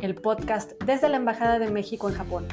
el 0.00 0.14
podcast 0.14 0.72
desde 0.84 1.08
la 1.08 1.16
Embajada 1.16 1.58
de 1.58 1.70
México 1.70 2.08
en 2.08 2.14
Japón. 2.14 2.46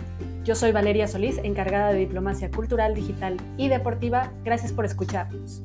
Yo 0.43 0.55
soy 0.55 0.71
Valeria 0.71 1.07
Solís, 1.07 1.39
encargada 1.43 1.91
de 1.91 1.99
Diplomacia 1.99 2.51
Cultural, 2.51 2.93
Digital 2.93 3.37
y 3.57 3.67
Deportiva. 3.67 4.31
Gracias 4.43 4.71
por 4.71 4.85
escucharnos. 4.85 5.63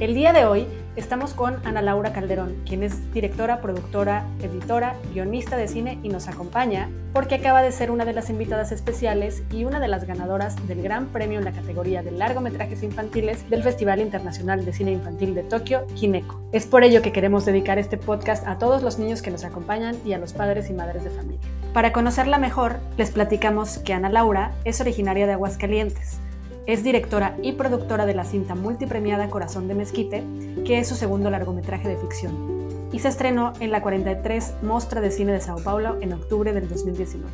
El 0.00 0.14
día 0.14 0.32
de 0.32 0.46
hoy 0.46 0.66
estamos 0.96 1.32
con 1.32 1.56
Ana 1.64 1.80
Laura 1.80 2.12
Calderón, 2.12 2.56
quien 2.66 2.82
es 2.82 3.12
directora, 3.12 3.60
productora, 3.60 4.26
editora, 4.40 4.96
guionista 5.12 5.56
de 5.56 5.68
cine 5.68 5.98
y 6.02 6.08
nos 6.08 6.28
acompaña 6.28 6.90
porque 7.12 7.36
acaba 7.36 7.62
de 7.62 7.70
ser 7.72 7.90
una 7.90 8.04
de 8.04 8.12
las 8.12 8.28
invitadas 8.28 8.72
especiales 8.72 9.42
y 9.50 9.64
una 9.64 9.80
de 9.80 9.88
las 9.88 10.04
ganadoras 10.04 10.66
del 10.66 10.82
Gran 10.82 11.06
Premio 11.06 11.38
en 11.38 11.44
la 11.44 11.52
categoría 11.52 12.02
de 12.02 12.10
largometrajes 12.10 12.82
infantiles 12.82 13.48
del 13.48 13.62
Festival 13.62 14.00
Internacional 14.00 14.64
de 14.64 14.72
Cine 14.72 14.92
Infantil 14.92 15.34
de 15.34 15.44
Tokio, 15.44 15.86
Kineko. 15.94 16.40
Es 16.52 16.66
por 16.66 16.82
ello 16.84 17.00
que 17.00 17.12
queremos 17.12 17.44
dedicar 17.44 17.78
este 17.78 17.96
podcast 17.96 18.46
a 18.46 18.58
todos 18.58 18.82
los 18.82 18.98
niños 18.98 19.22
que 19.22 19.30
nos 19.30 19.44
acompañan 19.44 19.96
y 20.04 20.14
a 20.14 20.18
los 20.18 20.32
padres 20.32 20.68
y 20.68 20.72
madres 20.72 21.04
de 21.04 21.10
familia. 21.10 21.40
Para 21.72 21.92
conocerla 21.92 22.38
mejor, 22.38 22.80
les 22.96 23.10
platicamos 23.10 23.78
que 23.78 23.92
Ana 23.92 24.10
Laura 24.10 24.52
es 24.64 24.80
originaria 24.80 25.26
de 25.26 25.34
Aguascalientes. 25.34 26.18
Es 26.64 26.84
directora 26.84 27.36
y 27.42 27.52
productora 27.52 28.06
de 28.06 28.14
la 28.14 28.24
cinta 28.24 28.54
multipremiada 28.54 29.28
Corazón 29.30 29.66
de 29.66 29.74
Mezquite, 29.74 30.22
que 30.64 30.78
es 30.78 30.86
su 30.86 30.94
segundo 30.94 31.28
largometraje 31.28 31.88
de 31.88 31.96
ficción, 31.96 32.68
y 32.92 33.00
se 33.00 33.08
estrenó 33.08 33.52
en 33.58 33.72
la 33.72 33.82
43 33.82 34.54
Mostra 34.62 35.00
de 35.00 35.10
Cine 35.10 35.32
de 35.32 35.40
Sao 35.40 35.58
Paulo 35.58 35.98
en 36.00 36.12
octubre 36.12 36.52
del 36.52 36.68
2019. 36.68 37.30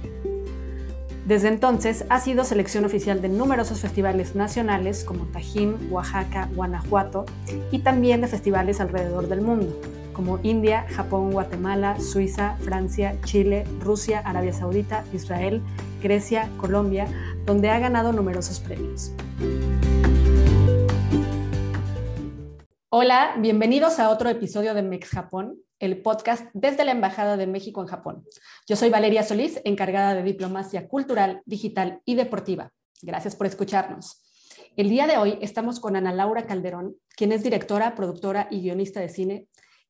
Desde 1.26 1.48
entonces 1.48 2.06
ha 2.08 2.20
sido 2.20 2.42
selección 2.42 2.86
oficial 2.86 3.20
de 3.20 3.28
numerosos 3.28 3.80
festivales 3.80 4.34
nacionales 4.34 5.04
como 5.04 5.26
Tajín, 5.26 5.76
Oaxaca, 5.90 6.48
Guanajuato 6.54 7.26
y 7.70 7.80
también 7.80 8.22
de 8.22 8.28
festivales 8.28 8.80
alrededor 8.80 9.28
del 9.28 9.42
mundo, 9.42 9.78
como 10.18 10.40
India, 10.42 10.84
Japón, 10.88 11.30
Guatemala, 11.30 12.00
Suiza, 12.00 12.56
Francia, 12.56 13.16
Chile, 13.24 13.62
Rusia, 13.78 14.18
Arabia 14.18 14.52
Saudita, 14.52 15.04
Israel, 15.12 15.62
Grecia, 16.02 16.50
Colombia, 16.56 17.06
donde 17.46 17.70
ha 17.70 17.78
ganado 17.78 18.12
numerosos 18.12 18.58
premios. 18.58 19.12
Hola, 22.88 23.36
bienvenidos 23.38 24.00
a 24.00 24.10
otro 24.10 24.28
episodio 24.28 24.74
de 24.74 24.82
Mex 24.82 25.10
Japón, 25.10 25.60
el 25.78 26.02
podcast 26.02 26.46
desde 26.52 26.84
la 26.84 26.90
Embajada 26.90 27.36
de 27.36 27.46
México 27.46 27.80
en 27.80 27.86
Japón. 27.86 28.24
Yo 28.66 28.74
soy 28.74 28.90
Valeria 28.90 29.22
Solís, 29.22 29.60
encargada 29.62 30.16
de 30.16 30.24
Diplomacia 30.24 30.88
Cultural, 30.88 31.42
Digital 31.44 32.02
y 32.04 32.16
Deportiva. 32.16 32.72
Gracias 33.02 33.36
por 33.36 33.46
escucharnos. 33.46 34.20
El 34.74 34.88
día 34.88 35.06
de 35.06 35.16
hoy 35.16 35.38
estamos 35.42 35.78
con 35.78 35.94
Ana 35.94 36.12
Laura 36.12 36.44
Calderón, 36.44 36.96
quien 37.16 37.30
es 37.30 37.44
directora, 37.44 37.94
productora 37.94 38.48
y 38.50 38.62
guionista 38.62 38.98
de 38.98 39.08
cine, 39.08 39.46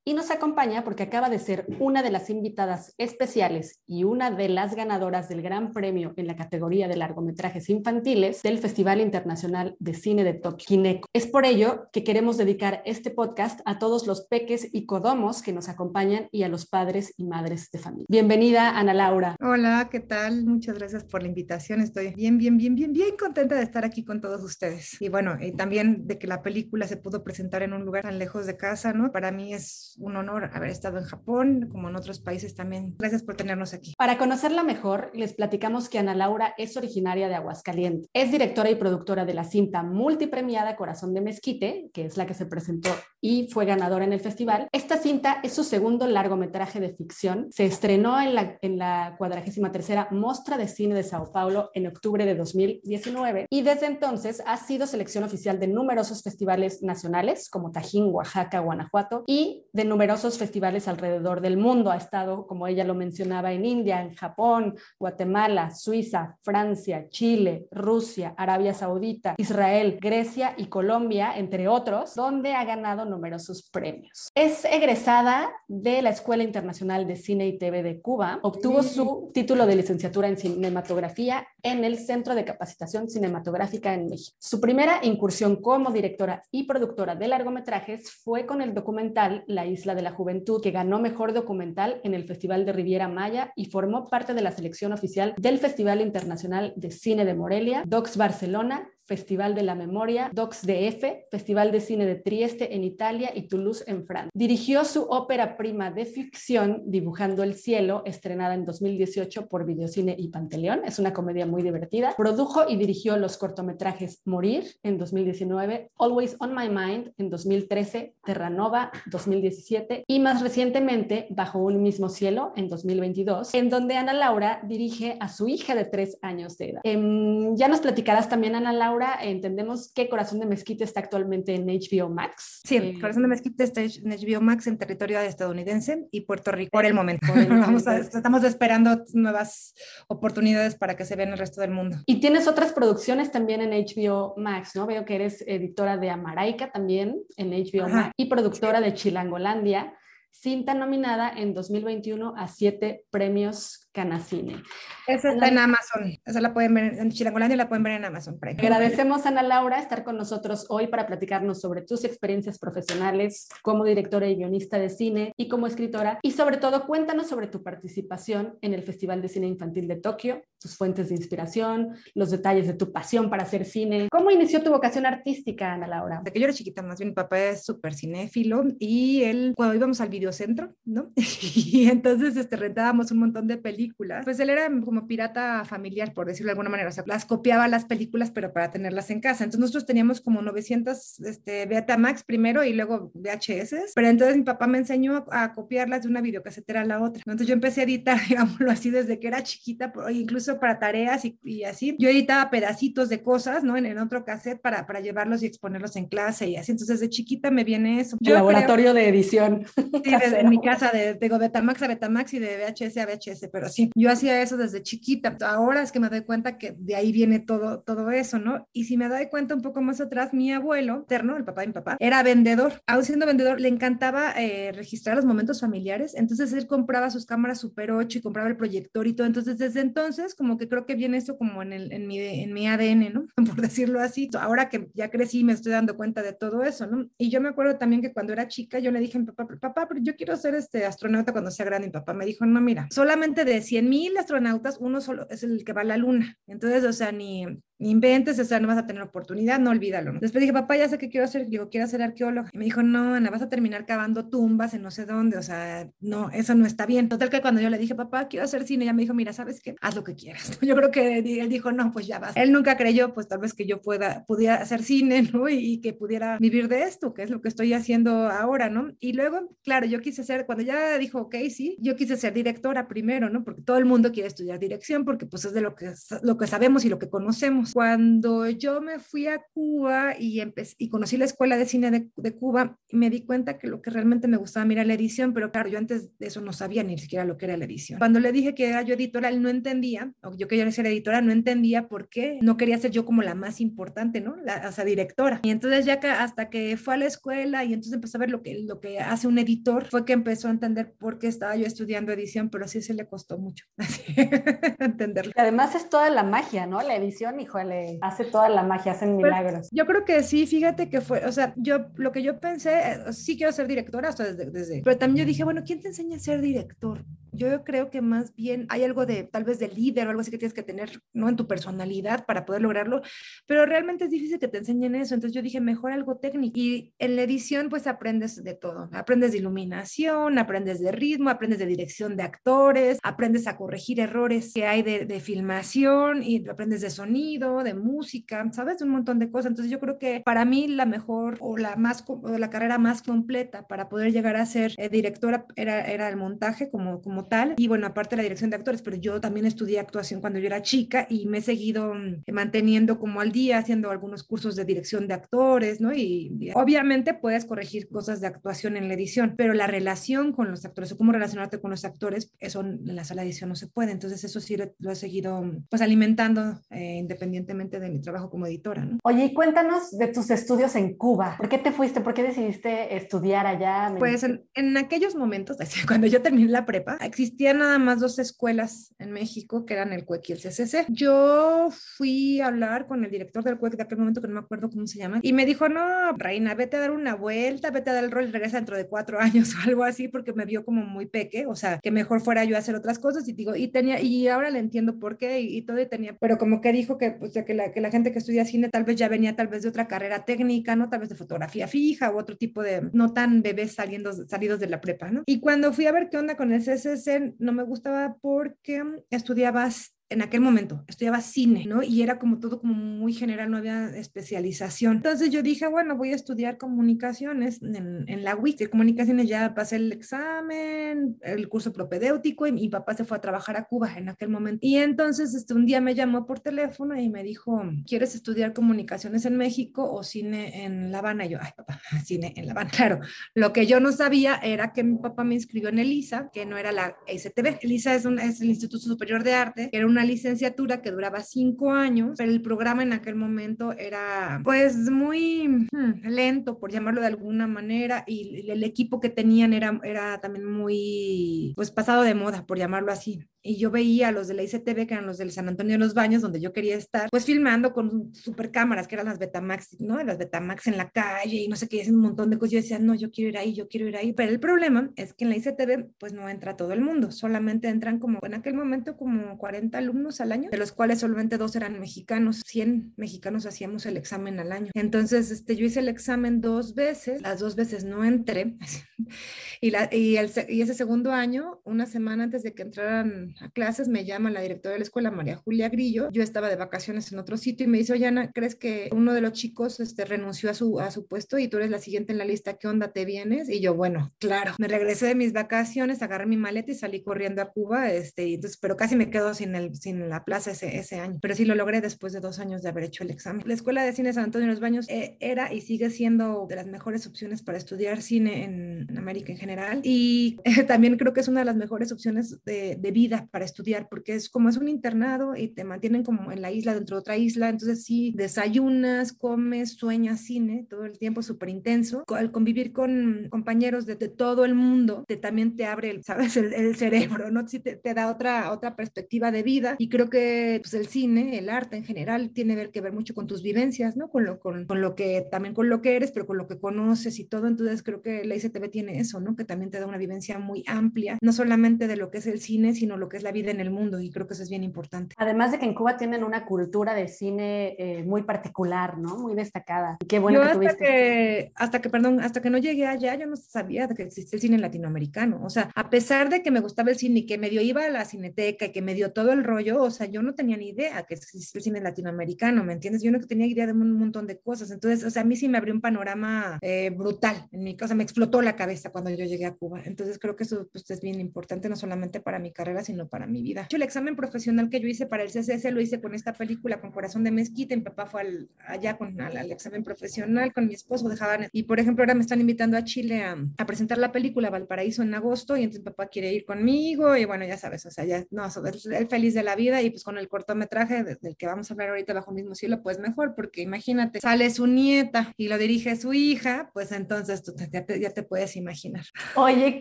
y 0.08 0.14
nos 0.14 0.30
acompaña 0.30 0.84
porque 0.84 1.02
acaba 1.02 1.28
de 1.28 1.38
ser 1.38 1.66
una 1.78 2.02
de 2.02 2.10
las 2.10 2.30
invitadas 2.30 2.94
especiales 2.96 3.82
y 3.86 4.04
una 4.04 4.30
de 4.30 4.48
las 4.48 4.74
ganadoras 4.74 5.28
del 5.28 5.42
Gran 5.42 5.70
Premio 5.74 6.14
en 6.16 6.26
la 6.26 6.34
categoría 6.34 6.88
de 6.88 6.96
largometrajes 6.96 7.68
infantiles 7.68 8.40
del 8.42 8.58
Festival 8.58 9.02
Internacional 9.02 9.76
de 9.78 9.92
Cine 9.92 10.24
de 10.24 10.32
Tokio. 10.32 11.04
Es 11.12 11.26
por 11.26 11.44
ello 11.44 11.90
que 11.92 12.04
queremos 12.04 12.38
dedicar 12.38 12.80
este 12.86 13.10
podcast 13.10 13.60
a 13.66 13.78
todos 13.78 14.06
los 14.06 14.22
peques 14.22 14.70
y 14.72 14.86
codomos 14.86 15.42
que 15.42 15.52
nos 15.52 15.68
acompañan 15.68 16.30
y 16.32 16.42
a 16.42 16.48
los 16.48 16.64
padres 16.64 17.12
y 17.18 17.24
madres 17.24 17.70
de 17.70 17.78
familia. 17.78 18.06
Bienvenida, 18.08 18.78
Ana 18.78 18.94
Laura. 18.94 19.36
Hola, 19.42 19.90
¿qué 19.92 20.00
tal? 20.00 20.46
Muchas 20.46 20.78
gracias 20.78 21.04
por 21.04 21.20
la 21.20 21.28
invitación. 21.28 21.82
Estoy 21.82 22.14
bien, 22.14 22.38
bien, 22.38 22.56
bien, 22.56 22.74
bien, 22.74 22.94
bien 22.94 23.14
contenta 23.18 23.56
de 23.56 23.62
estar 23.62 23.84
aquí 23.84 24.06
con 24.06 24.22
todos 24.22 24.42
ustedes. 24.42 24.96
Y 25.02 25.10
bueno, 25.10 25.36
y 25.38 25.52
también 25.52 26.06
de 26.06 26.18
que 26.18 26.26
la 26.26 26.40
película 26.40 26.88
se 26.88 26.96
pudo 26.96 27.22
presentar 27.22 27.62
en 27.62 27.74
un 27.74 27.84
lugar 27.84 28.04
tan 28.04 28.18
lejos 28.18 28.46
de 28.46 28.56
casa, 28.56 28.94
¿no? 28.94 29.12
Para 29.12 29.30
mí 29.32 29.52
es 29.52 29.97
un 29.98 30.16
honor 30.16 30.50
haber 30.52 30.70
estado 30.70 30.98
en 30.98 31.04
Japón, 31.04 31.68
como 31.70 31.88
en 31.88 31.96
otros 31.96 32.20
países 32.20 32.54
también. 32.54 32.94
Gracias 32.98 33.22
por 33.22 33.36
tenernos 33.36 33.74
aquí. 33.74 33.94
Para 33.96 34.18
conocerla 34.18 34.62
mejor, 34.62 35.10
les 35.14 35.34
platicamos 35.34 35.88
que 35.88 35.98
Ana 35.98 36.14
Laura 36.14 36.54
es 36.58 36.76
originaria 36.76 37.28
de 37.28 37.34
Aguascalientes. 37.34 38.08
Es 38.12 38.30
directora 38.30 38.70
y 38.70 38.76
productora 38.76 39.24
de 39.24 39.34
la 39.34 39.44
cinta 39.44 39.82
multipremiada 39.82 40.76
Corazón 40.76 41.14
de 41.14 41.20
Mezquite, 41.20 41.90
que 41.92 42.06
es 42.06 42.16
la 42.16 42.26
que 42.26 42.34
se 42.34 42.46
presentó 42.46 42.90
y 43.20 43.48
fue 43.50 43.66
ganadora 43.66 44.04
en 44.04 44.12
el 44.12 44.20
festival. 44.20 44.68
Esta 44.72 44.96
cinta 44.96 45.40
es 45.42 45.52
su 45.52 45.64
segundo 45.64 46.06
largometraje 46.06 46.80
de 46.80 46.94
ficción. 46.94 47.48
Se 47.50 47.64
estrenó 47.64 48.20
en 48.20 48.34
la, 48.34 48.58
en 48.62 48.78
la 48.78 49.14
43 49.18 50.12
Mostra 50.12 50.56
de 50.56 50.68
Cine 50.68 50.94
de 50.94 51.02
Sao 51.02 51.32
Paulo 51.32 51.70
en 51.74 51.86
octubre 51.86 52.24
de 52.24 52.34
2019 52.34 53.46
y 53.50 53.62
desde 53.62 53.86
entonces 53.86 54.42
ha 54.46 54.56
sido 54.56 54.86
selección 54.86 55.24
oficial 55.24 55.58
de 55.58 55.68
numerosos 55.68 56.22
festivales 56.22 56.82
nacionales 56.82 57.48
como 57.50 57.70
Tajín, 57.70 58.10
Oaxaca, 58.12 58.60
Guanajuato 58.60 59.24
y 59.26 59.64
de 59.78 59.84
numerosos 59.84 60.38
festivales 60.38 60.88
alrededor 60.88 61.40
del 61.40 61.56
mundo. 61.56 61.92
Ha 61.92 61.96
estado, 61.96 62.48
como 62.48 62.66
ella 62.66 62.82
lo 62.82 62.96
mencionaba, 62.96 63.52
en 63.52 63.64
India, 63.64 64.02
en 64.02 64.12
Japón, 64.12 64.74
Guatemala, 64.98 65.70
Suiza, 65.70 66.36
Francia, 66.42 67.08
Chile, 67.10 67.68
Rusia, 67.70 68.34
Arabia 68.36 68.74
Saudita, 68.74 69.36
Israel, 69.38 69.98
Grecia 70.00 70.54
y 70.56 70.66
Colombia, 70.66 71.32
entre 71.36 71.68
otros, 71.68 72.16
donde 72.16 72.54
ha 72.54 72.64
ganado 72.64 73.04
numerosos 73.04 73.70
premios. 73.70 74.30
Es 74.34 74.64
egresada 74.64 75.48
de 75.68 76.02
la 76.02 76.10
Escuela 76.10 76.42
Internacional 76.42 77.06
de 77.06 77.14
Cine 77.14 77.46
y 77.46 77.56
TV 77.56 77.84
de 77.84 78.00
Cuba. 78.00 78.40
Obtuvo 78.42 78.82
su 78.82 79.30
título 79.32 79.64
de 79.64 79.76
licenciatura 79.76 80.26
en 80.26 80.38
cinematografía 80.38 81.46
en 81.62 81.84
el 81.84 81.98
Centro 81.98 82.34
de 82.34 82.44
Capacitación 82.44 83.08
Cinematográfica 83.08 83.94
en 83.94 84.06
México. 84.06 84.36
Su 84.40 84.60
primera 84.60 84.98
incursión 85.02 85.62
como 85.62 85.92
directora 85.92 86.42
y 86.50 86.64
productora 86.64 87.14
de 87.14 87.28
largometrajes 87.28 88.10
fue 88.10 88.44
con 88.44 88.60
el 88.60 88.74
documental 88.74 89.44
La 89.46 89.67
Isla 89.68 89.94
de 89.94 90.02
la 90.02 90.12
Juventud, 90.12 90.62
que 90.62 90.70
ganó 90.70 90.98
mejor 90.98 91.32
documental 91.32 92.00
en 92.04 92.14
el 92.14 92.24
Festival 92.24 92.64
de 92.64 92.72
Riviera 92.72 93.08
Maya 93.08 93.52
y 93.56 93.66
formó 93.66 94.08
parte 94.08 94.34
de 94.34 94.42
la 94.42 94.52
selección 94.52 94.92
oficial 94.92 95.34
del 95.38 95.58
Festival 95.58 96.00
Internacional 96.00 96.72
de 96.76 96.90
Cine 96.90 97.24
de 97.24 97.34
Morelia, 97.34 97.82
Docs 97.86 98.16
Barcelona, 98.16 98.88
Festival 99.08 99.54
de 99.54 99.62
la 99.62 99.74
Memoria, 99.74 100.30
Docs 100.32 100.66
DF, 100.66 101.30
Festival 101.30 101.72
de 101.72 101.80
Cine 101.80 102.04
de 102.04 102.16
Trieste 102.16 102.74
en 102.74 102.84
Italia 102.84 103.32
y 103.34 103.48
Toulouse 103.48 103.82
en 103.86 104.04
Francia. 104.04 104.30
Dirigió 104.34 104.84
su 104.84 105.02
ópera 105.04 105.56
prima 105.56 105.90
de 105.90 106.04
ficción, 106.04 106.82
Dibujando 106.84 107.42
el 107.42 107.54
Cielo, 107.54 108.02
estrenada 108.04 108.54
en 108.54 108.66
2018 108.66 109.48
por 109.48 109.64
Videocine 109.64 110.14
y 110.18 110.28
Panteleón. 110.28 110.82
Es 110.84 110.98
una 110.98 111.14
comedia 111.14 111.46
muy 111.46 111.62
divertida. 111.62 112.14
Produjo 112.16 112.68
y 112.68 112.76
dirigió 112.76 113.16
los 113.16 113.38
cortometrajes 113.38 114.20
Morir 114.26 114.64
en 114.82 114.98
2019, 114.98 115.90
Always 115.98 116.36
on 116.40 116.54
My 116.54 116.68
Mind 116.68 117.12
en 117.16 117.30
2013, 117.30 118.14
Terranova 118.24 118.92
2017 119.06 120.04
y 120.06 120.20
más 120.20 120.42
recientemente 120.42 121.26
Bajo 121.30 121.60
un 121.60 121.82
mismo 121.82 122.08
cielo 122.08 122.52
en 122.56 122.68
2022, 122.68 123.54
en 123.54 123.70
donde 123.70 123.96
Ana 123.96 124.12
Laura 124.12 124.60
dirige 124.64 125.16
a 125.20 125.28
su 125.28 125.48
hija 125.48 125.74
de 125.74 125.84
tres 125.84 126.18
años 126.20 126.58
de 126.58 126.70
edad. 126.70 126.80
Eh, 126.84 127.52
ya 127.54 127.68
nos 127.68 127.80
platicarás 127.80 128.28
también, 128.28 128.54
Ana 128.54 128.72
Laura, 128.72 128.97
entendemos 129.22 129.92
que 129.92 130.08
Corazón 130.08 130.40
de 130.40 130.46
Mezquite 130.46 130.84
está 130.84 131.00
actualmente 131.00 131.54
en 131.54 131.66
HBO 131.66 132.08
Max. 132.08 132.60
Sí, 132.64 132.76
eh, 132.76 132.98
Corazón 133.00 133.22
de 133.22 133.28
Mezquite 133.28 133.64
está 133.64 133.82
en 133.82 134.10
HBO 134.10 134.40
Max 134.40 134.66
en 134.66 134.78
territorio 134.78 135.20
estadounidense 135.20 136.08
y 136.10 136.22
Puerto 136.22 136.52
Rico 136.52 136.70
por 136.72 136.84
el 136.84 136.94
momento. 136.94 137.26
Por 137.26 137.38
el 137.38 137.48
Vamos 137.60 137.86
a, 137.86 137.98
estamos 137.98 138.44
esperando 138.44 139.04
nuevas 139.12 139.74
oportunidades 140.08 140.74
para 140.76 140.96
que 140.96 141.04
se 141.04 141.16
vean 141.16 141.28
en 141.28 141.32
el 141.34 141.38
resto 141.38 141.60
del 141.60 141.70
mundo. 141.70 141.98
Y 142.06 142.20
tienes 142.20 142.46
otras 142.46 142.72
producciones 142.72 143.30
también 143.30 143.60
en 143.60 143.70
HBO 143.70 144.34
Max, 144.36 144.74
¿no? 144.74 144.86
Veo 144.86 145.04
que 145.04 145.16
eres 145.16 145.44
editora 145.46 145.96
de 145.96 146.10
Amaraica 146.10 146.70
también 146.70 147.20
en 147.36 147.50
HBO 147.50 147.86
Ajá. 147.86 147.94
Max 147.94 148.12
y 148.16 148.26
productora 148.26 148.78
sí. 148.78 148.84
de 148.84 148.94
Chilangolandia 148.94 149.94
cinta 150.30 150.74
nominada 150.74 151.30
en 151.30 151.54
2021 151.54 152.34
a 152.36 152.48
siete 152.48 153.04
premios 153.10 153.88
Canacine. 153.98 154.62
Esa 155.08 155.32
está 155.32 155.48
en 155.48 155.58
Amazon, 155.58 156.16
esa 156.24 156.40
la 156.40 156.54
pueden 156.54 156.72
ver 156.72 156.94
en 157.00 157.10
Chilangolandia, 157.10 157.56
la 157.56 157.68
pueden 157.68 157.82
ver 157.82 157.94
en 157.94 158.04
Amazon 158.04 158.38
Prime. 158.38 158.60
Agradecemos 158.60 159.26
a 159.26 159.30
Ana 159.30 159.42
Laura 159.42 159.80
estar 159.80 160.04
con 160.04 160.16
nosotros 160.16 160.66
hoy 160.68 160.86
para 160.86 161.06
platicarnos 161.06 161.60
sobre 161.60 161.82
tus 161.82 162.04
experiencias 162.04 162.60
profesionales 162.60 163.48
como 163.62 163.84
directora 163.84 164.28
y 164.28 164.36
guionista 164.36 164.78
de 164.78 164.90
cine 164.90 165.32
y 165.36 165.48
como 165.48 165.66
escritora 165.66 166.20
y 166.22 166.30
sobre 166.30 166.58
todo 166.58 166.86
cuéntanos 166.86 167.26
sobre 167.26 167.48
tu 167.48 167.64
participación 167.64 168.56
en 168.60 168.72
el 168.72 168.84
Festival 168.84 169.20
de 169.20 169.28
Cine 169.28 169.48
Infantil 169.48 169.88
de 169.88 169.96
Tokio, 169.96 170.42
tus 170.60 170.76
fuentes 170.76 171.08
de 171.08 171.16
inspiración, 171.16 171.96
los 172.14 172.30
detalles 172.30 172.68
de 172.68 172.74
tu 172.74 172.92
pasión 172.92 173.30
para 173.30 173.42
hacer 173.42 173.64
cine. 173.64 174.08
¿Cómo 174.12 174.30
inició 174.30 174.62
tu 174.62 174.70
vocación 174.70 175.06
artística, 175.06 175.72
Ana 175.72 175.88
Laura? 175.88 176.20
De 176.22 176.32
que 176.32 176.38
yo 176.38 176.44
era 176.44 176.54
chiquita, 176.54 176.82
más 176.82 176.98
bien 176.98 177.08
mi 177.08 177.14
papá 177.14 177.40
es 177.40 177.64
súper 177.64 177.94
cinéfilo 177.94 178.62
y 178.78 179.24
él 179.24 179.54
cuando 179.56 179.74
íbamos 179.74 180.00
al 180.00 180.10
videocentro, 180.18 180.74
¿no? 180.84 181.12
y 181.16 181.88
entonces 181.88 182.36
este, 182.36 182.56
rentábamos 182.56 183.10
un 183.10 183.18
montón 183.18 183.46
de 183.46 183.56
películas. 183.56 184.24
Pues 184.24 184.40
él 184.40 184.50
era 184.50 184.68
como 184.84 185.06
pirata 185.06 185.64
familiar, 185.64 186.12
por 186.12 186.26
decirlo 186.26 186.48
de 186.48 186.52
alguna 186.52 186.70
manera. 186.70 186.88
O 186.88 186.92
sea, 186.92 187.04
las 187.06 187.24
copiaba 187.24 187.68
las 187.68 187.84
películas, 187.84 188.30
pero 188.30 188.52
para 188.52 188.70
tenerlas 188.70 189.10
en 189.10 189.20
casa. 189.20 189.44
Entonces 189.44 189.60
nosotros 189.60 189.86
teníamos 189.86 190.20
como 190.20 190.42
900 190.42 191.20
este, 191.20 191.66
Betamax 191.66 192.24
primero 192.24 192.64
y 192.64 192.72
luego 192.72 193.10
VHS. 193.14 193.92
Pero 193.94 194.08
entonces 194.08 194.36
mi 194.36 194.42
papá 194.42 194.66
me 194.66 194.78
enseñó 194.78 195.24
a, 195.30 195.52
copiarlas 195.52 196.02
de 196.02 196.08
una 196.08 196.20
videocasetera 196.20 196.82
a 196.82 196.84
la 196.84 197.00
otra. 197.00 197.22
Entonces 197.24 197.46
yo 197.46 197.54
empecé 197.54 197.80
a 197.80 197.84
editar, 197.84 198.18
digámoslo 198.28 198.70
así, 198.70 198.90
desde 198.90 199.18
que 199.18 199.28
era 199.28 199.42
chiquita, 199.42 199.92
incluso 200.10 200.58
para 200.58 200.78
tareas 200.78 201.24
y, 201.24 201.38
y 201.42 201.64
así. 201.64 201.96
Yo 201.98 202.08
editaba 202.08 202.50
pedacitos 202.50 203.08
de 203.08 203.22
cosas, 203.22 203.64
¿no? 203.64 203.76
En, 203.76 203.86
en 203.86 203.98
otro 203.98 204.24
cassette 204.24 204.60
para, 204.60 204.86
para 204.86 205.00
llevarlos 205.00 205.42
y 205.42 205.46
exponerlos 205.46 205.96
en 205.96 206.06
clase 206.06 206.48
y 206.48 206.56
así. 206.56 206.72
Entonces 206.72 207.00
de 207.00 207.08
chiquita 207.08 207.50
me 207.50 207.64
viene 207.64 208.00
eso. 208.00 208.16
Yo 208.20 208.34
laboratorio 208.34 208.94
de 208.94 209.08
edición. 209.08 209.64
Sí, 210.08 210.16
desde 210.20 210.40
en 210.40 210.48
mi 210.48 210.60
casa, 210.60 210.90
de, 210.90 211.14
de 211.14 211.38
Betamax 211.38 211.82
a 211.82 211.88
Betamax 211.88 212.34
y 212.34 212.38
de 212.38 212.56
VHS 212.56 212.96
a 212.98 213.06
VHS, 213.06 213.48
pero 213.52 213.68
sí, 213.68 213.90
yo 213.94 214.10
hacía 214.10 214.40
eso 214.42 214.56
desde 214.56 214.82
chiquita. 214.82 215.36
Ahora 215.46 215.82
es 215.82 215.92
que 215.92 216.00
me 216.00 216.08
doy 216.08 216.22
cuenta 216.22 216.58
que 216.58 216.74
de 216.78 216.96
ahí 216.96 217.12
viene 217.12 217.38
todo, 217.38 217.80
todo 217.80 218.10
eso, 218.10 218.38
¿no? 218.38 218.66
Y 218.72 218.84
si 218.84 218.96
me 218.96 219.08
doy 219.08 219.28
cuenta 219.28 219.54
un 219.54 219.62
poco 219.62 219.80
más 219.80 220.00
atrás, 220.00 220.32
mi 220.32 220.52
abuelo, 220.52 221.04
terno, 221.08 221.36
el 221.36 221.44
papá 221.44 221.62
de 221.62 221.68
mi 221.68 221.72
papá, 221.72 221.96
era 222.00 222.22
vendedor. 222.22 222.82
Aún 222.86 223.04
siendo 223.04 223.26
vendedor, 223.26 223.60
le 223.60 223.68
encantaba 223.68 224.32
eh, 224.36 224.72
registrar 224.72 225.16
los 225.16 225.24
momentos 225.24 225.60
familiares. 225.60 226.14
Entonces 226.14 226.52
él 226.52 226.66
compraba 226.66 227.10
sus 227.10 227.26
cámaras 227.26 227.60
Super 227.60 227.92
8 227.92 228.18
y 228.18 228.20
compraba 228.20 228.48
el 228.48 228.56
proyector 228.56 229.06
y 229.06 229.12
todo. 229.12 229.26
Entonces 229.26 229.58
desde 229.58 229.80
entonces, 229.80 230.34
como 230.34 230.58
que 230.58 230.68
creo 230.68 230.86
que 230.86 230.94
viene 230.94 231.16
eso 231.16 231.38
como 231.38 231.62
en, 231.62 231.72
el, 231.72 231.92
en, 231.92 232.06
mi, 232.06 232.18
en 232.18 232.52
mi 232.52 232.66
ADN, 232.66 233.12
¿no? 233.12 233.26
Por 233.54 233.60
decirlo 233.60 234.00
así. 234.00 234.28
Ahora 234.38 234.68
que 234.68 234.88
ya 234.94 235.10
crecí, 235.10 235.44
me 235.44 235.52
estoy 235.52 235.72
dando 235.72 235.96
cuenta 235.96 236.22
de 236.22 236.32
todo 236.32 236.64
eso, 236.64 236.86
¿no? 236.86 237.08
Y 237.18 237.30
yo 237.30 237.40
me 237.40 237.48
acuerdo 237.48 237.76
también 237.76 238.02
que 238.02 238.12
cuando 238.12 238.32
era 238.32 238.48
chica, 238.48 238.78
yo 238.78 238.90
le 238.90 239.00
dije 239.00 239.18
a 239.18 239.20
mi 239.20 239.26
papá, 239.26 239.46
papá, 239.60 239.88
yo 240.02 240.16
quiero 240.16 240.36
ser 240.36 240.54
este 240.54 240.84
astronauta 240.84 241.32
cuando 241.32 241.50
sea 241.50 241.66
grande. 241.66 241.88
Mi 241.88 241.92
papá 241.92 242.14
me 242.14 242.26
dijo, 242.26 242.46
no, 242.46 242.60
mira, 242.60 242.88
solamente 242.90 243.44
de 243.44 243.60
100 243.62 243.88
mil 243.88 244.16
astronautas, 244.16 244.78
uno 244.80 245.00
solo 245.00 245.26
es 245.30 245.42
el 245.42 245.64
que 245.64 245.72
va 245.72 245.82
a 245.82 245.84
la 245.84 245.96
luna. 245.96 246.36
Entonces, 246.46 246.84
o 246.84 246.92
sea, 246.92 247.12
ni, 247.12 247.46
ni 247.78 247.90
inventes, 247.90 248.38
o 248.38 248.44
sea, 248.44 248.58
no 248.58 248.68
vas 248.68 248.78
a 248.78 248.86
tener 248.86 249.02
oportunidad, 249.02 249.60
no 249.60 249.70
olvídalo. 249.70 250.12
Después 250.20 250.40
dije, 250.40 250.52
papá, 250.52 250.76
ya 250.76 250.88
sé 250.88 250.98
que 250.98 251.08
quiero 251.08 251.24
hacer, 251.24 251.46
digo, 251.46 251.68
quiero 251.70 251.86
ser 251.86 252.02
arqueólogo. 252.02 252.48
Y 252.52 252.58
me 252.58 252.64
dijo, 252.64 252.82
no, 252.82 253.14
Ana, 253.14 253.30
vas 253.30 253.42
a 253.42 253.48
terminar 253.48 253.86
cavando 253.86 254.28
tumbas 254.28 254.74
en 254.74 254.82
no 254.82 254.90
sé 254.90 255.06
dónde, 255.06 255.38
o 255.38 255.42
sea, 255.42 255.88
no, 256.00 256.30
eso 256.30 256.54
no 256.54 256.66
está 256.66 256.86
bien. 256.86 257.08
Total 257.08 257.30
que 257.30 257.40
cuando 257.40 257.60
yo 257.60 257.70
le 257.70 257.78
dije, 257.78 257.94
papá, 257.94 258.28
quiero 258.28 258.44
hacer 258.44 258.64
cine, 258.64 258.84
ella 258.84 258.92
me 258.92 259.02
dijo, 259.02 259.14
mira, 259.14 259.32
¿sabes 259.32 259.60
qué? 259.60 259.76
Haz 259.80 259.94
lo 259.94 260.04
que 260.04 260.14
quieras. 260.14 260.58
Yo 260.68 260.74
creo 260.74 260.90
que 260.90 261.18
él 261.18 261.48
dijo, 261.48 261.72
no, 261.72 261.92
pues 261.92 262.06
ya 262.06 262.18
vas. 262.18 262.36
Él 262.36 262.52
nunca 262.52 262.76
creyó, 262.76 263.14
pues 263.14 263.28
tal 263.28 263.38
vez 263.38 263.54
que 263.54 263.66
yo 263.66 263.80
pueda, 263.80 264.24
pudiera 264.26 264.56
hacer 264.56 264.82
cine, 264.82 265.22
¿no? 265.32 265.48
Y, 265.48 265.78
que 265.80 265.92
pudiera 265.92 266.38
vivir 266.38 266.68
de 266.68 266.82
esto, 266.82 267.14
que 267.14 267.22
es 267.22 267.30
lo 267.30 267.40
que 267.40 267.48
estoy 267.48 267.72
haciendo 267.72 268.28
ahora, 268.28 268.68
¿no? 268.68 268.88
Y 268.98 269.12
luego, 269.12 269.56
claro, 269.62 269.86
yo 269.88 270.00
quise 270.00 270.24
ser, 270.24 270.46
cuando 270.46 270.64
ya 270.64 270.98
dijo, 270.98 271.20
ok, 271.20 271.34
sí, 271.50 271.76
yo 271.80 271.96
quise 271.96 272.16
ser 272.16 272.32
directora 272.32 272.88
primero, 272.88 273.30
¿no? 273.30 273.44
Porque 273.44 273.62
todo 273.62 273.78
el 273.78 273.84
mundo 273.84 274.12
quiere 274.12 274.28
estudiar 274.28 274.58
dirección 274.58 275.04
porque 275.04 275.26
pues 275.26 275.44
es 275.44 275.52
de 275.52 275.60
lo 275.60 275.74
que, 275.74 275.92
lo 276.22 276.38
que 276.38 276.46
sabemos 276.46 276.84
y 276.84 276.88
lo 276.88 276.98
que 276.98 277.08
conocemos. 277.08 277.72
Cuando 277.72 278.48
yo 278.48 278.80
me 278.80 278.98
fui 278.98 279.26
a 279.26 279.42
Cuba 279.52 280.14
y, 280.18 280.42
y 280.78 280.88
conocí 280.88 281.16
la 281.16 281.24
Escuela 281.24 281.56
de 281.56 281.66
Cine 281.66 281.90
de, 281.90 282.08
de, 282.16 282.34
Cuba, 282.34 282.78
me 282.92 283.10
di 283.10 283.22
cuenta 283.22 283.58
que 283.58 283.66
lo 283.66 283.82
que 283.82 283.90
realmente 283.90 284.28
me 284.28 284.36
gustaba 284.36 284.66
mirar 284.66 284.86
la 284.86 284.94
edición, 284.94 285.32
pero 285.32 285.50
claro, 285.50 285.68
yo 285.68 285.78
antes 285.78 286.16
de 286.18 286.26
eso 286.26 286.40
no 286.40 286.52
sabía 286.52 286.82
ni 286.82 286.98
siquiera 286.98 287.24
lo 287.24 287.36
que 287.36 287.46
era 287.46 287.56
la 287.56 287.64
edición. 287.64 287.98
Cuando 287.98 288.20
le 288.20 288.32
dije 288.32 288.54
que 288.54 288.68
era 288.68 288.82
yo 288.82 288.94
editora, 288.94 289.28
él 289.28 289.42
no 289.42 289.48
entendía, 289.48 290.12
o 290.22 290.36
yo 290.36 290.48
quería 290.48 290.70
ser 290.70 290.86
editora, 290.86 291.20
no 291.20 291.32
entendía 291.32 291.88
por 291.88 292.08
qué 292.08 292.38
no 292.42 292.56
quería 292.56 292.78
ser 292.78 292.90
yo 292.90 293.04
como 293.04 293.22
la 293.22 293.34
más 293.34 293.60
importante, 293.60 294.20
¿no? 294.20 294.36
La, 294.36 294.66
o 294.68 294.72
sea, 294.72 294.84
directora. 294.84 295.40
Y 295.42 295.50
entonces 295.50 295.84
ya 295.84 296.00
que 296.00 296.08
hasta 296.08 296.50
que 296.50 296.76
fue 296.76 296.94
a 296.94 296.96
la 296.98 297.06
escuela 297.06 297.64
y 297.64 297.72
entonces 297.72 297.92
empezó 297.92 298.18
a 298.18 298.20
ver 298.20 298.30
lo 298.30 298.42
que, 298.42 298.58
lo 298.60 298.80
que 298.80 298.98
hace 298.98 299.26
un 299.28 299.38
editor, 299.38 299.77
fue 299.86 300.04
que 300.04 300.12
empezó 300.12 300.48
a 300.48 300.50
entender 300.50 300.92
por 300.92 301.18
qué 301.18 301.28
estaba 301.28 301.56
yo 301.56 301.66
estudiando 301.66 302.12
edición, 302.12 302.50
pero 302.50 302.68
sí 302.68 302.82
se 302.82 302.94
le 302.94 303.06
costó 303.06 303.38
mucho 303.38 303.64
entenderlo. 304.78 305.32
Además 305.36 305.74
es 305.74 305.88
toda 305.88 306.10
la 306.10 306.22
magia, 306.22 306.66
¿no? 306.66 306.82
La 306.82 306.96
edición, 306.96 307.40
híjole, 307.40 307.98
hace 308.02 308.24
toda 308.24 308.48
la 308.48 308.62
magia, 308.62 308.92
hacen 308.92 309.18
pues, 309.18 309.24
milagros. 309.24 309.68
yo 309.70 309.86
creo 309.86 310.04
que 310.04 310.22
sí, 310.22 310.46
fíjate 310.46 310.88
que 310.88 311.00
fue, 311.00 311.24
o 311.24 311.32
sea, 311.32 311.52
yo 311.56 311.86
lo 311.96 312.12
que 312.12 312.22
yo 312.22 312.40
pensé, 312.40 312.78
eh, 312.78 313.12
sí 313.12 313.36
quiero 313.36 313.52
ser 313.52 313.66
directora, 313.66 314.08
hasta 314.08 314.24
desde, 314.24 314.50
desde, 314.50 314.82
pero 314.82 314.98
también 314.98 315.24
yo 315.24 315.28
dije, 315.28 315.44
bueno, 315.44 315.62
¿quién 315.64 315.80
te 315.80 315.88
enseña 315.88 316.16
a 316.16 316.20
ser 316.20 316.40
director? 316.40 317.04
Yo 317.38 317.64
creo 317.64 317.90
que 317.90 318.00
más 318.00 318.34
bien 318.34 318.66
hay 318.68 318.84
algo 318.84 319.06
de 319.06 319.24
tal 319.24 319.44
vez 319.44 319.58
de 319.58 319.68
líder 319.68 320.06
o 320.06 320.10
algo 320.10 320.20
así 320.20 320.30
que 320.30 320.38
tienes 320.38 320.54
que 320.54 320.62
tener, 320.62 321.00
¿no? 321.12 321.28
En 321.28 321.36
tu 321.36 321.46
personalidad 321.46 322.26
para 322.26 322.44
poder 322.44 322.62
lograrlo, 322.62 323.02
pero 323.46 323.64
realmente 323.66 324.04
es 324.04 324.10
difícil 324.10 324.38
que 324.38 324.48
te 324.48 324.58
enseñen 324.58 324.94
eso. 324.94 325.14
Entonces 325.14 325.34
yo 325.34 325.42
dije, 325.42 325.60
mejor 325.60 325.92
algo 325.92 326.16
técnico. 326.16 326.58
Y 326.58 326.92
en 326.98 327.16
la 327.16 327.22
edición, 327.22 327.68
pues 327.68 327.86
aprendes 327.86 328.42
de 328.42 328.54
todo. 328.54 328.88
Aprendes 328.92 329.32
de 329.32 329.38
iluminación, 329.38 330.38
aprendes 330.38 330.80
de 330.80 330.92
ritmo, 330.92 331.30
aprendes 331.30 331.58
de 331.58 331.66
dirección 331.66 332.16
de 332.16 332.24
actores, 332.24 332.98
aprendes 333.02 333.46
a 333.46 333.56
corregir 333.56 334.00
errores 334.00 334.52
que 334.54 334.66
hay 334.66 334.82
de, 334.82 335.04
de 335.06 335.20
filmación 335.20 336.22
y 336.22 336.46
aprendes 336.48 336.80
de 336.80 336.90
sonido, 336.90 337.62
de 337.62 337.74
música, 337.74 338.44
¿sabes? 338.52 338.82
Un 338.82 338.90
montón 338.90 339.18
de 339.18 339.30
cosas. 339.30 339.50
Entonces 339.50 339.70
yo 339.70 339.80
creo 339.80 339.98
que 339.98 340.22
para 340.24 340.44
mí 340.44 340.68
la 340.68 340.86
mejor 340.86 341.36
o 341.40 341.56
la 341.56 341.76
más, 341.76 342.04
o 342.06 342.36
la 342.38 342.50
carrera 342.50 342.78
más 342.78 343.02
completa 343.02 343.66
para 343.66 343.88
poder 343.88 344.12
llegar 344.12 344.36
a 344.36 344.46
ser 344.46 344.74
eh, 344.76 344.88
directora 344.88 345.46
era, 345.56 345.82
era 345.82 346.08
el 346.08 346.16
montaje 346.16 346.70
como, 346.70 347.00
como 347.00 347.26
tal. 347.28 347.54
Y 347.56 347.68
bueno, 347.68 347.86
aparte 347.86 348.16
la 348.16 348.22
dirección 348.22 348.50
de 348.50 348.56
actores, 348.56 348.82
pero 348.82 348.96
yo 348.96 349.20
también 349.20 349.46
estudié 349.46 349.78
actuación 349.78 350.20
cuando 350.20 350.38
yo 350.38 350.46
era 350.46 350.62
chica 350.62 351.06
y 351.08 351.26
me 351.26 351.38
he 351.38 351.42
seguido 351.42 351.94
mm, 351.94 352.24
manteniendo 352.32 352.98
como 352.98 353.20
al 353.20 353.32
día, 353.32 353.58
haciendo 353.58 353.90
algunos 353.90 354.22
cursos 354.22 354.56
de 354.56 354.64
dirección 354.64 355.06
de 355.06 355.14
actores, 355.14 355.80
¿no? 355.80 355.92
Y, 355.94 356.50
obviamente 356.54 357.14
puedes 357.14 357.44
corregir 357.44 357.88
cosas 357.88 358.20
de 358.20 358.26
actuación 358.26 358.76
en 358.76 358.88
la 358.88 358.94
edición, 358.94 359.34
pero 359.36 359.54
la 359.54 359.66
relación 359.66 360.32
con 360.32 360.50
los 360.50 360.64
actores 360.64 360.92
o 360.92 360.96
cómo 360.96 361.12
relacionarte 361.12 361.60
con 361.60 361.70
los 361.70 361.84
actores, 361.84 362.32
eso 362.38 362.60
en 362.60 362.80
la 362.96 363.04
sala 363.04 363.22
de 363.22 363.28
edición 363.28 363.48
no 363.48 363.56
se 363.56 363.66
puede. 363.66 363.92
Entonces 363.92 364.24
eso 364.24 364.40
sí 364.40 364.56
lo, 364.56 364.90
he 364.90 364.94
seguido 364.94 365.42
mm, 365.42 365.66
pues 365.70 365.82
alimentando 365.82 366.60
eh, 366.70 366.98
independientemente 366.98 367.80
de 367.80 367.90
mi 367.90 368.00
trabajo 368.00 368.30
como 368.30 368.46
editora, 368.46 368.84
¿no? 368.84 368.98
Oye, 369.04 369.26
y 369.26 369.34
cuéntanos 369.34 369.96
de 369.96 370.08
tus 370.08 370.30
estudios 370.30 370.74
en 370.76 370.96
Cuba. 370.96 371.36
¿Por 371.38 371.48
qué 371.48 371.58
te 371.58 371.72
fuiste? 371.72 372.00
¿Por 372.00 372.14
qué 372.14 372.22
decidiste 372.22 372.96
estudiar 372.96 373.46
allá? 373.46 373.94
Pues 373.98 374.22
en, 374.22 374.44
en 374.54 374.76
aquellos 374.76 375.14
momentos, 375.14 375.56
cuando 375.86 376.06
yo 376.06 376.22
terminé 376.22 376.50
la 376.50 376.66
prepa, 376.66 376.96
existían 377.18 377.58
nada 377.58 377.78
más 377.80 377.98
dos 377.98 378.20
escuelas 378.20 378.94
en 379.00 379.10
México 379.10 379.66
que 379.66 379.74
eran 379.74 379.92
el 379.92 380.04
CUEC 380.04 380.28
y 380.28 380.32
el 380.34 380.38
CCC. 380.38 380.86
Yo 380.88 381.68
fui 381.96 382.40
a 382.40 382.46
hablar 382.46 382.86
con 382.86 383.04
el 383.04 383.10
director 383.10 383.42
del 383.42 383.58
CUEC 383.58 383.76
de 383.76 383.82
aquel 383.82 383.98
momento, 383.98 384.20
que 384.20 384.28
no 384.28 384.34
me 384.34 384.40
acuerdo 384.40 384.70
cómo 384.70 384.86
se 384.86 384.98
llama, 384.98 385.18
y 385.22 385.32
me 385.32 385.44
dijo, 385.44 385.68
no, 385.68 386.12
Reina, 386.16 386.54
vete 386.54 386.76
a 386.76 386.80
dar 386.80 386.92
una 386.92 387.16
vuelta, 387.16 387.72
vete 387.72 387.90
a 387.90 387.94
dar 387.94 388.04
el 388.04 388.12
rol 388.12 388.28
y 388.28 388.30
regresa 388.30 388.58
dentro 388.58 388.76
de 388.76 388.86
cuatro 388.86 389.18
años 389.20 389.52
o 389.54 389.68
algo 389.68 389.82
así, 389.82 390.06
porque 390.06 390.32
me 390.32 390.44
vio 390.44 390.64
como 390.64 390.84
muy 390.84 391.06
peque, 391.06 391.46
o 391.46 391.56
sea, 391.56 391.80
que 391.82 391.90
mejor 391.90 392.20
fuera 392.20 392.44
yo 392.44 392.54
a 392.54 392.60
hacer 392.60 392.76
otras 392.76 393.00
cosas 393.00 393.28
y 393.28 393.32
digo, 393.32 393.56
y 393.56 393.66
tenía, 393.68 394.00
y 394.00 394.28
ahora 394.28 394.50
le 394.50 394.60
entiendo 394.60 395.00
por 395.00 395.18
qué 395.18 395.40
y, 395.40 395.62
todo 395.62 395.80
y 395.80 395.86
tenía, 395.86 396.16
pero 396.20 396.38
como 396.38 396.60
que 396.60 396.72
dijo 396.72 396.98
que, 396.98 397.10
pues, 397.10 397.32
que, 397.32 397.54
la, 397.54 397.72
que 397.72 397.80
la 397.80 397.90
gente 397.90 398.12
que 398.12 398.20
estudia 398.20 398.44
cine 398.44 398.68
tal 398.68 398.84
vez 398.84 398.94
ya 398.94 399.08
venía 399.08 399.34
tal 399.34 399.48
vez 399.48 399.62
de 399.62 399.70
otra 399.70 399.88
carrera 399.88 400.24
técnica, 400.24 400.76
¿no? 400.76 400.88
Tal 400.88 401.00
vez 401.00 401.08
de 401.08 401.16
fotografía 401.16 401.66
fija 401.66 402.12
u 402.12 402.18
otro 402.18 402.36
tipo 402.36 402.62
de, 402.62 402.88
no 402.92 403.12
tan 403.12 403.42
bebés 403.42 403.74
saliendo, 403.74 404.12
salidos 404.28 404.60
de 404.60 404.68
la 404.68 404.80
prepa, 404.80 405.10
¿no? 405.10 405.22
Y 405.26 405.40
cuando 405.40 405.72
fui 405.72 405.86
a 405.86 405.92
ver 405.92 406.08
qué 406.10 406.16
onda 406.16 406.36
con 406.36 406.52
el 406.52 406.62
CCC, 406.62 406.97
no 407.38 407.52
me 407.52 407.62
gustaba 407.62 408.16
porque 408.20 408.82
estudiabas 409.10 409.94
en 410.10 410.22
aquel 410.22 410.40
momento 410.40 410.84
estudiaba 410.88 411.20
cine, 411.20 411.66
¿no? 411.66 411.82
Y 411.82 412.02
era 412.02 412.18
como 412.18 412.38
todo 412.38 412.60
como 412.60 412.74
muy 412.74 413.12
general, 413.12 413.50
no 413.50 413.58
había 413.58 413.88
especialización. 413.96 414.96
Entonces 414.96 415.30
yo 415.30 415.42
dije, 415.42 415.66
bueno, 415.66 415.96
voy 415.96 416.12
a 416.12 416.16
estudiar 416.16 416.56
comunicaciones 416.56 417.62
en, 417.62 418.04
en 418.08 418.24
la 418.24 418.34
UIC. 418.34 418.58
De 418.58 418.70
comunicaciones 418.70 419.28
ya 419.28 419.54
pasé 419.54 419.76
el 419.76 419.92
examen, 419.92 421.18
el 421.22 421.48
curso 421.48 421.72
propedéutico 421.72 422.46
y 422.46 422.52
mi 422.52 422.68
papá 422.68 422.94
se 422.94 423.04
fue 423.04 423.18
a 423.18 423.20
trabajar 423.20 423.56
a 423.56 423.64
Cuba 423.64 423.90
en 423.96 424.08
aquel 424.08 424.30
momento. 424.30 424.60
Y 424.62 424.76
entonces 424.76 425.34
este, 425.34 425.54
un 425.54 425.66
día 425.66 425.80
me 425.80 425.94
llamó 425.94 426.26
por 426.26 426.40
teléfono 426.40 426.98
y 426.98 427.08
me 427.08 427.22
dijo, 427.22 427.62
¿quieres 427.86 428.14
estudiar 428.14 428.54
comunicaciones 428.54 429.26
en 429.26 429.36
México 429.36 429.90
o 429.92 430.02
cine 430.02 430.64
en 430.64 430.90
La 430.90 430.98
Habana? 430.98 431.26
Y 431.26 431.30
yo, 431.30 431.38
ay, 431.40 431.50
papá, 431.56 431.80
cine 432.04 432.32
en 432.36 432.46
La 432.46 432.52
Habana. 432.52 432.70
Claro, 432.70 433.00
lo 433.34 433.52
que 433.52 433.66
yo 433.66 433.80
no 433.80 433.92
sabía 433.92 434.36
era 434.36 434.72
que 434.72 434.84
mi 434.84 434.98
papá 434.98 435.24
me 435.24 435.34
inscribió 435.34 435.68
en 435.68 435.78
ELISA, 435.78 436.30
que 436.32 436.46
no 436.46 436.56
era 436.56 436.72
la 436.72 436.96
STB. 437.06 437.58
ELISA 437.62 437.94
es, 437.94 438.04
un, 438.06 438.18
es 438.18 438.40
el 438.40 438.48
Instituto 438.48 438.84
Superior 438.84 439.22
de 439.22 439.34
Arte, 439.34 439.68
que 439.70 439.76
era 439.76 439.86
una 439.86 439.97
una 439.98 440.06
licenciatura 440.06 440.80
que 440.80 440.92
duraba 440.92 441.22
cinco 441.22 441.72
años, 441.72 442.14
pero 442.16 442.30
el 442.30 442.40
programa 442.40 442.84
en 442.84 442.92
aquel 442.92 443.16
momento 443.16 443.72
era 443.72 444.40
pues 444.44 444.76
muy 444.76 445.48
hmm, 445.48 446.06
lento, 446.06 446.60
por 446.60 446.70
llamarlo 446.70 447.00
de 447.00 447.08
alguna 447.08 447.48
manera, 447.48 448.04
y 448.06 448.48
el 448.48 448.62
equipo 448.62 449.00
que 449.00 449.08
tenían 449.08 449.52
era, 449.52 449.80
era 449.82 450.20
también 450.20 450.44
muy 450.44 451.52
pues 451.56 451.72
pasado 451.72 452.02
de 452.02 452.14
moda, 452.14 452.46
por 452.46 452.58
llamarlo 452.58 452.92
así 452.92 453.24
y 453.42 453.56
yo 453.56 453.70
veía 453.70 454.08
a 454.08 454.12
los 454.12 454.28
de 454.28 454.34
la 454.34 454.42
ICTV, 454.42 454.86
que 454.86 454.94
eran 454.94 455.06
los 455.06 455.18
del 455.18 455.32
San 455.32 455.48
Antonio 455.48 455.72
de 455.72 455.78
los 455.78 455.94
Baños, 455.94 456.22
donde 456.22 456.40
yo 456.40 456.52
quería 456.52 456.76
estar, 456.76 457.08
pues 457.10 457.24
filmando 457.24 457.72
con 457.72 458.14
super 458.14 458.50
cámaras, 458.50 458.88
que 458.88 458.96
eran 458.96 459.06
las 459.06 459.18
Betamax, 459.18 459.80
¿no? 459.80 460.02
Las 460.02 460.18
Betamax 460.18 460.66
en 460.66 460.76
la 460.76 460.90
calle 460.90 461.36
y 461.36 461.48
no 461.48 461.56
sé 461.56 461.68
qué, 461.68 461.80
haciendo 461.80 461.98
un 461.98 462.06
montón 462.06 462.30
de 462.30 462.38
cosas. 462.38 462.52
Yo 462.52 462.60
decía, 462.60 462.78
no, 462.78 462.94
yo 462.94 463.10
quiero 463.10 463.30
ir 463.30 463.38
ahí, 463.38 463.54
yo 463.54 463.68
quiero 463.68 463.88
ir 463.88 463.96
ahí. 463.96 464.12
Pero 464.12 464.30
el 464.30 464.40
problema 464.40 464.90
es 464.96 465.14
que 465.14 465.24
en 465.24 465.30
la 465.30 465.36
ICTV, 465.36 465.90
pues 465.98 466.12
no 466.12 466.28
entra 466.28 466.56
todo 466.56 466.72
el 466.72 466.80
mundo, 466.80 467.10
solamente 467.10 467.68
entran 467.68 467.98
como, 467.98 468.18
en 468.22 468.34
aquel 468.34 468.54
momento, 468.54 468.96
como 468.96 469.38
40 469.38 469.78
alumnos 469.78 470.20
al 470.20 470.32
año, 470.32 470.50
de 470.50 470.58
los 470.58 470.72
cuales 470.72 471.00
solamente 471.00 471.38
dos 471.38 471.54
eran 471.56 471.78
mexicanos. 471.78 472.42
100 472.44 472.94
mexicanos 472.96 473.46
hacíamos 473.46 473.86
el 473.86 473.96
examen 473.96 474.40
al 474.40 474.52
año. 474.52 474.70
Entonces, 474.74 475.30
este, 475.30 475.56
yo 475.56 475.66
hice 475.66 475.80
el 475.80 475.88
examen 475.88 476.40
dos 476.40 476.74
veces, 476.74 477.22
las 477.22 477.40
dos 477.40 477.56
veces 477.56 477.84
no 477.84 478.04
entré. 478.04 478.56
y, 479.60 479.70
la, 479.70 479.88
y, 479.92 480.16
el, 480.16 480.30
y 480.48 480.62
ese 480.62 480.74
segundo 480.74 481.12
año, 481.12 481.60
una 481.64 481.86
semana 481.86 482.24
antes 482.24 482.42
de 482.42 482.52
que 482.52 482.62
entraran 482.62 483.27
a 483.40 483.50
clases, 483.50 483.88
me 483.88 484.04
llama 484.04 484.30
la 484.30 484.40
directora 484.40 484.72
de 484.72 484.78
la 484.78 484.84
escuela, 484.84 485.10
María 485.10 485.36
Julia 485.36 485.68
Grillo. 485.68 486.10
Yo 486.10 486.22
estaba 486.22 486.48
de 486.48 486.56
vacaciones 486.56 487.12
en 487.12 487.18
otro 487.18 487.36
sitio 487.36 487.64
y 487.64 487.68
me 487.68 487.78
dice, 487.78 487.92
oye, 487.92 488.06
Ana, 488.06 488.32
¿crees 488.32 488.54
que 488.54 488.88
uno 488.92 489.14
de 489.14 489.20
los 489.20 489.32
chicos 489.32 489.80
este, 489.80 490.04
renunció 490.04 490.50
a 490.50 490.54
su, 490.54 490.80
a 490.80 490.90
su 490.90 491.06
puesto 491.06 491.38
y 491.38 491.48
tú 491.48 491.58
eres 491.58 491.70
la 491.70 491.78
siguiente 491.78 492.12
en 492.12 492.18
la 492.18 492.24
lista? 492.24 492.54
¿Qué 492.54 492.68
onda 492.68 492.92
te 492.92 493.04
vienes? 493.04 493.48
Y 493.48 493.60
yo, 493.60 493.74
bueno, 493.74 494.12
claro. 494.18 494.54
Me 494.58 494.68
regresé 494.68 495.06
de 495.06 495.14
mis 495.14 495.32
vacaciones, 495.32 496.02
agarré 496.02 496.26
mi 496.26 496.36
maleta 496.36 496.72
y 496.72 496.74
salí 496.74 497.02
corriendo 497.02 497.42
a 497.42 497.50
Cuba, 497.50 497.92
este, 497.92 498.34
entonces, 498.34 498.58
pero 498.58 498.76
casi 498.76 498.96
me 498.96 499.10
quedo 499.10 499.34
sin, 499.34 499.54
el, 499.54 499.74
sin 499.74 500.08
la 500.08 500.24
plaza 500.24 500.52
ese, 500.52 500.76
ese 500.78 500.96
año. 501.00 501.18
Pero 501.20 501.34
sí 501.34 501.44
lo 501.44 501.54
logré 501.54 501.80
después 501.80 502.12
de 502.12 502.20
dos 502.20 502.38
años 502.38 502.62
de 502.62 502.68
haber 502.68 502.84
hecho 502.84 503.04
el 503.04 503.10
examen. 503.10 503.46
La 503.46 503.54
Escuela 503.54 503.84
de 503.84 503.92
Cine 503.92 504.12
San 504.12 504.24
Antonio 504.24 504.46
de 504.46 504.52
los 504.52 504.60
Baños 504.60 504.86
eh, 504.88 505.16
era 505.20 505.52
y 505.52 505.60
sigue 505.60 505.90
siendo 505.90 506.46
de 506.48 506.56
las 506.56 506.66
mejores 506.66 507.06
opciones 507.06 507.42
para 507.42 507.58
estudiar 507.58 508.02
cine 508.02 508.44
en, 508.44 508.86
en 508.88 508.98
América 508.98 509.32
en 509.32 509.38
general. 509.38 509.80
Y 509.82 510.38
eh, 510.44 510.62
también 510.64 510.96
creo 510.96 511.12
que 511.12 511.20
es 511.20 511.28
una 511.28 511.40
de 511.40 511.46
las 511.46 511.56
mejores 511.56 511.92
opciones 511.92 512.42
de, 512.44 512.76
de 512.76 512.90
vida 512.90 513.17
para 513.26 513.44
estudiar, 513.44 513.88
porque 513.88 514.14
es 514.14 514.28
como 514.28 514.48
es 514.48 514.56
un 514.56 514.68
internado 514.68 515.36
y 515.36 515.48
te 515.48 515.64
mantienen 515.64 516.04
como 516.04 516.32
en 516.32 516.42
la 516.42 516.50
isla, 516.50 516.74
dentro 516.74 516.96
de 516.96 517.00
otra 517.00 517.16
isla, 517.16 517.48
entonces 517.48 517.84
sí, 517.84 518.12
desayunas, 518.16 519.12
comes, 519.12 519.72
sueñas 519.72 520.20
cine 520.20 520.66
todo 520.68 520.84
el 520.84 520.98
tiempo, 520.98 521.22
súper 521.22 521.48
intenso. 521.48 522.04
Al 522.08 522.30
convivir 522.30 522.72
con 522.72 523.28
compañeros 523.30 523.86
de, 523.86 523.96
de, 523.96 524.08
todo 524.08 524.44
el 524.44 524.54
mundo, 524.54 525.04
te, 525.06 525.16
también 525.16 525.56
te 525.56 525.66
abre, 525.66 526.02
¿sabes? 526.02 526.36
El, 526.36 526.52
el 526.52 526.76
cerebro, 526.76 527.30
¿no? 527.30 527.46
Sí 527.48 527.58
te, 527.58 527.76
te, 527.76 527.94
da 527.94 528.10
otra, 528.10 528.52
otra 528.52 528.76
perspectiva 528.76 529.30
de 529.30 529.42
vida 529.42 529.76
y 529.78 529.88
creo 529.88 530.10
que 530.10 530.60
pues, 530.62 530.74
el 530.74 530.86
cine, 530.86 531.38
el 531.38 531.48
arte 531.48 531.76
en 531.76 531.84
general, 531.84 532.30
tiene 532.30 532.70
que 532.70 532.80
ver 532.80 532.92
mucho 532.92 533.14
con 533.14 533.26
tus 533.26 533.42
vivencias, 533.42 533.96
¿no? 533.96 534.10
Con 534.10 534.24
lo, 534.24 534.38
con, 534.38 534.66
con 534.66 534.80
lo 534.80 534.94
que, 534.94 535.26
también 535.30 535.54
con 535.54 535.68
lo 535.68 535.80
que 535.82 535.96
eres, 535.96 536.12
pero 536.12 536.26
con 536.26 536.38
lo 536.38 536.46
que 536.46 536.58
conoces 536.58 537.18
y 537.18 537.24
todo, 537.24 537.46
entonces 537.46 537.82
creo 537.82 538.02
que 538.02 538.24
la 538.24 538.36
ICTV 538.36 538.70
tiene 538.70 539.00
eso, 539.00 539.20
¿no? 539.20 539.36
Que 539.36 539.44
también 539.44 539.70
te 539.70 539.80
da 539.80 539.86
una 539.86 539.98
vivencia 539.98 540.38
muy 540.38 540.64
amplia, 540.66 541.18
no 541.22 541.32
solamente 541.32 541.86
de 541.86 541.96
lo 541.96 542.10
que 542.10 542.18
es 542.18 542.26
el 542.26 542.40
cine, 542.40 542.74
sino 542.74 542.96
lo 542.96 543.07
que 543.08 543.16
es 543.16 543.22
la 543.22 543.32
vida 543.32 543.50
en 543.50 543.60
el 543.60 543.70
mundo 543.70 544.00
y 544.00 544.10
creo 544.10 544.26
que 544.26 544.34
eso 544.34 544.42
es 544.42 544.50
bien 544.50 544.64
importante. 544.64 545.14
Además 545.18 545.52
de 545.52 545.58
que 545.58 545.66
en 545.66 545.74
Cuba 545.74 545.96
tienen 545.96 546.24
una 546.24 546.44
cultura 546.44 546.94
de 546.94 547.08
cine 547.08 547.76
eh, 547.78 548.02
muy 548.04 548.22
particular, 548.22 548.98
¿no? 548.98 549.18
Muy 549.18 549.34
destacada. 549.34 549.96
Y 550.00 550.06
qué 550.06 550.18
bueno 550.18 550.38
yo 550.38 550.42
que 550.42 550.48
hasta 550.48 550.58
tuviste. 550.58 550.84
Que, 550.84 551.52
hasta 551.54 551.80
que, 551.80 551.90
perdón, 551.90 552.20
hasta 552.20 552.40
que 552.40 552.50
no 552.50 552.58
llegué 552.58 552.86
allá, 552.86 553.14
yo 553.14 553.26
no 553.26 553.36
sabía 553.36 553.86
de 553.86 553.94
que 553.94 554.02
existía 554.04 554.36
el 554.36 554.40
cine 554.40 554.58
latinoamericano. 554.58 555.40
O 555.44 555.50
sea, 555.50 555.70
a 555.74 555.90
pesar 555.90 556.28
de 556.28 556.42
que 556.42 556.50
me 556.50 556.60
gustaba 556.60 556.90
el 556.90 556.96
cine 556.96 557.20
y 557.20 557.26
que 557.26 557.38
medio 557.38 557.60
iba 557.60 557.84
a 557.84 557.88
la 557.90 558.04
cineteca 558.04 558.66
y 558.66 558.72
que 558.72 558.82
me 558.82 558.94
dio 558.94 559.12
todo 559.12 559.32
el 559.32 559.44
rollo, 559.44 559.82
o 559.82 559.90
sea, 559.90 560.06
yo 560.06 560.22
no 560.22 560.34
tenía 560.34 560.56
ni 560.56 560.68
idea 560.68 561.04
que 561.04 561.14
existía 561.14 561.58
el 561.58 561.62
cine 561.62 561.80
latinoamericano, 561.80 562.64
¿me 562.64 562.72
entiendes? 562.72 563.02
Yo 563.02 563.10
no 563.10 563.20
tenía 563.20 563.46
idea 563.46 563.66
de 563.66 563.72
un 563.72 563.92
montón 563.92 564.26
de 564.26 564.38
cosas. 564.38 564.70
Entonces, 564.70 565.04
o 565.04 565.10
sea, 565.10 565.22
a 565.22 565.24
mí 565.24 565.36
sí 565.36 565.48
me 565.48 565.58
abrió 565.58 565.74
un 565.74 565.80
panorama 565.80 566.58
eh, 566.62 566.90
brutal 566.90 567.48
en 567.52 567.62
mi 567.64 567.76
casa, 567.76 567.94
me 567.94 568.02
explotó 568.02 568.42
la 568.42 568.56
cabeza 568.56 568.90
cuando 568.90 569.10
yo 569.10 569.24
llegué 569.24 569.46
a 569.46 569.54
Cuba. 569.54 569.82
Entonces, 569.84 570.18
creo 570.18 570.36
que 570.36 570.44
eso 570.44 570.68
pues, 570.72 570.90
es 570.90 571.00
bien 571.00 571.20
importante, 571.20 571.68
no 571.68 571.76
solamente 571.76 572.20
para 572.20 572.38
mi 572.38 572.52
carrera, 572.52 572.82
sino 572.82 572.97
para 573.06 573.26
mi 573.26 573.42
vida. 573.42 573.62
Hecho, 573.62 573.76
el 573.76 573.82
examen 573.82 574.16
profesional 574.16 574.70
que 574.70 574.80
yo 574.80 574.88
hice 574.88 575.06
para 575.06 575.22
el 575.22 575.30
CCS 575.30 575.70
lo 575.72 575.80
hice 575.80 576.00
con 576.00 576.14
esta 576.14 576.32
película, 576.32 576.80
con 576.80 576.90
Corazón 576.90 577.22
de 577.22 577.30
Mezquita. 577.30 577.76
Mi 577.76 577.82
papá 577.82 578.06
fue 578.06 578.22
al, 578.22 578.48
allá 578.66 578.96
con, 578.96 579.20
al, 579.20 579.52
examen 579.52 579.84
profesional 579.84 580.52
con 580.52 580.66
mi 580.66 580.74
esposo, 580.74 581.08
dejaban. 581.08 581.48
Y 581.52 581.64
por 581.64 581.78
ejemplo, 581.78 582.02
ahora 582.02 582.14
me 582.14 582.22
están 582.22 582.40
invitando 582.40 582.76
a 582.76 582.84
Chile 582.84 583.22
a, 583.22 583.36
presentar 583.66 583.98
la 583.98 584.10
película 584.10 584.50
Valparaíso 584.50 585.02
en 585.02 585.14
agosto. 585.14 585.56
Y 585.56 585.64
entonces 585.64 585.84
papá 585.84 586.06
quiere 586.06 586.32
ir 586.32 586.44
conmigo. 586.44 587.16
Y 587.16 587.24
bueno, 587.24 587.44
ya 587.44 587.58
sabes, 587.58 587.84
o 587.86 587.90
sea, 587.90 588.04
ya, 588.04 588.24
no, 588.30 588.46
él 588.46 589.08
feliz 589.08 589.34
de 589.34 589.42
la 589.42 589.54
vida. 589.54 589.82
Y 589.82 589.90
pues 589.90 590.02
con 590.02 590.18
el 590.18 590.28
cortometraje 590.28 591.04
del 591.04 591.36
que 591.36 591.46
vamos 591.46 591.70
a 591.70 591.74
hablar 591.74 591.90
ahorita, 591.90 592.14
Bajo 592.18 592.32
el 592.32 592.36
mismo 592.36 592.56
cielo, 592.56 592.82
pues 592.82 592.98
mejor, 592.98 593.34
porque 593.36 593.62
imagínate, 593.62 594.20
sale 594.20 594.50
su 594.50 594.66
nieta 594.66 595.32
y 595.36 595.46
lo 595.46 595.56
dirige 595.56 595.94
su 595.94 596.14
hija, 596.14 596.70
pues 596.74 596.90
entonces 596.90 597.44
ya 597.70 598.10
te 598.10 598.22
puedes 598.24 598.56
imaginar. 598.56 599.04
Oye, 599.36 599.80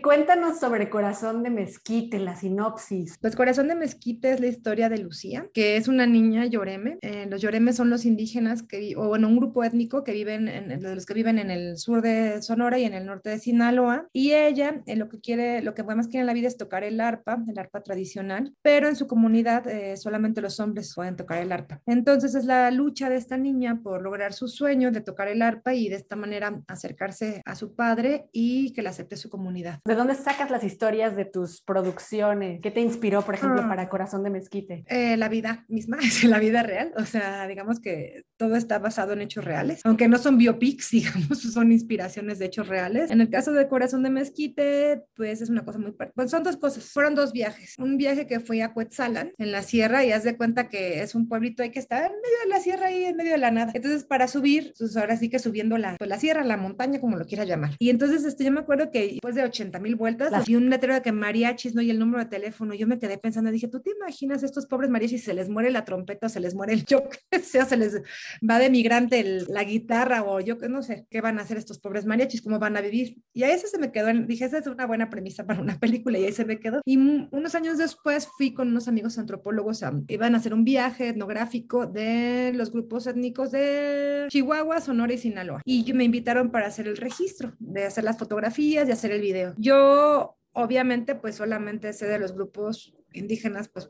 cuéntanos 0.00 0.60
sobre 0.60 0.88
Corazón 0.88 1.42
de 1.42 1.50
Mezquite, 1.50 2.18
la 2.18 2.36
sinopsis. 2.36 3.07
Pues 3.20 3.36
Corazón 3.36 3.68
de 3.68 3.74
Mezquite 3.74 4.32
es 4.32 4.40
la 4.40 4.46
historia 4.46 4.88
de 4.88 4.98
Lucía, 4.98 5.48
que 5.52 5.76
es 5.76 5.88
una 5.88 6.06
niña 6.06 6.46
lloreme. 6.46 6.98
Eh, 7.02 7.26
los 7.28 7.40
lloremes 7.40 7.76
son 7.76 7.90
los 7.90 8.04
indígenas 8.04 8.62
que, 8.62 8.94
o 8.96 9.08
bueno, 9.08 9.28
un 9.28 9.36
grupo 9.36 9.64
étnico 9.64 10.04
que 10.04 10.12
viven, 10.12 10.48
en, 10.48 10.82
los 10.82 11.06
que 11.06 11.14
viven 11.14 11.38
en 11.38 11.50
el 11.50 11.78
sur 11.78 12.02
de 12.02 12.42
Sonora 12.42 12.78
y 12.78 12.84
en 12.84 12.94
el 12.94 13.06
norte 13.06 13.30
de 13.30 13.38
Sinaloa. 13.38 14.08
Y 14.12 14.32
ella 14.32 14.82
eh, 14.86 14.96
lo 14.96 15.08
que 15.08 15.20
quiere, 15.20 15.62
lo 15.62 15.74
que 15.74 15.82
más 15.82 16.08
quiere 16.08 16.20
en 16.20 16.26
la 16.26 16.34
vida 16.34 16.48
es 16.48 16.56
tocar 16.56 16.84
el 16.84 17.00
arpa, 17.00 17.42
el 17.48 17.58
arpa 17.58 17.82
tradicional, 17.82 18.54
pero 18.62 18.88
en 18.88 18.96
su 18.96 19.06
comunidad 19.06 19.66
eh, 19.68 19.96
solamente 19.96 20.40
los 20.40 20.60
hombres 20.60 20.92
pueden 20.94 21.16
tocar 21.16 21.38
el 21.38 21.52
arpa. 21.52 21.80
Entonces 21.86 22.34
es 22.34 22.44
la 22.44 22.70
lucha 22.70 23.08
de 23.08 23.16
esta 23.16 23.36
niña 23.36 23.80
por 23.82 24.02
lograr 24.02 24.32
su 24.32 24.48
sueño 24.48 24.90
de 24.90 25.00
tocar 25.00 25.28
el 25.28 25.42
arpa 25.42 25.74
y 25.74 25.88
de 25.88 25.96
esta 25.96 26.16
manera 26.16 26.62
acercarse 26.66 27.42
a 27.44 27.54
su 27.54 27.74
padre 27.74 28.28
y 28.32 28.72
que 28.72 28.82
la 28.82 28.90
acepte 28.90 29.16
su 29.16 29.30
comunidad. 29.30 29.80
¿De 29.84 29.94
dónde 29.94 30.14
sacas 30.14 30.50
las 30.50 30.64
historias 30.64 31.16
de 31.16 31.24
tus 31.24 31.60
producciones? 31.62 32.60
¿Qué 32.60 32.70
te 32.70 32.80
inspiró, 32.98 33.22
por 33.22 33.34
ejemplo, 33.34 33.62
ah. 33.64 33.68
para 33.68 33.88
Corazón 33.88 34.24
de 34.24 34.30
Mezquite? 34.30 34.84
Eh, 34.88 35.16
la 35.16 35.28
vida 35.28 35.64
misma, 35.68 35.98
la 36.24 36.38
vida 36.38 36.62
real. 36.62 36.92
O 36.96 37.04
sea, 37.04 37.46
digamos 37.46 37.80
que 37.80 38.24
todo 38.36 38.56
está 38.56 38.78
basado 38.78 39.12
en 39.12 39.22
hechos 39.22 39.44
reales, 39.44 39.80
aunque 39.84 40.08
no 40.08 40.18
son 40.18 40.36
biopics, 40.36 40.90
digamos, 40.92 41.40
son 41.40 41.72
inspiraciones 41.72 42.38
de 42.38 42.46
hechos 42.46 42.68
reales. 42.68 43.10
En 43.10 43.20
el 43.20 43.30
caso 43.30 43.52
de 43.52 43.68
Corazón 43.68 44.02
de 44.02 44.10
Mezquite, 44.10 45.04
pues 45.14 45.40
es 45.40 45.48
una 45.48 45.64
cosa 45.64 45.78
muy... 45.78 45.92
Pues 46.14 46.30
son 46.30 46.42
dos 46.42 46.56
cosas, 46.56 46.84
fueron 46.84 47.14
dos 47.14 47.32
viajes. 47.32 47.74
Un 47.78 47.96
viaje 47.96 48.26
que 48.26 48.40
fui 48.40 48.60
a 48.60 48.72
Cuetzalan, 48.72 49.32
en 49.38 49.52
la 49.52 49.62
sierra, 49.62 50.04
y 50.04 50.12
haz 50.12 50.24
de 50.24 50.36
cuenta 50.36 50.68
que 50.68 51.02
es 51.02 51.14
un 51.14 51.28
pueblito 51.28 51.62
ahí 51.62 51.70
que 51.70 51.78
está 51.78 51.98
en 51.98 52.12
medio 52.12 52.38
de 52.44 52.48
la 52.50 52.60
sierra, 52.60 52.86
ahí 52.86 53.04
en 53.04 53.16
medio 53.16 53.32
de 53.32 53.38
la 53.38 53.50
nada. 53.50 53.72
Entonces, 53.74 54.04
para 54.04 54.26
subir, 54.28 54.74
pues 54.78 54.96
ahora 54.96 55.16
sí 55.16 55.28
que 55.28 55.38
subiendo 55.38 55.78
la, 55.78 55.96
pues, 55.96 56.08
la 56.08 56.18
sierra, 56.18 56.44
la 56.44 56.56
montaña, 56.56 57.00
como 57.00 57.16
lo 57.16 57.26
quieras 57.26 57.46
llamar. 57.46 57.76
Y 57.78 57.90
entonces, 57.90 58.24
este, 58.24 58.44
yo 58.44 58.50
me 58.50 58.60
acuerdo 58.60 58.90
que 58.90 59.06
después 59.06 59.34
de 59.34 59.44
80 59.44 59.78
mil 59.78 59.94
vueltas, 59.94 60.32
la... 60.32 60.42
vi 60.42 60.56
un 60.56 60.68
letrero 60.70 60.94
de 60.94 61.02
que 61.02 61.12
mariachis, 61.12 61.74
¿no? 61.74 61.82
Y 61.82 61.90
el 61.90 61.98
número 61.98 62.24
de 62.24 62.30
teléfono. 62.30 62.74
Yo 62.74 62.86
me 62.88 62.98
quedé 62.98 63.18
pensando, 63.18 63.50
dije, 63.50 63.68
¿tú 63.68 63.80
te 63.80 63.90
imaginas 63.90 64.42
estos 64.42 64.66
pobres 64.66 64.90
mariachis 64.90 65.24
se 65.24 65.34
les 65.34 65.48
muere 65.48 65.70
la 65.70 65.84
trompeta, 65.84 66.28
se 66.28 66.40
les 66.40 66.54
muere 66.54 66.72
el 66.72 66.84
yo 66.84 67.04
qué 67.30 67.40
sé, 67.40 67.64
se 67.64 67.76
les 67.76 68.02
va 68.48 68.58
de 68.58 68.70
migrante 68.70 69.20
el, 69.20 69.46
la 69.48 69.64
guitarra 69.64 70.24
o 70.24 70.40
yo 70.40 70.58
que 70.58 70.68
no 70.68 70.82
sé 70.82 71.06
qué 71.10 71.20
van 71.20 71.38
a 71.38 71.42
hacer 71.42 71.56
estos 71.56 71.78
pobres 71.78 72.06
mariachis, 72.06 72.42
cómo 72.42 72.58
van 72.58 72.76
a 72.76 72.80
vivir. 72.80 73.18
Y 73.32 73.44
a 73.44 73.52
eso 73.52 73.66
se 73.68 73.78
me 73.78 73.92
quedó, 73.92 74.12
dije, 74.12 74.44
esa 74.44 74.58
es 74.58 74.66
una 74.66 74.86
buena 74.86 75.10
premisa 75.10 75.46
para 75.46 75.60
una 75.60 75.78
película 75.80 76.18
y 76.18 76.24
ahí 76.24 76.32
se 76.32 76.44
me 76.44 76.58
quedó. 76.58 76.80
Y 76.84 76.96
unos 76.96 77.54
años 77.54 77.78
después 77.78 78.28
fui 78.36 78.54
con 78.54 78.68
unos 78.68 78.88
amigos 78.88 79.18
antropólogos, 79.18 79.82
a, 79.82 79.92
iban 80.08 80.34
a 80.34 80.38
hacer 80.38 80.54
un 80.54 80.64
viaje 80.64 81.08
etnográfico 81.08 81.86
de 81.86 82.52
los 82.54 82.72
grupos 82.72 83.06
étnicos 83.06 83.50
de 83.50 84.26
Chihuahua, 84.30 84.80
Sonora 84.80 85.12
y 85.12 85.18
Sinaloa. 85.18 85.62
Y 85.64 85.92
me 85.92 86.04
invitaron 86.04 86.50
para 86.50 86.66
hacer 86.66 86.88
el 86.88 86.96
registro, 86.96 87.54
de 87.58 87.84
hacer 87.84 88.04
las 88.04 88.18
fotografías, 88.18 88.86
de 88.86 88.92
hacer 88.92 89.12
el 89.12 89.20
video. 89.20 89.54
Yo 89.58 90.37
obviamente 90.58 91.14
pues 91.14 91.36
solamente 91.36 91.92
sé 91.92 92.06
de 92.06 92.18
los 92.18 92.34
grupos 92.34 92.92
indígenas 93.12 93.68
pues 93.68 93.88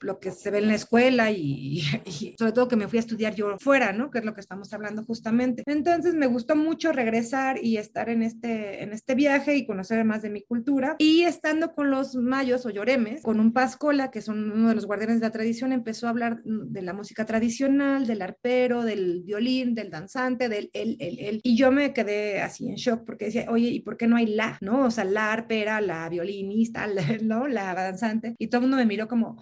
lo 0.00 0.20
que 0.20 0.30
se 0.30 0.50
ve 0.50 0.58
en 0.58 0.68
la 0.68 0.74
escuela 0.74 1.30
y, 1.30 1.80
y, 2.06 2.34
sobre 2.38 2.52
todo 2.52 2.68
que 2.68 2.76
me 2.76 2.88
fui 2.88 2.98
a 2.98 3.00
estudiar 3.00 3.34
yo 3.34 3.56
fuera, 3.58 3.92
¿no? 3.92 4.10
Que 4.10 4.18
es 4.18 4.24
lo 4.24 4.34
que 4.34 4.40
estamos 4.40 4.72
hablando 4.72 5.04
justamente. 5.04 5.62
Entonces 5.66 6.14
me 6.14 6.26
gustó 6.26 6.56
mucho 6.56 6.92
regresar 6.92 7.62
y 7.62 7.76
estar 7.76 8.08
en 8.08 8.22
este, 8.22 8.82
en 8.82 8.92
este 8.92 9.14
viaje 9.14 9.56
y 9.56 9.66
conocer 9.66 10.04
más 10.04 10.22
de 10.22 10.30
mi 10.30 10.42
cultura. 10.42 10.96
Y 10.98 11.22
estando 11.22 11.72
con 11.72 11.90
los 11.90 12.14
mayos 12.16 12.66
o 12.66 12.70
lloremes, 12.70 13.22
con 13.22 13.40
un 13.40 13.52
pascola, 13.52 14.10
que 14.10 14.20
son 14.20 14.50
uno 14.50 14.68
de 14.68 14.74
los 14.74 14.86
guardianes 14.86 15.20
de 15.20 15.26
la 15.26 15.32
tradición, 15.32 15.72
empezó 15.72 16.06
a 16.06 16.10
hablar 16.10 16.40
de 16.44 16.82
la 16.82 16.92
música 16.92 17.24
tradicional, 17.24 18.06
del 18.06 18.22
arpero, 18.22 18.82
del 18.82 19.22
violín, 19.24 19.74
del 19.74 19.90
danzante, 19.90 20.48
del 20.48 20.70
él, 20.72 20.96
él, 21.00 21.18
él. 21.20 21.40
Y 21.42 21.56
yo 21.56 21.70
me 21.70 21.92
quedé 21.92 22.40
así 22.40 22.68
en 22.68 22.76
shock 22.76 23.04
porque 23.04 23.26
decía, 23.26 23.46
oye, 23.48 23.68
¿y 23.68 23.80
por 23.80 23.96
qué 23.96 24.06
no 24.06 24.16
hay 24.16 24.26
la? 24.26 24.58
¿No? 24.60 24.86
O 24.86 24.90
sea, 24.90 25.04
la 25.04 25.32
arpera, 25.32 25.80
la 25.80 26.08
violinista, 26.08 26.86
la, 26.86 27.02
¿no? 27.22 27.48
La 27.48 27.74
danzante. 27.74 28.34
Y 28.38 28.48
todo 28.48 28.58
el 28.58 28.62
mundo 28.62 28.76
me 28.76 28.86
miró 28.86 29.08
como, 29.08 29.38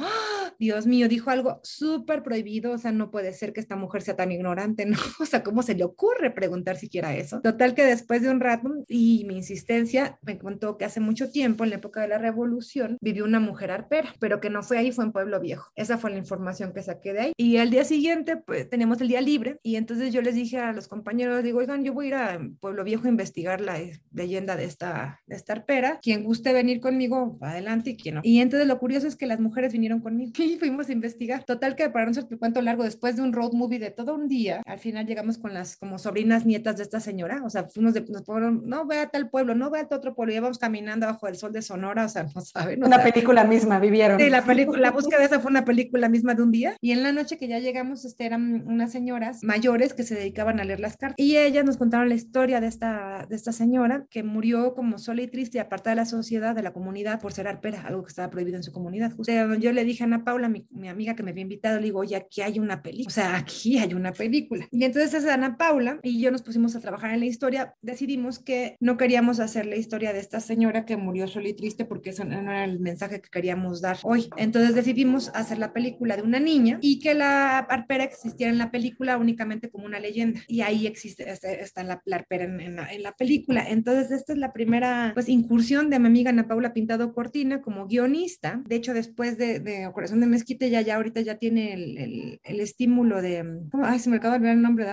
¡Oh! 0.47 0.57
Dios 0.59 0.87
mío, 0.87 1.09
dijo 1.09 1.31
algo 1.31 1.61
súper 1.63 2.23
prohibido, 2.23 2.73
o 2.73 2.79
sea, 2.79 2.93
no 2.93 3.11
puede 3.11 3.33
ser 3.33 3.53
que 3.53 3.61
esta 3.61 3.77
mujer 3.77 4.03
sea 4.03 4.17
tan 4.17 4.33
ignorante, 4.33 4.87
¿no? 4.87 4.97
O 5.21 5.27
sea, 5.27 5.43
¿cómo 5.43 5.63
se 5.63 5.75
le 5.75 5.85
ocurre 5.85 6.31
preguntar 6.31 6.77
siquiera 6.77 7.15
eso? 7.17 7.41
Total 7.41 7.75
que 7.75 7.85
después 7.85 8.23
de 8.23 8.31
un 8.31 8.41
rato 8.41 8.71
y 8.89 9.25
mi 9.27 9.37
insistencia, 9.37 10.19
me 10.23 10.39
contó 10.39 10.77
que 10.77 10.85
hace 10.85 11.01
mucho 11.01 11.31
tiempo, 11.31 11.65
en 11.65 11.71
la 11.71 11.77
época 11.77 12.01
de 12.01 12.09
la 12.09 12.19
revolución, 12.19 12.99
vivió 13.01 13.25
una 13.25 13.41
mujer 13.41 13.71
arpera, 13.71 14.15
pero 14.21 14.41
que 14.41 14.51
no 14.51 14.63
fue 14.63 14.79
ahí, 14.79 14.93
fue 14.93 15.05
en 15.05 15.13
Pueblo 15.13 15.41
Viejo. 15.41 15.71
Esa 15.75 15.99
fue 15.99 16.11
la 16.11 16.19
información 16.19 16.73
que 16.73 16.83
saqué 16.83 17.13
de 17.13 17.21
ahí. 17.21 17.33
Y 17.37 17.57
al 17.57 17.71
día 17.71 17.85
siguiente, 17.85 18.37
pues 18.37 18.69
tenemos 18.69 19.01
el 19.01 19.09
día 19.09 19.21
libre 19.21 19.59
y 19.63 19.77
entonces 19.77 20.13
yo 20.13 20.23
les 20.23 20.35
dije 20.35 20.59
a 20.59 20.73
los 20.73 20.89
compañeros, 20.89 21.43
digo, 21.43 21.59
oigan, 21.59 21.85
yo 21.85 21.93
voy 21.93 22.07
a 22.07 22.09
ir 22.09 22.15
a 22.15 22.41
Pueblo 22.61 22.85
Viejo 22.85 23.07
a 23.07 23.11
investigar 23.11 23.61
la 23.61 23.79
leyenda 24.13 24.57
de 24.57 24.65
esta, 24.65 25.21
de 25.27 25.37
esta 25.37 25.55
arpera. 25.55 25.99
Quien 26.03 26.25
guste 26.25 26.53
venir 26.53 26.81
conmigo, 26.81 27.39
adelante 27.41 27.91
y 27.91 27.97
quien 27.97 28.17
no. 28.17 28.21
Y 28.23 28.41
entonces 28.41 28.69
lo 28.69 28.79
curioso 28.79 29.07
es 29.07 29.17
que 29.17 29.27
las 29.27 29.41
mujeres 29.41 29.73
vinieron 29.73 30.01
conmigo 30.01 30.33
y 30.39 30.57
fuimos 30.59 30.89
a 30.89 30.93
investigar. 30.93 31.45
Total 31.45 31.77
que 31.77 31.89
para 31.91 32.07
nosotros, 32.07 32.31
te 32.31 32.39
cuento 32.39 32.61
largo, 32.63 32.85
después 32.85 33.17
de 33.17 33.23
un 33.23 33.33
road 33.33 33.53
movie 33.53 33.79
de 33.79 33.91
todo 33.91 34.15
un 34.15 34.29
día, 34.29 34.63
al 34.67 34.79
final 34.79 35.07
llegamos 35.07 35.39
con 35.39 35.55
las 35.55 35.77
como 35.77 35.99
sobrinas 35.99 36.47
nietas 36.47 36.77
de 36.77 36.83
esta 36.83 37.01
señora, 37.01 37.43
o 37.45 37.51
sea, 37.51 37.65
fuimos 37.69 37.95
de, 37.95 38.03
nos 38.03 38.25
fueron, 38.25 38.63
no 38.67 38.87
ve 38.87 38.99
a 38.99 39.09
tal 39.09 39.31
pueblo, 39.31 39.55
no 39.55 39.71
ve 39.71 39.81
a 39.81 39.89
otro 39.95 40.15
pueblo, 40.15 40.33
y 40.33 40.37
íbamos 40.37 40.59
caminando 40.59 41.07
bajo 41.07 41.29
el 41.29 41.37
sol 41.37 41.53
de 41.53 41.63
Sonora, 41.63 42.05
o 42.05 42.09
sea, 42.09 42.27
no 42.35 42.41
saben. 42.41 42.85
Una 42.85 43.03
película 43.03 43.45
misma 43.45 43.79
vivieron. 43.79 44.21
Sí, 44.21 44.29
la 44.31 44.45
película, 44.45 44.81
la 44.81 44.91
búsqueda 44.91 45.25
esa 45.25 45.41
fue 45.41 45.51
una 45.51 45.65
película 45.65 46.09
misma 46.09 46.35
de 46.35 46.43
un 46.43 46.53
día, 46.53 46.77
y 46.81 46.93
en 46.93 47.03
la 47.03 47.13
noche 47.13 47.39
que 47.39 47.49
ya 47.49 47.59
llegamos, 47.59 48.05
este, 48.05 48.27
eran 48.27 48.67
unas 48.67 48.93
señoras 48.93 49.43
mayores 49.43 49.95
que 49.95 50.03
se 50.03 50.15
dedicaban 50.15 50.61
a 50.61 50.65
leer 50.65 50.81
las 50.81 50.97
cartas, 50.97 51.17
y 51.19 51.37
ellas 51.37 51.65
nos 51.65 51.77
contaron 51.77 52.09
la 52.09 52.15
historia 52.15 52.61
de 52.61 52.67
esta, 52.67 53.27
de 53.29 53.37
esta 53.37 53.53
señora 53.53 54.07
que 54.11 54.23
murió 54.23 54.75
como 54.75 54.99
sola 54.99 55.23
y 55.23 55.29
triste, 55.29 55.61
apartada 55.61 55.91
de 55.91 55.97
la 55.97 56.07
sociedad, 56.07 56.55
de 56.55 56.63
la 56.63 56.73
comunidad, 56.73 57.21
por 57.21 57.33
ser 57.33 57.49
arpera, 57.49 57.83
algo 57.83 58.03
que 58.03 58.09
estaba 58.09 58.31
prohibido 58.31 58.57
en 58.57 58.63
su 58.63 58.73
comunidad. 58.73 59.13
yo 59.59 59.73
le 59.73 59.85
dije 59.85 60.05
a 60.05 60.07
Ana 60.07 60.25
Paula, 60.27 60.49
mi, 60.49 60.67
mi, 60.71 60.89
amiga 60.89 61.15
que 61.15 61.23
me 61.23 61.31
había 61.31 61.43
invitado, 61.43 61.79
le 61.79 61.85
digo, 61.85 62.01
oye, 62.01 62.17
aquí 62.17 62.43
hay 62.43 62.59
una 62.59 62.83
película, 62.83 63.07
o 63.07 63.15
sea, 63.15 63.37
aquí 63.37 63.79
hay 63.79 63.95
una 63.95 64.13
película. 64.13 64.67
Y 64.73 64.83
entonces 64.83 65.25
Ana 65.25 65.57
Paula 65.57 66.01
y 66.03 66.21
yo 66.21 66.33
nos 66.33 66.43
pusimos 66.43 66.75
a 66.75 66.81
trabajar 66.81 67.13
en 67.13 67.21
la 67.21 67.27
historia, 67.27 67.75
decidimos 67.81 68.41
que 68.41 68.77
no 68.81 68.97
queríamos 68.97 69.39
hacer 69.39 69.67
la 69.67 69.77
historia 69.77 70.13
de 70.13 70.19
esta 70.19 70.41
señora 70.41 70.85
que 70.85 70.97
murió 70.97 71.29
sola 71.29 71.49
y 71.49 71.55
triste 71.55 71.85
porque 71.85 72.11
eso 72.11 72.25
no 72.25 72.41
era 72.41 72.65
el 72.65 72.81
mensaje 72.81 73.21
que 73.21 73.31
queríamos 73.31 73.81
dar 73.81 73.99
hoy. 74.03 74.29
Entonces 74.37 74.75
decidimos 74.75 75.31
hacer 75.33 75.59
la 75.59 75.73
película 75.73 76.17
de 76.17 76.23
una 76.23 76.41
niña 76.41 76.79
y 76.83 76.99
que 76.99 77.15
la 77.15 77.59
arpera 77.59 78.03
existiera 78.03 78.51
en 78.51 78.59
la 78.59 78.73
película 78.73 79.19
únicamente 79.19 79.71
como 79.71 79.87
una 79.87 80.01
leyenda. 80.01 80.41
Y 80.49 80.63
ahí 80.63 80.89
existe, 80.89 81.31
este, 81.31 81.63
está 81.63 81.85
la, 81.85 82.03
arpera 82.11 82.45
en, 82.45 82.75
la, 82.75 82.93
en, 82.93 83.03
la, 83.03 83.13
película. 83.13 83.65
Entonces 83.69 84.11
esta 84.11 84.33
es 84.33 84.39
la 84.39 84.53
primera 84.53 85.13
pues 85.15 85.29
incursión 85.29 85.89
de 85.89 85.99
mi 85.99 86.07
amiga 86.07 86.31
Ana 86.31 86.49
Paula 86.49 86.73
Pintado 86.73 87.15
Cortina 87.15 87.63
como 87.63 87.87
guionista. 87.87 88.61
De 88.67 88.75
hecho, 88.75 88.93
después 88.93 89.39
de, 89.39 89.61
de 89.61 89.89
Corazón 89.93 90.16
de 90.21 90.27
Mezquite, 90.27 90.71
ya, 90.71 90.81
ya 90.81 90.97
ahorita 90.97 91.21
ya 91.21 91.39
tiene 91.39 91.73
el, 91.75 92.41
el, 92.43 92.61
estímulo 92.61 93.23
de, 93.23 93.45
¿cómo? 93.71 93.85
ay, 93.85 93.99
se 93.99 94.11
me 94.11 94.17
acaba 94.17 94.35
de 94.35 94.39
olvidar 94.39 94.57
el 94.57 94.63
nombre 94.63 94.85
de... 94.87 94.93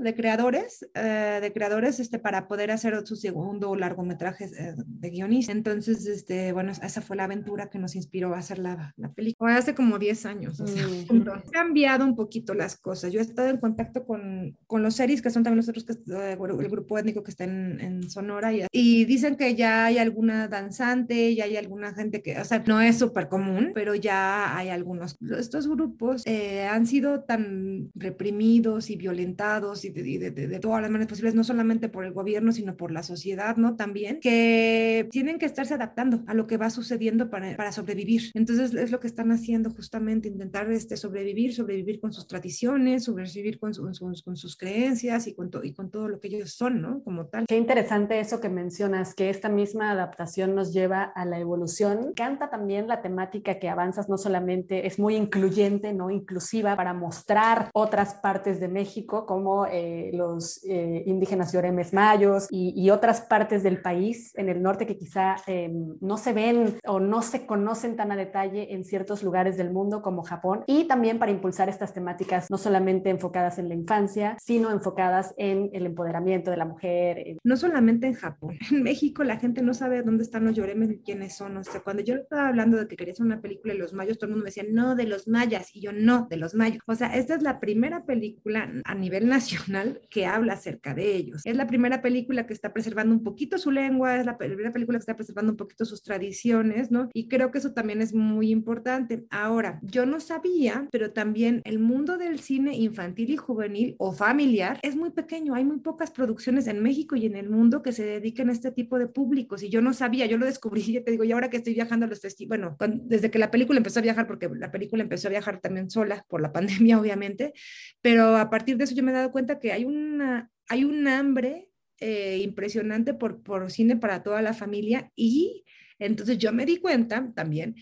De 0.00 0.14
creadores, 0.14 0.86
eh, 0.94 1.38
de 1.40 1.52
creadores 1.52 2.00
este, 2.00 2.18
para 2.18 2.48
poder 2.48 2.70
hacer 2.70 3.06
su 3.06 3.16
segundo 3.16 3.74
largometraje 3.76 4.44
eh, 4.44 4.74
de 4.76 5.10
guionista. 5.10 5.52
Entonces, 5.52 6.06
este, 6.06 6.52
bueno, 6.52 6.72
esa 6.82 7.00
fue 7.00 7.16
la 7.16 7.24
aventura 7.24 7.70
que 7.70 7.78
nos 7.78 7.96
inspiró 7.96 8.34
a 8.34 8.38
hacer 8.38 8.58
la, 8.58 8.94
la 8.96 9.12
película. 9.12 9.56
Hace 9.56 9.74
como 9.74 9.98
10 9.98 10.26
años. 10.26 10.60
O 10.60 10.66
sea, 10.66 10.86
mm. 10.86 11.50
Cambiado 11.50 12.04
un 12.04 12.14
poquito 12.14 12.54
las 12.54 12.76
cosas. 12.76 13.12
Yo 13.12 13.20
he 13.20 13.22
estado 13.22 13.48
en 13.48 13.58
contacto 13.58 14.04
con, 14.04 14.56
con 14.66 14.82
los 14.82 14.94
series, 14.94 15.22
que 15.22 15.30
son 15.30 15.42
también 15.42 15.58
nosotros, 15.58 15.84
que, 15.84 15.92
eh, 15.92 16.36
el 16.38 16.68
grupo 16.68 16.98
étnico 16.98 17.22
que 17.22 17.30
está 17.30 17.44
en, 17.44 17.80
en 17.80 18.10
Sonora, 18.10 18.52
y, 18.52 18.64
y, 18.72 19.04
dicen 19.04 19.36
que 19.36 19.54
ya 19.54 19.86
hay 19.86 19.98
alguna 19.98 20.48
danzante, 20.48 21.34
ya 21.34 21.44
hay 21.44 21.56
alguna 21.56 21.94
gente 21.94 22.22
que, 22.22 22.38
o 22.38 22.44
sea, 22.44 22.62
no 22.66 22.80
es 22.80 22.98
súper 22.98 23.28
común, 23.28 23.72
pero 23.74 23.94
ya 23.94 24.56
hay 24.56 24.68
algunos. 24.68 25.16
Estos 25.38 25.68
grupos 25.68 26.22
eh, 26.26 26.64
han 26.64 26.86
sido 26.86 27.24
tan 27.24 27.90
reprimidos 27.94 28.90
y 28.90 28.96
violentados 28.96 29.84
y 29.94 30.18
de, 30.18 30.30
de, 30.30 30.58
todas 30.58 30.82
las 30.82 30.90
maneras 30.90 31.08
posibles, 31.08 31.34
no 31.34 31.44
solamente 31.44 31.88
por 31.88 32.04
el 32.04 32.12
gobierno, 32.12 32.52
sino 32.52 32.76
por 32.76 32.90
la 32.90 33.02
sociedad, 33.02 33.56
¿no? 33.56 33.76
También, 33.76 34.20
que 34.20 35.08
tienen 35.10 35.38
que 35.38 35.46
estarse 35.46 35.74
adaptando 35.74 36.22
a 36.26 36.34
lo 36.34 36.46
que 36.46 36.56
va 36.56 36.70
sucediendo 36.70 37.30
para, 37.30 37.56
para 37.56 37.72
sobrevivir. 37.72 38.30
Entonces 38.34 38.74
es 38.74 38.90
lo 38.90 39.00
que 39.00 39.06
están 39.06 39.32
haciendo 39.32 39.70
justamente, 39.70 40.28
intentar 40.28 40.70
este, 40.70 40.96
sobrevivir, 40.96 41.54
sobrevivir 41.54 42.00
con 42.00 42.12
sus 42.12 42.26
tradiciones, 42.26 43.04
sobrevivir 43.04 43.58
con, 43.58 43.72
con, 43.72 43.94
sus, 43.94 44.22
con 44.22 44.36
sus 44.36 44.56
creencias 44.56 45.26
y 45.26 45.34
con, 45.34 45.50
y 45.62 45.72
con 45.72 45.90
todo 45.90 46.08
lo 46.08 46.20
que 46.20 46.28
ellos 46.28 46.52
son, 46.52 46.80
¿no? 46.80 47.02
Como 47.02 47.26
tal. 47.26 47.46
Qué 47.46 47.56
interesante 47.56 48.18
eso 48.20 48.40
que 48.40 48.48
mencionas, 48.48 49.14
que 49.14 49.30
esta 49.30 49.48
misma 49.48 49.90
adaptación 49.90 50.54
nos 50.54 50.72
lleva 50.72 51.02
a 51.02 51.24
la 51.24 51.38
evolución. 51.38 52.12
Canta 52.14 52.50
también 52.50 52.88
la 52.88 53.02
temática 53.02 53.58
que 53.58 53.68
avanzas, 53.68 54.08
no 54.08 54.18
solamente 54.18 54.86
es 54.86 54.98
muy 54.98 55.16
incluyente, 55.16 55.92
no 55.92 56.10
inclusiva, 56.10 56.76
para 56.76 56.94
mostrar 56.94 57.70
otras 57.72 58.14
partes 58.14 58.60
de 58.60 58.68
México 58.68 59.26
como 59.26 59.66
eh, 59.76 60.10
los 60.14 60.64
eh, 60.64 61.02
indígenas 61.04 61.52
lloremes 61.52 61.92
mayos 61.92 62.46
y, 62.50 62.72
y, 62.74 62.88
otras 62.88 63.20
partes 63.20 63.62
del 63.62 63.82
país 63.82 64.32
en 64.36 64.48
el 64.48 64.62
norte 64.62 64.86
que 64.86 64.96
quizá 64.96 65.36
eh, 65.46 65.70
no 66.00 66.16
se 66.16 66.32
ven 66.32 66.78
o 66.86 66.98
no 66.98 67.20
se 67.20 67.44
conocen 67.44 67.94
tan 67.94 68.10
a 68.10 68.16
detalle 68.16 68.72
en 68.72 68.84
ciertos 68.84 69.22
lugares 69.22 69.58
del 69.58 69.70
mundo 69.70 70.00
como 70.00 70.22
Japón 70.22 70.64
y 70.66 70.84
también 70.84 71.18
para 71.18 71.30
impulsar 71.30 71.68
estas 71.68 71.92
temáticas 71.92 72.50
no 72.50 72.56
solamente 72.56 73.10
enfocadas 73.10 73.58
en 73.58 73.68
la 73.68 73.74
infancia, 73.74 74.38
sino 74.40 74.70
enfocadas 74.70 75.34
en 75.36 75.68
el 75.74 75.84
empoderamiento 75.84 76.50
de 76.50 76.56
la 76.56 76.64
mujer. 76.64 77.36
No 77.44 77.58
solamente 77.58 78.06
en 78.06 78.14
Japón, 78.14 78.56
en 78.70 78.82
México 78.82 79.24
la 79.24 79.36
gente 79.36 79.60
no 79.60 79.74
sabe 79.74 80.02
dónde 80.02 80.24
están 80.24 80.46
los 80.46 80.56
lloremes 80.56 80.90
y 80.90 80.98
quiénes 81.00 81.36
son. 81.36 81.58
O 81.58 81.64
sea, 81.64 81.82
cuando 81.82 82.02
yo 82.02 82.14
estaba 82.14 82.48
hablando 82.48 82.78
de 82.78 82.88
que 82.88 82.96
quería 82.96 83.12
hacer 83.12 83.26
una 83.26 83.42
película 83.42 83.74
de 83.74 83.80
los 83.80 83.92
mayos, 83.92 84.16
todo 84.16 84.28
el 84.28 84.32
mundo 84.32 84.44
me 84.44 84.48
decía, 84.50 84.64
no, 84.66 84.94
de 84.94 85.04
los 85.04 85.28
mayas, 85.28 85.76
y 85.76 85.82
yo 85.82 85.92
no, 85.92 86.26
de 86.30 86.38
los 86.38 86.54
mayos. 86.54 86.82
O 86.86 86.94
sea, 86.94 87.14
esta 87.14 87.34
es 87.34 87.42
la 87.42 87.60
primera 87.60 88.06
película 88.06 88.72
a 88.84 88.94
nivel 88.94 89.28
nacional 89.36 89.65
que 90.10 90.26
habla 90.26 90.54
acerca 90.54 90.94
de 90.94 91.14
ellos. 91.14 91.42
Es 91.44 91.56
la 91.56 91.66
primera 91.66 92.02
película 92.02 92.46
que 92.46 92.52
está 92.52 92.72
preservando 92.72 93.14
un 93.14 93.22
poquito 93.22 93.58
su 93.58 93.70
lengua, 93.70 94.16
es 94.16 94.26
la 94.26 94.38
primera 94.38 94.72
película 94.72 94.98
que 94.98 95.02
está 95.02 95.16
preservando 95.16 95.52
un 95.52 95.56
poquito 95.56 95.84
sus 95.84 96.02
tradiciones, 96.02 96.90
¿no? 96.90 97.08
Y 97.12 97.28
creo 97.28 97.50
que 97.50 97.58
eso 97.58 97.72
también 97.72 98.00
es 98.00 98.14
muy 98.14 98.50
importante. 98.50 99.26
Ahora, 99.30 99.80
yo 99.82 100.06
no 100.06 100.20
sabía, 100.20 100.88
pero 100.90 101.12
también 101.12 101.62
el 101.64 101.78
mundo 101.78 102.18
del 102.18 102.38
cine 102.40 102.76
infantil 102.76 103.30
y 103.30 103.36
juvenil 103.36 103.94
o 103.98 104.12
familiar 104.12 104.78
es 104.82 104.96
muy 104.96 105.10
pequeño. 105.10 105.54
Hay 105.54 105.64
muy 105.64 105.78
pocas 105.78 106.10
producciones 106.10 106.66
en 106.66 106.82
México 106.82 107.16
y 107.16 107.26
en 107.26 107.36
el 107.36 107.48
mundo 107.48 107.82
que 107.82 107.92
se 107.92 108.04
dediquen 108.04 108.50
a 108.50 108.52
este 108.52 108.70
tipo 108.70 108.98
de 108.98 109.06
públicos. 109.06 109.62
Y 109.62 109.68
yo 109.68 109.80
no 109.80 109.92
sabía, 109.92 110.26
yo 110.26 110.38
lo 110.38 110.46
descubrí, 110.46 110.82
ya 110.92 111.04
te 111.04 111.10
digo, 111.10 111.24
y 111.24 111.32
ahora 111.32 111.50
que 111.50 111.58
estoy 111.58 111.74
viajando 111.74 112.06
a 112.06 112.08
los 112.08 112.20
festivales, 112.20 112.46
bueno, 112.46 112.76
desde 113.04 113.30
que 113.30 113.38
la 113.38 113.50
película 113.50 113.78
empezó 113.78 113.98
a 113.98 114.02
viajar, 114.02 114.26
porque 114.26 114.48
la 114.54 114.70
película 114.70 115.02
empezó 115.02 115.28
a 115.28 115.30
viajar 115.30 115.60
también 115.60 115.90
sola 115.90 116.24
por 116.28 116.40
la 116.40 116.52
pandemia, 116.56 116.98
obviamente, 116.98 117.52
pero 118.00 118.36
a 118.36 118.50
partir 118.50 118.76
de 118.76 118.84
eso 118.84 118.94
yo 118.94 119.02
me 119.02 119.10
he 119.10 119.14
dado 119.14 119.32
cuenta 119.32 119.55
que 119.58 119.72
hay 119.72 119.84
una, 119.84 120.50
hay 120.68 120.84
un 120.84 121.06
hambre 121.08 121.70
eh, 122.00 122.40
impresionante 122.42 123.14
por, 123.14 123.42
por 123.42 123.70
cine 123.70 123.96
para 123.96 124.22
toda 124.22 124.42
la 124.42 124.54
familia 124.54 125.12
y 125.14 125.64
entonces 125.98 126.38
yo 126.38 126.52
me 126.52 126.66
di 126.66 126.78
cuenta 126.78 127.32
también 127.34 127.76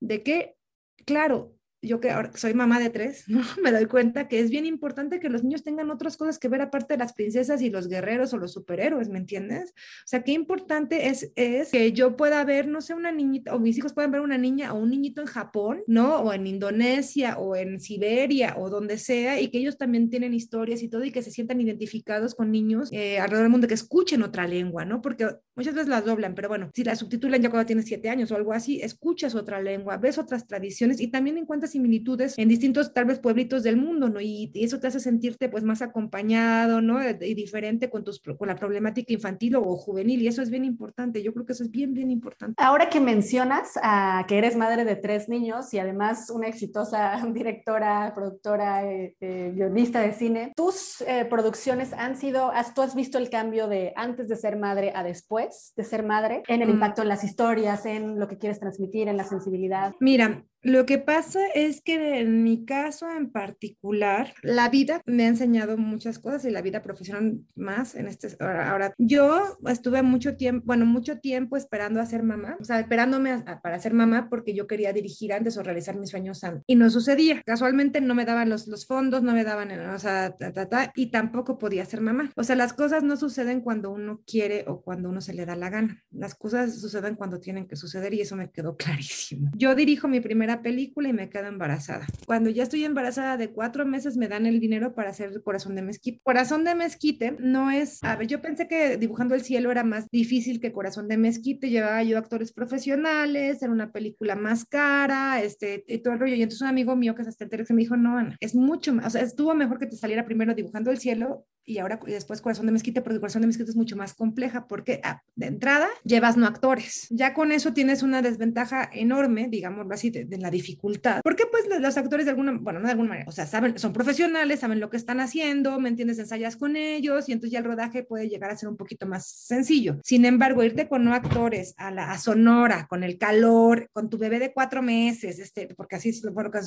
de 0.00 0.22
que, 0.22 0.56
claro, 1.04 1.57
yo 1.80 2.00
que 2.00 2.10
ahora 2.10 2.32
soy 2.34 2.54
mamá 2.54 2.80
de 2.80 2.90
tres, 2.90 3.24
¿no? 3.28 3.40
me 3.62 3.72
doy 3.72 3.86
cuenta 3.86 4.28
que 4.28 4.40
es 4.40 4.50
bien 4.50 4.66
importante 4.66 5.20
que 5.20 5.28
los 5.28 5.44
niños 5.44 5.62
tengan 5.62 5.90
otras 5.90 6.16
cosas 6.16 6.38
que 6.38 6.48
ver 6.48 6.60
aparte 6.60 6.94
de 6.94 6.98
las 6.98 7.12
princesas 7.12 7.62
y 7.62 7.70
los 7.70 7.88
guerreros 7.88 8.32
o 8.32 8.38
los 8.38 8.52
superhéroes, 8.52 9.08
¿me 9.08 9.18
entiendes? 9.18 9.70
O 9.70 10.06
sea, 10.06 10.22
qué 10.22 10.32
importante 10.32 11.08
es, 11.08 11.30
es 11.36 11.70
que 11.70 11.92
yo 11.92 12.16
pueda 12.16 12.44
ver, 12.44 12.66
no 12.68 12.80
sé, 12.80 12.94
una 12.94 13.12
niñita, 13.12 13.54
o 13.54 13.58
mis 13.58 13.78
hijos 13.78 13.92
puedan 13.92 14.10
ver 14.10 14.20
una 14.20 14.38
niña 14.38 14.72
o 14.72 14.78
un 14.78 14.90
niñito 14.90 15.20
en 15.20 15.26
Japón, 15.28 15.82
¿no? 15.86 16.16
O 16.20 16.32
en 16.32 16.46
Indonesia 16.46 17.38
o 17.38 17.54
en 17.54 17.80
Siberia 17.80 18.54
o 18.58 18.70
donde 18.70 18.98
sea, 18.98 19.40
y 19.40 19.48
que 19.48 19.58
ellos 19.58 19.78
también 19.78 20.10
tienen 20.10 20.34
historias 20.34 20.82
y 20.82 20.88
todo, 20.88 21.04
y 21.04 21.12
que 21.12 21.22
se 21.22 21.30
sientan 21.30 21.60
identificados 21.60 22.34
con 22.34 22.50
niños 22.50 22.88
eh, 22.92 23.18
alrededor 23.18 23.44
del 23.44 23.52
mundo, 23.52 23.68
que 23.68 23.74
escuchen 23.74 24.22
otra 24.22 24.46
lengua, 24.46 24.84
¿no? 24.84 25.00
Porque 25.00 25.28
muchas 25.54 25.74
veces 25.74 25.88
las 25.88 26.04
doblan, 26.04 26.34
pero 26.34 26.48
bueno, 26.48 26.70
si 26.74 26.84
la 26.84 26.96
subtitulan 26.96 27.40
ya 27.40 27.50
cuando 27.50 27.66
tienes 27.66 27.86
siete 27.86 28.08
años 28.08 28.30
o 28.30 28.36
algo 28.36 28.52
así, 28.52 28.80
escuchas 28.80 29.34
otra 29.34 29.60
lengua, 29.60 29.96
ves 29.96 30.18
otras 30.18 30.46
tradiciones 30.46 31.00
y 31.00 31.08
también 31.08 31.38
encuentras 31.38 31.67
similitudes 31.70 32.36
en 32.38 32.48
distintos 32.48 32.92
tal 32.92 33.06
vez 33.06 33.18
pueblitos 33.18 33.62
del 33.62 33.76
mundo, 33.76 34.08
¿no? 34.08 34.20
Y, 34.20 34.50
eso 34.54 34.80
te 34.80 34.88
hace 34.88 35.00
sentirte 35.00 35.48
pues 35.48 35.62
más 35.64 35.82
acompañado, 35.82 36.80
¿no? 36.80 36.98
Y 37.02 37.34
diferente 37.34 37.90
con, 37.90 38.04
tus, 38.04 38.20
con 38.20 38.48
la 38.48 38.56
problemática 38.56 39.12
infantil 39.12 39.56
o 39.56 39.76
juvenil 39.76 40.20
y 40.22 40.28
eso 40.28 40.42
es 40.42 40.50
bien 40.50 40.64
importante, 40.64 41.22
yo 41.22 41.32
creo 41.32 41.46
que 41.46 41.52
eso 41.52 41.64
es 41.64 41.70
bien, 41.70 41.94
bien 41.94 42.10
importante. 42.10 42.54
Ahora 42.58 42.88
que 42.88 43.00
mencionas 43.00 43.76
uh, 43.76 44.26
que 44.26 44.38
eres 44.38 44.56
madre 44.56 44.84
de 44.84 44.96
tres 44.96 45.28
niños 45.28 45.72
y 45.72 45.78
además 45.78 46.30
una 46.30 46.48
exitosa 46.48 47.20
directora, 47.32 48.12
productora, 48.14 48.84
eh, 48.84 49.16
eh, 49.20 49.52
guionista 49.54 50.00
de 50.00 50.12
cine, 50.12 50.52
tus 50.56 51.00
eh, 51.02 51.26
producciones 51.28 51.92
han 51.92 52.16
sido, 52.16 52.50
has, 52.50 52.74
tú 52.74 52.82
has 52.82 52.94
visto 52.94 53.18
el 53.18 53.30
cambio 53.30 53.68
de 53.68 53.92
antes 53.96 54.28
de 54.28 54.36
ser 54.36 54.56
madre 54.56 54.92
a 54.94 55.02
después 55.02 55.72
de 55.76 55.84
ser 55.84 56.04
madre, 56.04 56.42
en 56.48 56.62
el 56.62 56.68
mm. 56.68 56.72
impacto 56.72 57.02
en 57.02 57.08
las 57.08 57.24
historias, 57.24 57.86
en 57.86 58.18
lo 58.18 58.28
que 58.28 58.38
quieres 58.38 58.58
transmitir, 58.58 59.08
en 59.08 59.16
la 59.16 59.24
sensibilidad. 59.24 59.94
Mira, 60.00 60.44
lo 60.62 60.86
que 60.86 60.98
pasa 60.98 61.40
es 61.54 61.80
que 61.80 62.20
en 62.20 62.42
mi 62.42 62.64
caso 62.64 63.10
en 63.10 63.30
particular, 63.30 64.34
la 64.42 64.68
vida 64.68 65.02
me 65.06 65.24
ha 65.24 65.28
enseñado 65.28 65.76
muchas 65.76 66.18
cosas 66.18 66.44
y 66.44 66.50
la 66.50 66.62
vida 66.62 66.82
profesional 66.82 67.38
más 67.54 67.94
en 67.94 68.08
este 68.08 68.28
ahora. 68.40 68.92
Yo 68.98 69.58
estuve 69.66 70.02
mucho 70.02 70.36
tiempo, 70.36 70.64
bueno, 70.66 70.84
mucho 70.84 71.20
tiempo 71.20 71.56
esperando 71.56 72.00
a 72.00 72.06
ser 72.06 72.22
mamá, 72.22 72.56
o 72.60 72.64
sea, 72.64 72.80
esperándome 72.80 73.44
para 73.62 73.78
ser 73.78 73.94
mamá 73.94 74.28
porque 74.28 74.54
yo 74.54 74.66
quería 74.66 74.92
dirigir 74.92 75.32
antes 75.32 75.56
o 75.56 75.62
realizar 75.62 75.96
mis 75.96 76.10
sueños 76.10 76.42
antes. 76.44 76.64
Y 76.66 76.74
no 76.74 76.90
sucedía. 76.90 77.42
Casualmente 77.44 78.00
no 78.00 78.14
me 78.14 78.24
daban 78.24 78.48
los, 78.48 78.66
los 78.66 78.86
fondos, 78.86 79.22
no 79.22 79.32
me 79.32 79.44
daban, 79.44 79.70
o 79.70 79.98
sea, 79.98 80.34
ta, 80.36 80.52
ta, 80.52 80.68
ta, 80.68 80.92
y 80.96 81.10
tampoco 81.10 81.58
podía 81.58 81.84
ser 81.84 82.00
mamá. 82.00 82.32
O 82.36 82.42
sea, 82.42 82.56
las 82.56 82.72
cosas 82.72 83.02
no 83.02 83.16
suceden 83.16 83.60
cuando 83.60 83.90
uno 83.90 84.22
quiere 84.26 84.64
o 84.66 84.82
cuando 84.82 85.08
uno 85.08 85.20
se 85.20 85.34
le 85.34 85.46
da 85.46 85.56
la 85.56 85.70
gana. 85.70 86.02
Las 86.10 86.34
cosas 86.34 86.80
suceden 86.80 87.14
cuando 87.14 87.40
tienen 87.40 87.66
que 87.66 87.76
suceder 87.76 88.12
y 88.14 88.20
eso 88.20 88.36
me 88.36 88.50
quedó 88.50 88.76
clarísimo. 88.76 89.50
Yo 89.56 89.74
dirijo 89.74 90.08
mi 90.08 90.20
primera 90.20 90.57
la 90.58 90.62
película 90.62 91.08
y 91.08 91.12
me 91.12 91.30
quedo 91.30 91.46
embarazada. 91.46 92.06
Cuando 92.26 92.50
ya 92.50 92.64
estoy 92.64 92.84
embarazada 92.84 93.36
de 93.36 93.50
cuatro 93.50 93.86
meses 93.86 94.16
me 94.16 94.28
dan 94.28 94.46
el 94.46 94.60
dinero 94.60 94.94
para 94.94 95.10
hacer 95.10 95.42
Corazón 95.42 95.74
de 95.74 95.82
Mezquite. 95.82 96.20
Corazón 96.22 96.64
de 96.64 96.74
Mezquite 96.74 97.36
no 97.38 97.70
es, 97.70 98.02
a 98.02 98.16
ver, 98.16 98.26
yo 98.26 98.40
pensé 98.40 98.66
que 98.66 98.96
dibujando 98.96 99.34
el 99.34 99.42
cielo 99.42 99.70
era 99.70 99.84
más 99.84 100.08
difícil 100.10 100.60
que 100.60 100.72
Corazón 100.72 101.08
de 101.08 101.16
Mezquite, 101.16 101.70
llevaba 101.70 102.02
yo 102.02 102.18
actores 102.18 102.52
profesionales, 102.52 103.62
era 103.62 103.72
una 103.72 103.92
película 103.92 104.34
más 104.34 104.64
cara, 104.64 105.40
este, 105.42 105.84
y 105.86 105.98
todo 105.98 106.14
el 106.14 106.20
rollo. 106.20 106.34
Y 106.34 106.42
entonces 106.42 106.62
un 106.62 106.68
amigo 106.68 106.96
mío 106.96 107.14
que 107.14 107.22
es 107.22 107.28
hasta 107.28 107.46
me 107.70 107.82
dijo, 107.82 107.96
no, 107.96 108.18
Ana, 108.18 108.36
es 108.40 108.54
mucho 108.54 108.94
más, 108.94 109.06
o 109.06 109.10
sea, 109.10 109.22
estuvo 109.22 109.54
mejor 109.54 109.78
que 109.78 109.86
te 109.86 109.96
saliera 109.96 110.24
primero 110.24 110.54
dibujando 110.54 110.90
el 110.90 110.98
cielo 110.98 111.46
y 111.68 111.78
ahora 111.78 112.00
y 112.06 112.12
después 112.12 112.40
Corazón 112.40 112.66
de 112.66 112.72
Mezquite, 112.72 113.02
porque 113.02 113.20
Corazón 113.20 113.42
de 113.42 113.46
Mezquite 113.48 113.70
es 113.70 113.76
mucho 113.76 113.96
más 113.96 114.14
compleja 114.14 114.66
porque 114.66 115.00
ah, 115.04 115.22
de 115.36 115.46
entrada 115.46 115.88
llevas 116.04 116.36
no 116.36 116.46
actores. 116.46 117.06
Ya 117.10 117.34
con 117.34 117.52
eso 117.52 117.72
tienes 117.72 118.02
una 118.02 118.22
desventaja 118.22 118.88
enorme, 118.92 119.48
digámoslo 119.48 119.92
así, 119.94 120.10
de, 120.10 120.38
la 120.38 120.50
dificultad. 120.50 121.20
Porque 121.22 121.44
pues 121.50 121.64
los 121.80 121.96
actores 121.96 122.24
de 122.24 122.30
alguna, 122.30 122.56
bueno, 122.60 122.80
no 122.80 122.86
de 122.86 122.92
alguna 122.92 123.10
manera, 123.10 123.28
o 123.28 123.32
sea, 123.32 123.46
saben, 123.46 123.78
son 123.78 123.92
profesionales, 123.92 124.60
saben 124.60 124.80
lo 124.80 124.88
que 124.88 124.96
están 124.96 125.20
haciendo, 125.20 125.78
¿me 125.80 125.88
entiendes? 125.88 126.18
Ensayas 126.18 126.56
con 126.56 126.76
ellos 126.76 127.28
y 127.28 127.32
entonces 127.32 127.52
ya 127.52 127.58
el 127.58 127.64
rodaje 127.64 128.04
puede 128.04 128.28
llegar 128.28 128.50
a 128.50 128.56
ser 128.56 128.68
un 128.68 128.76
poquito 128.76 129.06
más 129.06 129.26
sencillo. 129.26 129.98
Sin 130.04 130.24
embargo, 130.24 130.62
irte 130.62 130.88
con 130.88 131.04
no 131.04 131.12
actores 131.12 131.74
a 131.76 131.90
la 131.90 132.12
a 132.12 132.18
Sonora, 132.18 132.86
con 132.88 133.04
el 133.04 133.18
calor, 133.18 133.90
con 133.92 134.08
tu 134.08 134.16
bebé 134.16 134.38
de 134.38 134.52
cuatro 134.52 134.80
meses, 134.80 135.38
este, 135.38 135.74
porque 135.74 135.96
así 135.96 136.12
fue 136.12 136.44
lo 136.44 136.50
que 136.50 136.60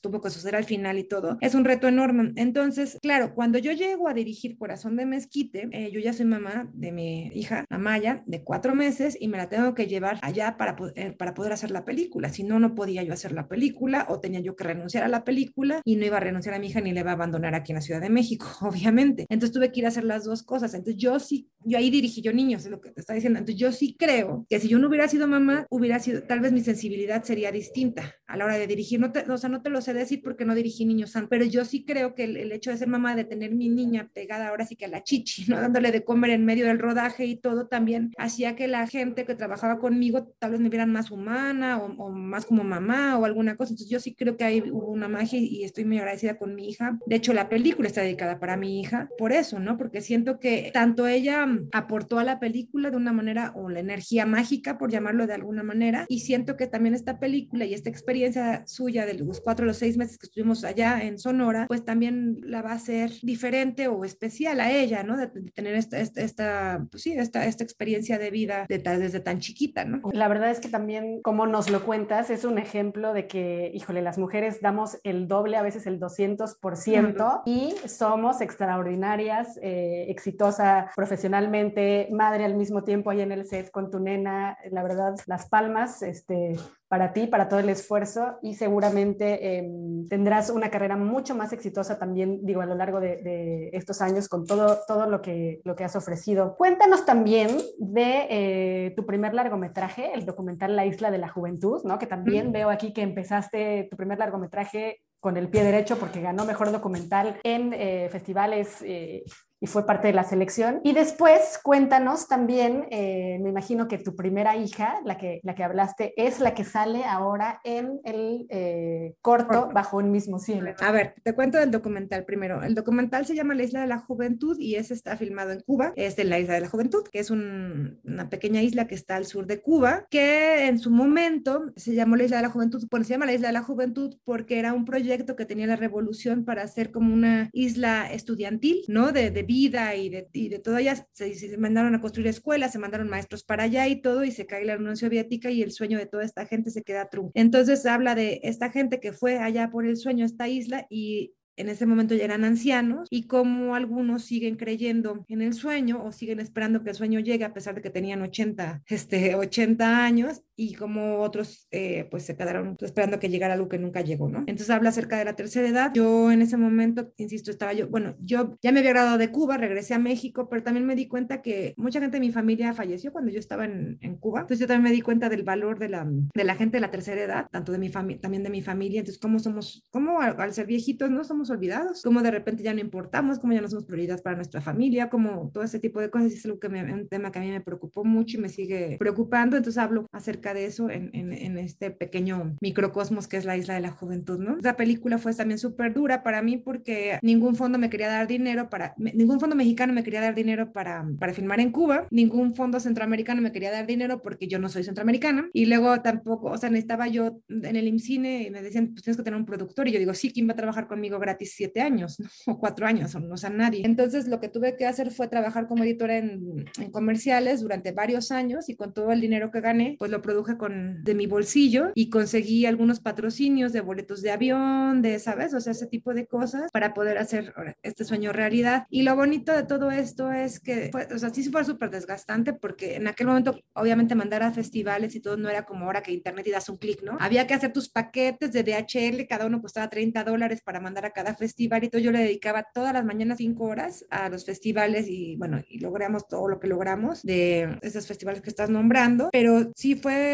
tuvo 0.00 0.20
que 0.20 0.30
suceder 0.30 0.56
al 0.56 0.64
final 0.64 0.98
y 0.98 1.04
todo, 1.04 1.36
es 1.40 1.54
un 1.54 1.64
reto 1.64 1.88
enorme. 1.88 2.32
Entonces, 2.36 2.98
claro, 3.02 3.34
cuando 3.34 3.58
yo 3.58 3.72
llego 3.72 4.08
a 4.08 4.14
dirigir 4.14 4.45
Corazón 4.54 4.96
de 4.96 5.06
Mezquite, 5.06 5.68
eh, 5.72 5.90
yo 5.90 5.98
ya 5.98 6.12
soy 6.12 6.26
mamá 6.26 6.70
de 6.72 6.92
mi 6.92 7.26
hija 7.34 7.64
Amaya 7.68 8.22
de 8.26 8.44
cuatro 8.44 8.74
meses 8.74 9.16
y 9.18 9.26
me 9.26 9.36
la 9.36 9.48
tengo 9.48 9.74
que 9.74 9.86
llevar 9.86 10.18
allá 10.22 10.56
para, 10.56 10.76
eh, 10.94 11.12
para 11.12 11.34
poder 11.34 11.52
hacer 11.52 11.72
la 11.72 11.84
película. 11.84 12.28
Si 12.28 12.44
no, 12.44 12.60
no 12.60 12.74
podía 12.74 13.02
yo 13.02 13.12
hacer 13.12 13.32
la 13.32 13.48
película 13.48 14.06
o 14.08 14.20
tenía 14.20 14.40
yo 14.40 14.54
que 14.54 14.64
renunciar 14.64 15.02
a 15.02 15.08
la 15.08 15.24
película 15.24 15.80
y 15.84 15.96
no 15.96 16.06
iba 16.06 16.18
a 16.18 16.20
renunciar 16.20 16.54
a 16.54 16.58
mi 16.60 16.68
hija 16.68 16.80
ni 16.80 16.92
le 16.92 17.00
iba 17.00 17.10
a 17.10 17.14
abandonar 17.14 17.54
aquí 17.56 17.72
en 17.72 17.76
la 17.76 17.82
Ciudad 17.82 18.00
de 18.00 18.10
México, 18.10 18.46
obviamente. 18.60 19.26
Entonces 19.28 19.52
tuve 19.52 19.72
que 19.72 19.80
ir 19.80 19.86
a 19.86 19.88
hacer 19.88 20.04
las 20.04 20.24
dos 20.24 20.44
cosas. 20.44 20.72
Entonces 20.74 21.02
yo 21.02 21.18
sí, 21.18 21.48
yo 21.64 21.78
ahí 21.78 21.90
dirigí 21.90 22.22
yo 22.22 22.32
niños, 22.32 22.64
es 22.64 22.70
lo 22.70 22.80
que 22.80 22.92
te 22.92 23.00
está 23.00 23.14
diciendo. 23.14 23.40
Entonces 23.40 23.60
yo 23.60 23.72
sí 23.72 23.96
creo 23.98 24.46
que 24.48 24.60
si 24.60 24.68
yo 24.68 24.78
no 24.78 24.88
hubiera 24.88 25.08
sido 25.08 25.26
mamá, 25.26 25.66
hubiera 25.70 25.98
sido, 25.98 26.22
tal 26.22 26.40
vez 26.40 26.52
mi 26.52 26.60
sensibilidad 26.60 27.24
sería 27.24 27.50
distinta 27.50 28.14
a 28.26 28.36
la 28.36 28.44
hora 28.44 28.58
de 28.58 28.68
dirigir. 28.68 29.00
No 29.00 29.10
te, 29.10 29.28
o 29.30 29.38
sea, 29.38 29.50
no 29.50 29.62
te 29.62 29.70
lo 29.70 29.80
sé 29.80 29.92
decir 29.92 30.20
porque 30.22 30.44
no 30.44 30.54
dirigí 30.54 30.84
niños 30.84 31.16
pero 31.28 31.44
yo 31.44 31.64
sí 31.64 31.84
creo 31.84 32.14
que 32.14 32.24
el, 32.24 32.36
el 32.36 32.52
hecho 32.52 32.70
de 32.70 32.76
ser 32.76 32.88
mamá, 32.88 33.16
de 33.16 33.24
tener 33.24 33.54
mi 33.54 33.68
niña 33.68 34.10
pegada 34.26 34.48
ahora 34.48 34.66
sí 34.66 34.74
que 34.74 34.86
a 34.86 34.88
la 34.88 35.04
chichi, 35.04 35.44
¿no? 35.48 35.60
Dándole 35.60 35.92
de 35.92 36.02
comer 36.02 36.30
en 36.30 36.44
medio 36.44 36.66
del 36.66 36.80
rodaje 36.80 37.26
y 37.26 37.36
todo 37.36 37.68
también 37.68 38.12
hacía 38.18 38.56
que 38.56 38.66
la 38.66 38.86
gente 38.88 39.24
que 39.24 39.36
trabajaba 39.36 39.78
conmigo 39.78 40.34
tal 40.40 40.50
vez 40.50 40.60
me 40.60 40.68
vieran 40.68 40.90
más 40.90 41.12
humana 41.12 41.78
o, 41.78 42.10
más 42.10 42.44
como 42.44 42.64
mamá 42.64 43.18
o 43.18 43.24
alguna 43.24 43.56
cosa. 43.56 43.70
Entonces 43.70 43.88
yo 43.88 44.00
sí 44.00 44.14
creo 44.14 44.36
que 44.36 44.44
hay 44.44 44.60
una 44.72 45.06
magia 45.08 45.38
y 45.38 45.62
estoy 45.62 45.84
muy 45.84 45.98
agradecida 45.98 46.38
con 46.38 46.56
mi 46.56 46.68
hija. 46.68 46.98
De 47.06 47.16
hecho, 47.16 47.32
la 47.32 47.48
película 47.48 47.86
está 47.86 48.00
dedicada 48.00 48.40
para 48.40 48.56
mi 48.56 48.80
hija 48.80 49.08
por 49.16 49.32
eso, 49.32 49.60
¿no? 49.60 49.76
Porque 49.78 50.00
siento 50.00 50.40
que 50.40 50.70
tanto 50.72 51.06
ella 51.06 51.46
aportó 51.72 52.18
a 52.18 52.24
la 52.24 52.40
película 52.40 52.90
de 52.90 52.96
una 52.96 53.12
manera 53.12 53.52
o 53.54 53.68
la 53.68 53.80
energía 53.80 54.26
mágica, 54.26 54.76
por 54.76 54.90
llamarlo 54.90 55.28
de 55.28 55.34
alguna 55.34 55.62
manera, 55.62 56.04
y 56.08 56.20
siento 56.20 56.56
que 56.56 56.66
también 56.66 56.94
esta 56.94 57.20
película 57.20 57.64
y 57.64 57.74
esta 57.74 57.90
experiencia 57.90 58.66
suya 58.66 59.06
de 59.06 59.14
los 59.14 59.40
cuatro 59.40 59.64
o 59.64 59.66
los 59.66 59.76
seis 59.76 59.96
meses 59.96 60.18
que 60.18 60.26
estuvimos 60.26 60.64
allá 60.64 61.02
en 61.02 61.18
Sonora, 61.18 61.66
pues 61.68 61.84
también 61.84 62.40
la 62.42 62.62
va 62.62 62.72
a 62.72 62.74
hacer 62.74 63.12
diferente 63.22 63.88
o 63.88 64.04
especial 64.04 64.15
especial 64.16 64.60
a 64.60 64.70
ella, 64.70 65.02
¿no? 65.02 65.16
De, 65.16 65.28
tener 65.28 65.74
esta, 65.74 65.98
esta, 65.98 66.86
pues 66.90 67.02
sí, 67.02 67.12
esta, 67.12 67.44
esta 67.44 67.62
experiencia 67.64 68.18
de 68.18 68.30
vida 68.30 68.66
desde 68.68 69.20
tan 69.20 69.40
chiquita, 69.40 69.84
¿no? 69.84 70.00
La 70.12 70.28
verdad 70.28 70.50
es 70.50 70.60
que 70.60 70.68
también, 70.68 71.20
como 71.22 71.46
nos 71.46 71.70
lo 71.70 71.84
cuentas, 71.84 72.30
es 72.30 72.44
un 72.44 72.58
ejemplo 72.58 73.12
de 73.12 73.26
que, 73.26 73.70
híjole, 73.74 74.02
las 74.02 74.18
mujeres 74.18 74.60
damos 74.60 74.98
el 75.04 75.28
doble, 75.28 75.56
a 75.56 75.62
veces 75.62 75.86
el 75.86 76.00
200%, 76.00 77.42
y 77.44 77.74
somos 77.86 78.40
extraordinarias, 78.40 79.58
eh, 79.62 80.06
exitosa 80.08 80.90
profesionalmente, 80.96 82.08
madre 82.10 82.44
al 82.44 82.54
mismo 82.54 82.84
tiempo 82.84 83.10
ahí 83.10 83.20
en 83.20 83.32
el 83.32 83.44
set 83.44 83.70
con 83.70 83.90
tu 83.90 84.00
nena, 84.00 84.56
la 84.70 84.82
verdad, 84.82 85.14
las 85.26 85.48
palmas, 85.48 86.02
este, 86.02 86.56
para 86.88 87.12
ti, 87.12 87.26
para 87.26 87.48
todo 87.48 87.60
el 87.60 87.68
esfuerzo 87.68 88.38
y 88.42 88.54
seguramente 88.54 89.58
em, 89.58 90.06
tendrás 90.08 90.50
una 90.50 90.70
carrera 90.70 90.96
mucho 90.96 91.34
más 91.34 91.52
exitosa 91.52 91.98
también, 91.98 92.44
digo, 92.44 92.60
a 92.60 92.66
lo 92.66 92.76
largo 92.76 93.00
de, 93.00 93.70
estos 93.72 94.00
años 94.00 94.28
con 94.28 94.46
todo, 94.46 94.78
todo 94.86 95.06
lo, 95.06 95.20
que, 95.20 95.60
lo 95.64 95.74
que 95.74 95.84
has 95.84 95.96
ofrecido. 95.96 96.56
Cuéntanos 96.56 97.04
también 97.04 97.48
de 97.78 98.26
eh, 98.30 98.94
tu 98.96 99.04
primer 99.04 99.34
largometraje, 99.34 100.12
el 100.14 100.24
documental 100.24 100.76
La 100.76 100.86
Isla 100.86 101.10
de 101.10 101.18
la 101.18 101.28
Juventud, 101.28 101.82
¿no? 101.84 101.98
Que 101.98 102.06
también 102.06 102.52
veo 102.52 102.70
aquí 102.70 102.92
que 102.92 103.02
empezaste 103.02 103.88
tu 103.90 103.96
primer 103.96 104.18
largometraje 104.18 105.00
con 105.20 105.36
el 105.36 105.48
pie 105.48 105.64
derecho 105.64 105.98
porque 105.98 106.20
ganó 106.20 106.44
mejor 106.44 106.70
documental 106.70 107.40
en 107.42 107.72
eh, 107.72 108.08
festivales 108.12 108.80
eh, 108.82 109.24
y 109.60 109.66
fue 109.66 109.86
parte 109.86 110.08
de 110.08 110.14
la 110.14 110.24
selección. 110.24 110.80
Y 110.84 110.92
después 110.92 111.58
cuéntanos 111.62 112.28
también, 112.28 112.86
eh, 112.90 113.38
me 113.40 113.50
imagino 113.50 113.88
que 113.88 113.98
tu 113.98 114.14
primera 114.14 114.56
hija, 114.56 115.00
la 115.04 115.16
que, 115.16 115.40
la 115.42 115.54
que 115.54 115.64
hablaste, 115.64 116.12
es 116.16 116.40
la 116.40 116.54
que 116.54 116.64
sale 116.64 117.04
ahora 117.04 117.60
en 117.64 118.00
el 118.04 118.46
eh, 118.50 119.14
corto 119.20 119.68
Bajo 119.72 119.98
un 119.98 120.10
mismo 120.10 120.38
cielo. 120.38 120.72
A 120.80 120.92
ver, 120.92 121.14
te 121.22 121.34
cuento 121.34 121.58
del 121.58 121.70
documental 121.70 122.24
primero. 122.24 122.62
El 122.62 122.74
documental 122.74 123.26
se 123.26 123.34
llama 123.34 123.54
La 123.54 123.62
Isla 123.62 123.80
de 123.80 123.86
la 123.86 123.98
Juventud 123.98 124.56
y 124.58 124.76
ese 124.76 124.94
está 124.94 125.16
filmado 125.16 125.52
en 125.52 125.60
Cuba. 125.60 125.92
Es 125.96 126.16
de 126.16 126.24
la 126.24 126.38
Isla 126.38 126.54
de 126.54 126.60
la 126.60 126.68
Juventud, 126.68 127.04
que 127.10 127.18
es 127.18 127.30
una 127.30 128.28
pequeña 128.30 128.62
isla 128.62 128.86
que 128.86 128.94
está 128.94 129.16
al 129.16 129.26
sur 129.26 129.46
de 129.46 129.60
Cuba, 129.60 130.06
que 130.10 130.66
en 130.66 130.78
su 130.78 130.90
momento 130.90 131.72
se 131.76 131.94
llamó 131.94 132.16
la 132.16 132.24
Isla 132.24 132.38
de 132.38 132.42
la 132.42 132.50
Juventud. 132.50 132.86
Bueno, 132.90 133.04
se 133.04 133.10
llama 133.10 133.26
la 133.26 133.34
Isla 133.34 133.48
de 133.48 133.54
la 133.54 133.62
Juventud 133.62 134.16
porque 134.24 134.58
era 134.58 134.72
un 134.72 134.84
proyecto 134.84 135.36
que 135.36 135.46
tenía 135.46 135.66
la 135.66 135.76
revolución 135.76 136.44
para 136.44 136.62
hacer 136.62 136.90
como 136.90 137.12
una 137.12 137.50
isla 137.52 138.10
estudiantil, 138.12 138.82
¿no? 138.88 139.12
De, 139.12 139.30
de 139.30 139.42
vida 139.46 139.94
y 139.94 140.08
de, 140.08 140.60
todo 140.62 140.76
allá, 140.76 141.06
se, 141.12 141.34
se, 141.34 141.56
mandaron 141.56 141.94
a 141.94 142.00
construir 142.00 142.28
escuelas, 142.28 142.72
se 142.72 142.78
mandaron 142.78 143.08
maestros 143.08 143.44
para 143.44 143.64
allá 143.64 143.88
y 143.88 144.00
todo, 144.02 144.24
y 144.24 144.30
se 144.30 144.46
cae 144.46 144.64
la 144.64 144.76
Unión 144.76 144.96
Soviética 144.96 145.50
y 145.50 145.62
el 145.62 145.72
sueño 145.72 145.98
de 145.98 146.06
toda 146.06 146.24
esta 146.24 146.46
gente 146.46 146.70
se 146.70 146.82
queda 146.82 147.08
trunco. 147.08 147.32
Entonces 147.34 147.86
habla 147.86 148.14
de 148.14 148.40
esta 148.42 148.70
gente 148.70 149.00
que 149.00 149.12
fue 149.12 149.38
allá 149.38 149.70
por 149.70 149.86
el 149.86 149.96
sueño 149.96 150.24
a 150.24 150.26
esta 150.26 150.48
isla 150.48 150.86
y 150.90 151.32
en 151.56 151.68
ese 151.68 151.86
momento 151.86 152.14
ya 152.14 152.24
eran 152.24 152.44
ancianos 152.44 153.08
y 153.10 153.26
como 153.26 153.74
algunos 153.74 154.24
siguen 154.24 154.56
creyendo 154.56 155.24
en 155.28 155.40
el 155.40 155.54
sueño 155.54 156.04
o 156.04 156.12
siguen 156.12 156.40
esperando 156.40 156.82
que 156.82 156.90
el 156.90 156.96
sueño 156.96 157.20
llegue 157.20 157.44
a 157.44 157.54
pesar 157.54 157.74
de 157.74 157.82
que 157.82 157.90
tenían 157.90 158.22
80, 158.22 158.82
este, 158.86 159.34
80 159.34 160.04
años 160.04 160.42
y 160.56 160.74
como 160.74 161.20
otros 161.20 161.68
eh, 161.70 162.08
pues 162.10 162.24
se 162.24 162.36
quedaron 162.36 162.76
esperando 162.80 163.18
que 163.18 163.28
llegara 163.28 163.54
algo 163.54 163.68
que 163.68 163.78
nunca 163.78 164.00
llegó, 164.00 164.28
¿no? 164.28 164.38
Entonces 164.40 164.70
habla 164.70 164.88
acerca 164.88 165.18
de 165.18 165.24
la 165.24 165.36
tercera 165.36 165.68
edad. 165.68 165.92
Yo 165.94 166.30
en 166.32 166.42
ese 166.42 166.56
momento, 166.56 167.12
insisto, 167.18 167.50
estaba 167.50 167.72
yo, 167.74 167.88
bueno, 167.88 168.16
yo 168.20 168.56
ya 168.62 168.72
me 168.72 168.80
había 168.80 168.92
graduado 168.92 169.18
de 169.18 169.30
Cuba, 169.30 169.56
regresé 169.56 169.94
a 169.94 169.98
México, 169.98 170.48
pero 170.48 170.62
también 170.62 170.86
me 170.86 170.96
di 170.96 171.08
cuenta 171.08 171.42
que 171.42 171.74
mucha 171.76 172.00
gente 172.00 172.16
de 172.16 172.20
mi 172.20 172.32
familia 172.32 172.72
falleció 172.72 173.12
cuando 173.12 173.30
yo 173.30 173.38
estaba 173.38 173.66
en, 173.66 173.98
en 174.00 174.16
Cuba. 174.16 174.40
Entonces 174.40 174.60
yo 174.60 174.66
también 174.66 174.90
me 174.90 174.96
di 174.96 175.02
cuenta 175.02 175.28
del 175.28 175.42
valor 175.42 175.78
de 175.78 175.88
la, 175.88 176.06
de 176.06 176.44
la 176.44 176.54
gente 176.54 176.78
de 176.78 176.80
la 176.80 176.90
tercera 176.90 177.20
edad, 177.20 177.46
tanto 177.50 177.72
de 177.72 177.78
mi 177.78 177.90
familia, 177.90 178.20
también 178.20 178.42
de 178.42 178.50
mi 178.50 178.62
familia. 178.62 179.00
Entonces, 179.00 179.20
¿cómo 179.20 179.38
somos, 179.38 179.84
cómo 179.90 180.20
al, 180.20 180.40
al 180.40 180.52
ser 180.52 180.66
viejitos 180.66 181.10
no 181.10 181.24
somos 181.24 181.50
olvidados, 181.50 182.02
como 182.02 182.22
de 182.22 182.30
repente 182.30 182.62
ya 182.62 182.72
no 182.72 182.80
importamos, 182.80 183.38
como 183.38 183.52
ya 183.52 183.60
no 183.60 183.68
somos 183.68 183.84
prioridad 183.84 184.22
para 184.22 184.36
nuestra 184.36 184.60
familia, 184.60 185.10
como 185.10 185.50
todo 185.52 185.64
ese 185.64 185.78
tipo 185.78 186.00
de 186.00 186.10
cosas, 186.10 186.32
es 186.32 186.44
algo 186.44 186.58
que 186.58 186.68
me, 186.68 186.92
un 186.92 187.08
tema 187.08 187.30
que 187.30 187.38
a 187.38 187.42
mí 187.42 187.50
me 187.50 187.60
preocupó 187.60 188.04
mucho 188.04 188.38
y 188.38 188.40
me 188.40 188.48
sigue 188.48 188.96
preocupando, 188.98 189.56
entonces 189.56 189.78
hablo 189.78 190.06
acerca 190.12 190.45
de 190.54 190.66
eso 190.66 190.90
en, 190.90 191.10
en, 191.12 191.32
en 191.32 191.58
este 191.58 191.90
pequeño 191.90 192.56
microcosmos 192.60 193.28
que 193.28 193.36
es 193.36 193.44
la 193.44 193.56
isla 193.56 193.74
de 193.74 193.80
la 193.80 193.90
juventud, 193.90 194.38
¿no? 194.38 194.56
La 194.62 194.76
película 194.76 195.18
fue 195.18 195.34
también 195.34 195.58
súper 195.58 195.94
dura 195.94 196.22
para 196.22 196.42
mí 196.42 196.56
porque 196.56 197.18
ningún 197.22 197.56
fondo 197.56 197.78
me 197.78 197.90
quería 197.90 198.08
dar 198.08 198.26
dinero 198.26 198.68
para, 198.68 198.94
ningún 198.96 199.40
fondo 199.40 199.56
mexicano 199.56 199.92
me 199.92 200.04
quería 200.04 200.20
dar 200.20 200.34
dinero 200.34 200.72
para, 200.72 201.06
para 201.18 201.32
filmar 201.32 201.60
en 201.60 201.72
Cuba, 201.72 202.06
ningún 202.10 202.54
fondo 202.54 202.80
centroamericano 202.80 203.40
me 203.42 203.52
quería 203.52 203.70
dar 203.70 203.86
dinero 203.86 204.22
porque 204.22 204.46
yo 204.46 204.58
no 204.58 204.68
soy 204.68 204.84
centroamericana 204.84 205.48
y 205.52 205.66
luego 205.66 206.00
tampoco, 206.02 206.50
o 206.50 206.58
sea, 206.58 206.70
necesitaba 206.70 207.08
yo 207.08 207.40
en 207.48 207.76
el 207.76 207.88
IMCINE 207.88 208.42
y 208.42 208.50
me 208.50 208.62
decían, 208.62 208.88
pues 208.88 209.02
tienes 209.02 209.16
que 209.16 209.22
tener 209.22 209.38
un 209.38 209.46
productor 209.46 209.88
y 209.88 209.92
yo 209.92 209.98
digo, 209.98 210.14
sí, 210.14 210.32
¿quién 210.32 210.48
va 210.48 210.52
a 210.52 210.56
trabajar 210.56 210.86
conmigo 210.86 211.18
gratis 211.18 211.54
siete 211.56 211.80
años 211.80 212.18
o 212.46 212.58
cuatro 212.58 212.86
años 212.86 213.14
o 213.14 213.20
no 213.20 213.36
sé 213.36 213.46
nadie. 213.50 213.82
Entonces 213.84 214.28
lo 214.28 214.40
que 214.40 214.48
tuve 214.48 214.76
que 214.76 214.86
hacer 214.86 215.10
fue 215.10 215.28
trabajar 215.28 215.66
como 215.66 215.84
editora 215.84 216.18
en, 216.18 216.64
en, 216.78 216.90
comerciales 216.90 217.60
durante 217.60 217.92
varios 217.92 218.30
años 218.30 218.68
y 218.68 218.76
con 218.76 218.92
todo 218.92 219.12
el 219.12 219.20
dinero 219.20 219.50
que 219.50 219.60
gané, 219.60 219.96
pues 219.98 220.10
lo 220.10 220.22
produje 220.22 220.35
con, 220.44 221.02
de 221.04 221.14
mi 221.14 221.26
bolsillo 221.26 221.92
y 221.94 222.10
conseguí 222.10 222.66
algunos 222.66 223.00
patrocinios 223.00 223.72
de 223.72 223.80
boletos 223.80 224.22
de 224.22 224.30
avión, 224.30 225.02
de, 225.02 225.18
¿sabes? 225.18 225.54
O 225.54 225.60
sea, 225.60 225.72
ese 225.72 225.86
tipo 225.86 226.14
de 226.14 226.26
cosas 226.26 226.70
para 226.72 226.94
poder 226.94 227.18
hacer 227.18 227.54
este 227.82 228.04
sueño 228.04 228.32
realidad. 228.32 228.86
Y 228.90 229.02
lo 229.02 229.16
bonito 229.16 229.52
de 229.52 229.64
todo 229.64 229.90
esto 229.90 230.32
es 230.32 230.60
que, 230.60 230.90
fue, 230.92 231.08
o 231.14 231.18
sea, 231.18 231.30
sí 231.30 231.44
fue 231.50 231.64
súper 231.64 231.90
desgastante 231.90 232.52
porque 232.52 232.96
en 232.96 233.08
aquel 233.08 233.26
momento, 233.26 233.58
obviamente, 233.74 234.14
mandar 234.14 234.42
a 234.42 234.52
festivales 234.52 235.14
y 235.14 235.20
todo 235.20 235.36
no 235.36 235.48
era 235.48 235.64
como 235.64 235.86
ahora 235.86 236.02
que 236.02 236.12
internet 236.12 236.46
y 236.46 236.50
das 236.50 236.68
un 236.68 236.76
clic, 236.76 237.02
¿no? 237.02 237.16
Había 237.20 237.46
que 237.46 237.54
hacer 237.54 237.72
tus 237.72 237.88
paquetes 237.88 238.52
de 238.52 238.62
DHL, 238.62 239.26
cada 239.28 239.46
uno 239.46 239.60
costaba 239.60 239.88
30 239.88 240.24
dólares 240.24 240.60
para 240.62 240.80
mandar 240.80 241.06
a 241.06 241.10
cada 241.10 241.34
festival 241.34 241.84
y 241.84 241.88
todo 241.88 242.00
yo 242.00 242.12
le 242.12 242.20
dedicaba 242.20 242.66
todas 242.72 242.92
las 242.92 243.04
mañanas 243.04 243.38
cinco 243.38 243.64
horas 243.64 244.04
a 244.10 244.28
los 244.28 244.44
festivales 244.44 245.06
y 245.08 245.36
bueno, 245.36 245.62
y 245.68 245.78
logramos 245.78 246.26
todo 246.28 246.48
lo 246.48 246.60
que 246.60 246.68
logramos 246.68 247.22
de 247.22 247.78
esos 247.82 248.06
festivales 248.06 248.42
que 248.42 248.50
estás 248.50 248.70
nombrando, 248.70 249.30
pero 249.32 249.72
sí 249.74 249.94
fue 249.94 250.25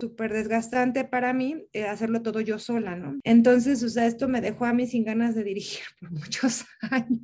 súper 0.00 0.32
desgastante 0.32 1.04
para 1.04 1.32
mí 1.32 1.66
eh, 1.72 1.84
hacerlo 1.84 2.22
todo 2.22 2.40
yo 2.40 2.58
sola, 2.58 2.96
¿no? 2.96 3.18
Entonces, 3.24 3.82
o 3.82 3.88
sea, 3.88 4.06
esto 4.06 4.28
me 4.28 4.40
dejó 4.40 4.64
a 4.64 4.72
mí 4.72 4.86
sin 4.86 5.04
ganas 5.04 5.34
de 5.34 5.44
dirigir 5.44 5.84
por 6.00 6.10
muchos 6.10 6.64
años, 6.90 7.20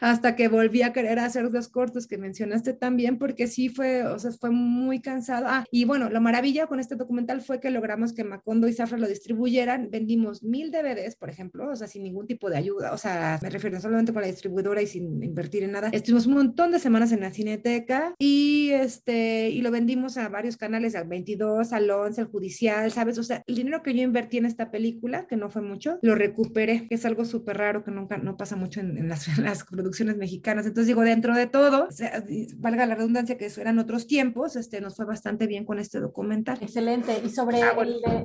hasta 0.00 0.36
que 0.36 0.48
volví 0.48 0.82
a 0.82 0.92
querer 0.92 1.18
hacer 1.18 1.44
los 1.44 1.68
cortos 1.68 2.06
que 2.06 2.18
mencionaste 2.18 2.72
también, 2.72 3.18
porque 3.18 3.46
sí 3.46 3.68
fue, 3.68 4.06
o 4.06 4.18
sea, 4.18 4.32
fue 4.32 4.50
muy 4.50 5.00
cansado. 5.00 5.46
Ah, 5.48 5.64
y 5.70 5.84
bueno, 5.84 6.10
la 6.10 6.20
maravilla 6.20 6.66
con 6.66 6.80
este 6.80 6.96
documental 6.96 7.40
fue 7.40 7.60
que 7.60 7.70
logramos 7.70 8.12
que 8.12 8.24
Macondo 8.24 8.68
y 8.68 8.72
Zafra 8.72 8.98
lo 8.98 9.08
distribuyeran, 9.08 9.90
vendimos 9.90 10.42
mil 10.42 10.70
DVDs, 10.70 11.16
por 11.16 11.30
ejemplo, 11.30 11.70
o 11.70 11.76
sea, 11.76 11.86
sin 11.86 12.02
ningún 12.02 12.26
tipo 12.26 12.50
de 12.50 12.56
ayuda, 12.56 12.92
o 12.92 12.98
sea, 12.98 13.38
me 13.42 13.50
refiero 13.50 13.80
solamente 13.80 14.12
con 14.12 14.22
la 14.22 14.28
distribuidora 14.28 14.82
y 14.82 14.86
sin 14.86 15.22
invertir 15.22 15.64
en 15.64 15.72
nada. 15.72 15.90
Estuvimos 15.92 16.26
un 16.26 16.34
montón 16.34 16.70
de 16.72 16.78
semanas 16.78 17.12
en 17.12 17.20
la 17.20 17.30
cineteca 17.30 18.14
y 18.18 18.70
este, 18.70 19.50
y 19.50 19.60
lo 19.62 19.70
vendimos 19.70 20.16
a 20.16 20.28
varios 20.28 20.56
canales, 20.56 20.94
al 20.94 21.08
22, 21.08 21.51
al 21.72 21.90
11, 21.90 22.20
al 22.20 22.26
judicial, 22.28 22.90
¿sabes? 22.92 23.18
O 23.18 23.22
sea, 23.22 23.42
el 23.46 23.54
dinero 23.54 23.82
que 23.82 23.94
yo 23.94 24.02
invertí 24.02 24.38
en 24.38 24.46
esta 24.46 24.70
película, 24.70 25.26
que 25.26 25.36
no 25.36 25.50
fue 25.50 25.62
mucho, 25.62 25.98
lo 26.02 26.14
recuperé, 26.14 26.88
que 26.88 26.94
es 26.94 27.04
algo 27.04 27.24
súper 27.24 27.58
raro 27.58 27.84
que 27.84 27.90
nunca, 27.90 28.18
no 28.18 28.36
pasa 28.36 28.56
mucho 28.56 28.80
en, 28.80 29.08
las, 29.08 29.26
las, 29.38 29.64
producciones 29.64 30.16
mexicanas. 30.16 30.66
Entonces 30.66 30.88
digo, 30.88 31.02
dentro 31.02 31.34
de 31.34 31.46
todo, 31.46 31.88
valga 32.56 32.86
la 32.86 32.94
redundancia 32.94 33.38
que 33.38 33.46
eso 33.46 33.60
eran 33.60 33.78
otros 33.78 34.06
tiempos, 34.06 34.56
este, 34.56 34.80
nos 34.80 34.96
fue 34.96 35.04
bastante 35.04 35.46
bien 35.46 35.64
con 35.64 35.78
este 35.78 36.00
documental. 36.00 36.58
Excelente. 36.60 37.20
¿Y 37.24 37.28
sobre 37.30 37.62
ah, 37.62 37.74
el, 37.80 38.00
de, 38.00 38.24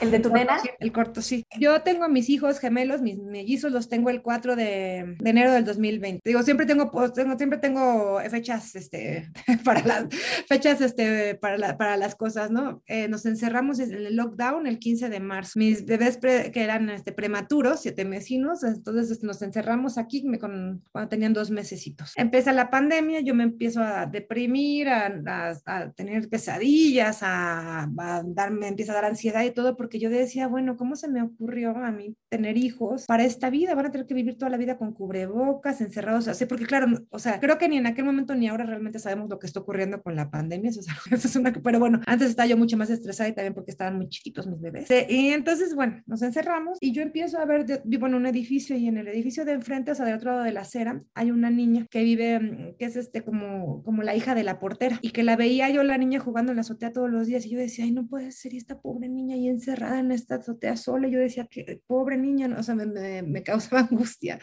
el 0.00 0.10
de 0.10 0.20
tu 0.20 0.30
nena? 0.30 0.58
el 0.78 0.92
corto, 0.92 1.22
sí. 1.22 1.44
Yo 1.58 1.82
tengo 1.82 2.08
mis 2.08 2.28
hijos 2.30 2.58
gemelos, 2.58 3.02
mis 3.02 3.18
mellizos, 3.18 3.72
los 3.72 3.88
tengo 3.88 4.10
el 4.10 4.22
4 4.22 4.56
de, 4.56 5.16
de 5.18 5.30
enero 5.30 5.52
del 5.52 5.64
2020. 5.64 6.22
Digo, 6.24 6.42
siempre 6.42 6.66
tengo, 6.66 6.90
tengo, 7.12 7.36
siempre 7.36 7.58
tengo 7.58 8.20
fechas, 8.30 8.74
este, 8.74 9.30
para 9.64 9.84
las 9.84 10.06
fechas, 10.46 10.80
este, 10.80 11.34
para, 11.34 11.76
para 11.76 11.96
las 11.96 12.14
cosas, 12.14 12.50
¿no? 12.50 12.57
Eh, 12.86 13.08
nos 13.08 13.26
encerramos 13.26 13.78
en 13.80 13.92
el 13.92 14.16
lockdown 14.16 14.66
el 14.66 14.78
15 14.78 15.08
de 15.08 15.20
marzo. 15.20 15.58
Mis 15.58 15.84
bebés 15.84 16.18
que 16.18 16.62
eran 16.62 16.90
este, 16.90 17.12
prematuros, 17.12 17.80
siete 17.80 18.04
mesinos, 18.04 18.62
entonces 18.64 19.10
este, 19.10 19.26
nos 19.26 19.42
encerramos 19.42 19.98
aquí 19.98 20.22
con, 20.38 20.82
cuando 20.92 21.08
tenían 21.08 21.32
dos 21.32 21.50
mesecitos. 21.50 22.12
Empieza 22.16 22.52
la 22.52 22.70
pandemia, 22.70 23.20
yo 23.20 23.34
me 23.34 23.44
empiezo 23.44 23.82
a 23.82 24.06
deprimir, 24.06 24.88
a, 24.88 25.58
a, 25.66 25.90
tener 25.92 26.28
pesadillas, 26.28 27.22
a, 27.22 27.84
a 27.84 28.22
darme, 28.24 28.68
empieza 28.68 28.92
a 28.92 28.96
dar 28.96 29.04
ansiedad 29.06 29.44
y 29.44 29.50
todo, 29.50 29.76
porque 29.76 29.98
yo 29.98 30.10
decía, 30.10 30.48
bueno, 30.48 30.76
¿cómo 30.76 30.96
se 30.96 31.08
me 31.08 31.22
ocurrió 31.22 31.76
a 31.76 31.90
mí 31.90 32.16
tener 32.28 32.56
hijos 32.56 33.06
para 33.06 33.24
esta 33.24 33.50
vida? 33.50 33.74
Van 33.74 33.86
a 33.86 33.90
tener 33.90 34.06
que 34.06 34.14
vivir 34.14 34.36
toda 34.36 34.50
la 34.50 34.56
vida 34.56 34.78
con 34.78 34.92
cubrebocas, 34.92 35.80
encerrados, 35.80 36.28
así, 36.28 36.46
porque 36.46 36.66
claro, 36.66 36.86
o 37.10 37.18
sea, 37.18 37.40
creo 37.40 37.58
que 37.58 37.68
ni 37.68 37.76
en 37.76 37.86
aquel 37.86 38.04
momento 38.04 38.34
ni 38.34 38.48
ahora 38.48 38.64
realmente 38.64 38.98
sabemos 38.98 39.28
lo 39.28 39.38
que 39.38 39.46
está 39.46 39.60
ocurriendo 39.60 40.02
con 40.02 40.16
la 40.16 40.30
pandemia, 40.30 40.70
eso 40.70 40.80
es, 40.80 40.86
eso 41.12 41.28
es 41.28 41.36
una, 41.36 41.52
pero 41.52 41.78
bueno, 41.78 42.00
antes 42.06 42.28
estaba 42.38 42.50
yo 42.50 42.56
mucho 42.56 42.76
más 42.76 42.88
estresada 42.88 43.28
y 43.28 43.32
también 43.32 43.52
porque 43.52 43.72
estaban 43.72 43.96
muy 43.96 44.08
chiquitos 44.08 44.46
mis 44.46 44.60
bebés. 44.60 44.88
Y 45.08 45.30
entonces, 45.30 45.74
bueno, 45.74 46.00
nos 46.06 46.22
encerramos 46.22 46.78
y 46.80 46.92
yo 46.92 47.02
empiezo 47.02 47.40
a 47.40 47.44
ver, 47.44 47.82
vivo 47.84 48.06
en 48.06 48.14
un 48.14 48.26
edificio 48.26 48.76
y 48.76 48.86
en 48.86 48.96
el 48.96 49.08
edificio 49.08 49.44
de 49.44 49.54
enfrente, 49.54 49.90
o 49.90 49.94
sea, 49.96 50.06
del 50.06 50.14
otro 50.14 50.30
lado 50.30 50.44
de 50.44 50.52
la 50.52 50.60
acera, 50.60 51.02
hay 51.14 51.32
una 51.32 51.50
niña 51.50 51.88
que 51.90 52.04
vive, 52.04 52.38
mm, 52.38 52.76
que 52.78 52.84
es 52.84 52.94
este 52.94 53.22
como, 53.22 53.82
como 53.82 54.04
la 54.04 54.14
hija 54.14 54.36
de 54.36 54.44
la 54.44 54.60
portera 54.60 55.00
y 55.02 55.10
que 55.10 55.24
la 55.24 55.34
veía 55.34 55.68
yo 55.70 55.82
la 55.82 55.98
niña 55.98 56.20
jugando 56.20 56.52
en 56.52 56.56
la 56.56 56.60
azotea 56.60 56.92
todos 56.92 57.10
los 57.10 57.26
días 57.26 57.44
y 57.44 57.50
yo 57.50 57.58
decía, 57.58 57.84
ay, 57.84 57.90
no 57.90 58.06
puede 58.06 58.30
ser 58.30 58.54
esta 58.54 58.80
pobre 58.80 59.08
niña 59.08 59.34
ahí 59.34 59.48
encerrada 59.48 59.98
en 59.98 60.12
esta 60.12 60.36
azotea 60.36 60.76
sola. 60.76 61.08
Y 61.08 61.10
yo 61.10 61.18
decía, 61.18 61.48
que 61.50 61.82
pobre 61.88 62.16
niña, 62.18 62.54
o 62.56 62.62
sea, 62.62 62.76
me, 62.76 62.86
me, 62.86 63.22
me 63.22 63.42
causaba 63.42 63.80
angustia. 63.90 64.38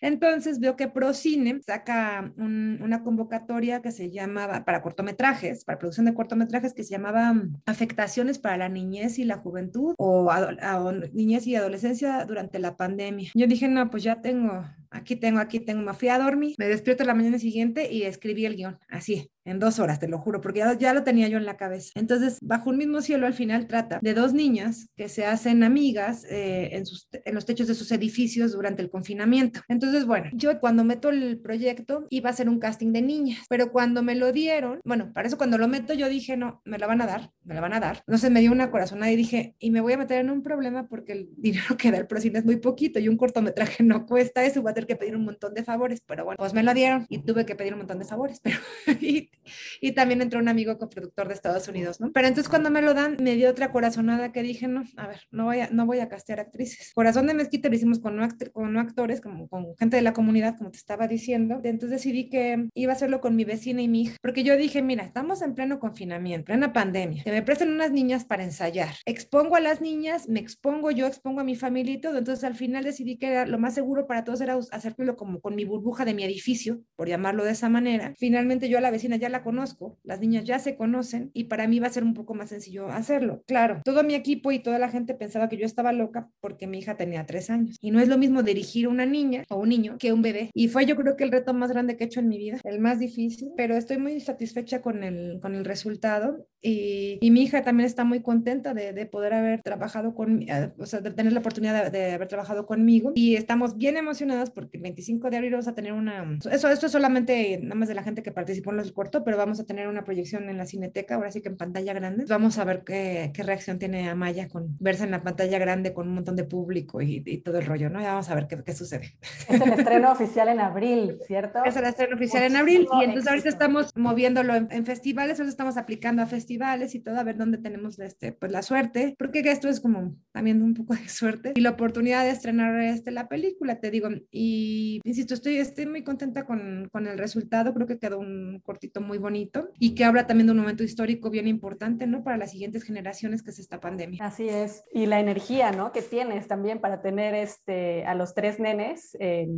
Entonces 0.00 0.60
veo 0.60 0.76
que 0.76 0.88
Procine 0.88 1.60
saca 1.60 2.32
una 2.38 3.02
convocatoria 3.02 3.82
que 3.82 3.90
se 3.90 4.10
llamaba 4.10 4.64
para 4.64 4.80
cortometrajes, 4.80 5.64
para 5.66 5.78
producción 5.78 6.06
de 6.06 6.14
cortometrajes 6.14 6.72
que 6.72 6.84
se 6.84 6.92
llamaba 6.92 7.33
Afectaciones 7.66 8.38
para 8.38 8.56
la 8.56 8.68
niñez 8.68 9.18
y 9.18 9.24
la 9.24 9.38
juventud 9.38 9.94
o, 9.98 10.26
o 10.26 10.92
niñez 11.12 11.46
y 11.46 11.56
adolescencia 11.56 12.24
durante 12.24 12.58
la 12.58 12.76
pandemia. 12.76 13.30
Yo 13.34 13.46
dije, 13.46 13.68
no, 13.68 13.90
pues 13.90 14.02
ya 14.02 14.20
tengo, 14.20 14.64
aquí 14.90 15.16
tengo, 15.16 15.40
aquí 15.40 15.60
tengo, 15.60 15.82
me 15.82 15.94
fui 15.94 16.08
a 16.08 16.18
dormir, 16.18 16.54
me 16.58 16.68
despierto 16.68 17.04
la 17.04 17.14
mañana 17.14 17.38
siguiente 17.38 17.92
y 17.92 18.02
escribí 18.02 18.46
el 18.46 18.56
guion, 18.56 18.78
así, 18.88 19.30
en 19.44 19.58
dos 19.58 19.78
horas, 19.78 19.98
te 19.98 20.08
lo 20.08 20.18
juro, 20.18 20.40
porque 20.40 20.60
ya, 20.60 20.72
ya, 20.74 20.94
lo 20.94 21.04
tenía 21.04 21.28
yo 21.28 21.38
en 21.38 21.44
la 21.44 21.56
cabeza. 21.56 21.90
Entonces, 21.94 22.38
bajo 22.40 22.70
un 22.70 22.78
mismo 22.78 23.00
cielo, 23.02 23.26
al 23.26 23.34
final 23.34 23.66
trata 23.66 23.98
de 24.02 24.14
dos 24.14 24.32
niñas 24.32 24.88
que 24.96 25.08
se 25.08 25.26
hacen 25.26 25.62
amigas 25.62 26.24
eh, 26.30 26.70
en, 26.72 26.86
sus, 26.86 27.08
en, 27.12 27.34
los 27.34 27.44
techos 27.44 27.66
de 27.66 27.74
sus 27.74 27.92
edificios 27.92 28.52
durante 28.52 28.82
el 28.82 28.90
confinamiento. 28.90 29.60
Entonces, 29.68 30.06
bueno, 30.06 30.30
yo 30.32 30.58
cuando 30.60 30.84
meto 30.84 31.10
el 31.10 31.38
proyecto 31.40 32.06
iba 32.10 32.30
a 32.30 32.32
hacer 32.32 32.48
un 32.48 32.58
casting 32.58 32.92
de 32.92 33.02
niñas, 33.02 33.44
pero 33.48 33.70
cuando 33.70 34.02
me 34.02 34.14
lo 34.14 34.32
dieron, 34.32 34.80
bueno, 34.84 35.12
para 35.12 35.28
eso 35.28 35.36
cuando 35.36 35.58
lo 35.58 35.68
meto 35.68 35.94
yo 35.94 36.08
dije, 36.08 36.36
no, 36.36 36.62
me 36.64 36.78
la 36.78 36.86
van 36.86 37.02
a 37.02 37.06
dar, 37.06 37.30
me 37.44 37.54
la 37.54 37.60
van 37.60 37.74
a 37.74 37.80
dar. 37.80 38.02
Sé, 38.16 38.30
me 38.30 38.40
dio 38.40 38.52
una 38.52 38.70
corazonada 38.70 39.12
y 39.12 39.16
dije, 39.16 39.54
y 39.58 39.70
me 39.70 39.80
voy 39.80 39.92
a 39.92 39.98
meter 39.98 40.20
en 40.20 40.30
un 40.30 40.42
problema 40.42 40.88
porque 40.88 41.12
el 41.12 41.28
dinero 41.36 41.76
que 41.76 41.90
da 41.90 41.98
el 41.98 42.06
procine 42.06 42.38
es 42.38 42.44
muy 42.44 42.56
poquito 42.56 42.98
y 42.98 43.08
un 43.08 43.16
cortometraje 43.16 43.82
no 43.82 44.06
cuesta 44.06 44.44
eso, 44.44 44.62
voy 44.62 44.70
a 44.70 44.74
tener 44.74 44.86
que 44.86 44.96
pedir 44.96 45.16
un 45.16 45.24
montón 45.24 45.52
de 45.52 45.64
favores, 45.64 46.00
pero 46.06 46.24
bueno, 46.24 46.36
pues 46.38 46.54
me 46.54 46.62
lo 46.62 46.72
dieron 46.72 47.06
y 47.08 47.18
tuve 47.18 47.44
que 47.44 47.54
pedir 47.54 47.74
un 47.74 47.80
montón 47.80 47.98
de 47.98 48.04
favores, 48.04 48.40
pero... 48.40 48.56
y 49.80 49.92
también 49.92 50.22
entró 50.22 50.40
un 50.40 50.48
amigo 50.48 50.78
coproductor 50.78 51.28
de 51.28 51.34
Estados 51.34 51.68
Unidos, 51.68 52.00
¿no? 52.00 52.12
Pero 52.12 52.28
entonces 52.28 52.48
cuando 52.48 52.70
me 52.70 52.82
lo 52.82 52.94
dan, 52.94 53.16
me 53.20 53.34
dio 53.34 53.50
otra 53.50 53.72
corazonada 53.72 54.32
que 54.32 54.42
dije, 54.42 54.68
no, 54.68 54.84
a 54.96 55.08
ver, 55.08 55.20
no 55.30 55.44
voy 55.44 55.60
a, 55.60 55.70
no 55.70 55.86
voy 55.86 56.00
a 56.00 56.08
castear 56.08 56.40
actrices. 56.40 56.92
Corazón 56.94 57.26
de 57.26 57.34
Mezquita 57.34 57.68
lo 57.68 57.74
hicimos 57.74 58.00
con 58.00 58.16
no, 58.16 58.28
con 58.52 58.72
no 58.72 58.80
actores, 58.80 59.20
como 59.20 59.48
con 59.48 59.76
gente 59.76 59.96
de 59.96 60.02
la 60.02 60.12
comunidad, 60.12 60.56
como 60.56 60.70
te 60.70 60.78
estaba 60.78 61.08
diciendo. 61.08 61.60
Entonces 61.62 61.90
decidí 61.90 62.28
que 62.28 62.68
iba 62.74 62.92
a 62.92 62.96
hacerlo 62.96 63.20
con 63.20 63.36
mi 63.36 63.44
vecina 63.44 63.82
y 63.82 63.88
mi 63.88 64.02
hija, 64.02 64.16
porque 64.22 64.42
yo 64.42 64.56
dije, 64.56 64.82
mira, 64.82 65.04
estamos 65.04 65.42
en 65.42 65.54
pleno 65.54 65.78
confinamiento, 65.78 66.46
plena 66.46 66.72
pandemia, 66.72 67.22
que 67.24 67.32
me 67.32 67.42
presten 67.42 67.72
unas 67.72 67.90
niñas 67.92 68.24
para 68.24 68.44
ensayar. 68.44 68.94
Expongo 69.06 69.56
a 69.56 69.60
las 69.60 69.80
niñas, 69.80 70.28
me 70.28 70.40
expongo 70.40 70.90
yo, 70.90 71.06
expongo 71.06 71.40
a 71.40 71.44
mi 71.44 71.56
familia 71.56 71.94
y 71.94 72.00
todo. 72.00 72.18
Entonces 72.18 72.44
al 72.44 72.54
final 72.54 72.84
decidí 72.84 73.16
que 73.16 73.28
era 73.28 73.46
lo 73.46 73.58
más 73.58 73.74
seguro 73.74 74.06
para 74.06 74.24
todos 74.24 74.40
era 74.40 74.58
hacerlo 74.70 75.16
como 75.16 75.40
con 75.40 75.54
mi 75.54 75.64
burbuja 75.64 76.04
de 76.04 76.14
mi 76.14 76.24
edificio, 76.24 76.80
por 76.96 77.08
llamarlo 77.08 77.44
de 77.44 77.52
esa 77.52 77.68
manera. 77.68 78.14
Finalmente 78.18 78.68
yo 78.68 78.78
a 78.78 78.80
la 78.80 78.90
vecina 78.90 79.16
ya 79.16 79.28
la 79.28 79.33
conozco 79.42 79.54
conozco, 79.54 79.98
las 80.02 80.20
niñas 80.20 80.44
ya 80.44 80.58
se 80.58 80.76
conocen 80.76 81.30
y 81.32 81.44
para 81.44 81.68
mí 81.68 81.78
va 81.78 81.86
a 81.86 81.90
ser 81.90 82.02
un 82.02 82.12
poco 82.12 82.34
más 82.34 82.48
sencillo 82.48 82.88
hacerlo. 82.88 83.44
Claro, 83.46 83.80
todo 83.84 84.02
mi 84.02 84.14
equipo 84.14 84.50
y 84.50 84.58
toda 84.58 84.80
la 84.80 84.88
gente 84.88 85.14
pensaba 85.14 85.48
que 85.48 85.56
yo 85.56 85.64
estaba 85.64 85.92
loca 85.92 86.28
porque 86.40 86.66
mi 86.66 86.78
hija 86.78 86.96
tenía 86.96 87.24
tres 87.24 87.50
años 87.50 87.76
y 87.80 87.92
no 87.92 88.00
es 88.00 88.08
lo 88.08 88.18
mismo 88.18 88.42
dirigir 88.42 88.86
a 88.86 88.88
una 88.88 89.06
niña 89.06 89.44
o 89.48 89.56
un 89.56 89.68
niño 89.68 89.96
que 89.98 90.12
un 90.12 90.22
bebé. 90.22 90.50
Y 90.54 90.68
fue 90.68 90.86
yo 90.86 90.96
creo 90.96 91.16
que 91.16 91.22
el 91.22 91.30
reto 91.30 91.54
más 91.54 91.70
grande 91.70 91.96
que 91.96 92.02
he 92.02 92.06
hecho 92.08 92.18
en 92.18 92.28
mi 92.28 92.36
vida, 92.36 92.58
el 92.64 92.80
más 92.80 92.98
difícil, 92.98 93.52
pero 93.56 93.76
estoy 93.76 93.98
muy 93.98 94.18
satisfecha 94.20 94.82
con 94.82 95.04
el, 95.04 95.38
con 95.40 95.54
el 95.54 95.64
resultado 95.64 96.48
y, 96.66 97.18
y 97.20 97.30
mi 97.30 97.42
hija 97.42 97.62
también 97.62 97.86
está 97.86 98.04
muy 98.04 98.22
contenta 98.22 98.72
de, 98.72 98.94
de 98.94 99.04
poder 99.04 99.34
haber 99.34 99.60
trabajado 99.60 100.14
con, 100.14 100.40
eh, 100.42 100.72
o 100.78 100.86
sea, 100.86 101.00
de 101.00 101.10
tener 101.10 101.34
la 101.34 101.40
oportunidad 101.40 101.90
de, 101.90 101.98
de, 101.98 102.12
haber 102.12 102.26
trabajado 102.26 102.64
conmigo 102.64 103.12
y 103.14 103.36
estamos 103.36 103.76
bien 103.76 103.98
emocionadas 103.98 104.50
porque 104.50 104.78
el 104.78 104.82
25 104.82 105.28
de 105.28 105.36
abril 105.36 105.52
vamos 105.52 105.68
a 105.68 105.74
tener 105.74 105.92
una, 105.92 106.38
eso, 106.50 106.70
esto 106.70 106.86
es 106.86 106.92
solamente 106.92 107.60
nada 107.62 107.74
más 107.74 107.88
de 107.88 107.94
la 107.94 108.02
gente 108.02 108.22
que 108.22 108.32
participó 108.32 108.72
en 108.72 108.80
el 108.80 108.94
corto, 108.94 109.24
pero 109.24 109.36
vamos 109.36 109.60
a 109.60 109.64
tener 109.64 109.88
una 109.88 110.04
proyección 110.04 110.48
en 110.48 110.56
la 110.56 110.64
cineteca, 110.64 111.16
ahora 111.16 111.30
sí 111.30 111.42
que 111.42 111.50
en 111.50 111.58
pantalla 111.58 111.92
grande. 111.92 112.24
Vamos 112.26 112.56
a 112.56 112.64
ver 112.64 112.82
qué, 112.82 113.30
qué 113.34 113.42
reacción 113.42 113.78
tiene 113.78 114.08
Amaya 114.08 114.48
con 114.48 114.74
verse 114.80 115.04
en 115.04 115.10
la 115.10 115.22
pantalla 115.22 115.58
grande 115.58 115.92
con 115.92 116.08
un 116.08 116.14
montón 116.14 116.34
de 116.34 116.44
público 116.44 117.02
y, 117.02 117.22
y 117.26 117.38
todo 117.38 117.58
el 117.58 117.66
rollo, 117.66 117.90
¿no? 117.90 118.00
Ya 118.00 118.12
vamos 118.12 118.30
a 118.30 118.34
ver 118.34 118.46
qué, 118.46 118.62
qué, 118.64 118.72
sucede. 118.72 119.18
Es 119.50 119.60
el 119.60 119.72
estreno 119.74 120.12
oficial 120.12 120.48
en 120.48 120.60
abril, 120.60 121.18
¿cierto? 121.26 121.62
Es 121.62 121.76
el 121.76 121.84
estreno 121.84 122.16
oficial 122.16 122.44
Muchísimo 122.44 122.58
en 122.58 122.62
abril 122.62 122.88
y 123.00 123.04
entonces 123.04 123.28
ahorita 123.28 123.48
estamos 123.50 123.90
moviéndolo 123.94 124.54
en, 124.54 124.68
en, 124.70 124.86
festivales, 124.86 125.38
ahora 125.38 125.50
estamos 125.50 125.76
aplicando 125.76 126.22
a 126.22 126.26
festivales 126.26 126.53
y 126.94 127.00
todo, 127.00 127.18
a 127.18 127.24
ver 127.24 127.36
dónde 127.36 127.58
tenemos 127.58 127.98
este, 127.98 128.32
pues 128.32 128.50
la 128.50 128.62
suerte, 128.62 129.14
porque 129.18 129.40
esto 129.40 129.68
es 129.68 129.80
como 129.80 130.16
también 130.32 130.62
un 130.62 130.74
poco 130.74 130.94
de 130.94 131.08
suerte 131.08 131.52
y 131.54 131.60
la 131.60 131.70
oportunidad 131.70 132.24
de 132.24 132.30
estrenar 132.30 132.80
este, 132.80 133.10
la 133.10 133.28
película, 133.28 133.80
te 133.80 133.90
digo, 133.90 134.08
y 134.30 135.00
insisto, 135.04 135.34
estoy, 135.34 135.56
estoy 135.56 135.86
muy 135.86 136.02
contenta 136.02 136.46
con, 136.46 136.88
con 136.90 137.06
el 137.06 137.18
resultado, 137.18 137.74
creo 137.74 137.86
que 137.86 137.98
quedó 137.98 138.18
un 138.18 138.60
cortito 138.64 139.00
muy 139.00 139.18
bonito 139.18 139.24
bonito 139.24 139.70
y 139.80 139.94
que 139.94 140.04
habla 140.04 140.26
también 140.26 140.46
de 140.46 140.52
un 140.52 140.58
momento 140.58 140.84
histórico 140.84 141.30
bien 141.30 141.48
importante, 141.48 142.06
¿no? 142.06 142.22
Para 142.22 142.36
las 142.36 142.52
siguientes 142.52 142.84
generaciones 142.84 143.42
que 143.42 143.50
es 143.50 143.58
esta 143.58 143.80
pandemia. 143.80 144.24
Así 144.24 144.48
es. 144.48 144.84
Y 144.92 145.06
la 145.06 145.18
energía, 145.18 145.72
¿no? 145.72 145.90
Que 145.92 146.02
tienes 146.02 146.46
también 146.46 146.80
para 146.80 147.02
tener 147.02 147.34
este, 147.34 148.04
a 148.04 148.14
los 148.14 148.34
tres 148.34 148.60
nenes. 148.60 149.16
Eh, 149.18 149.48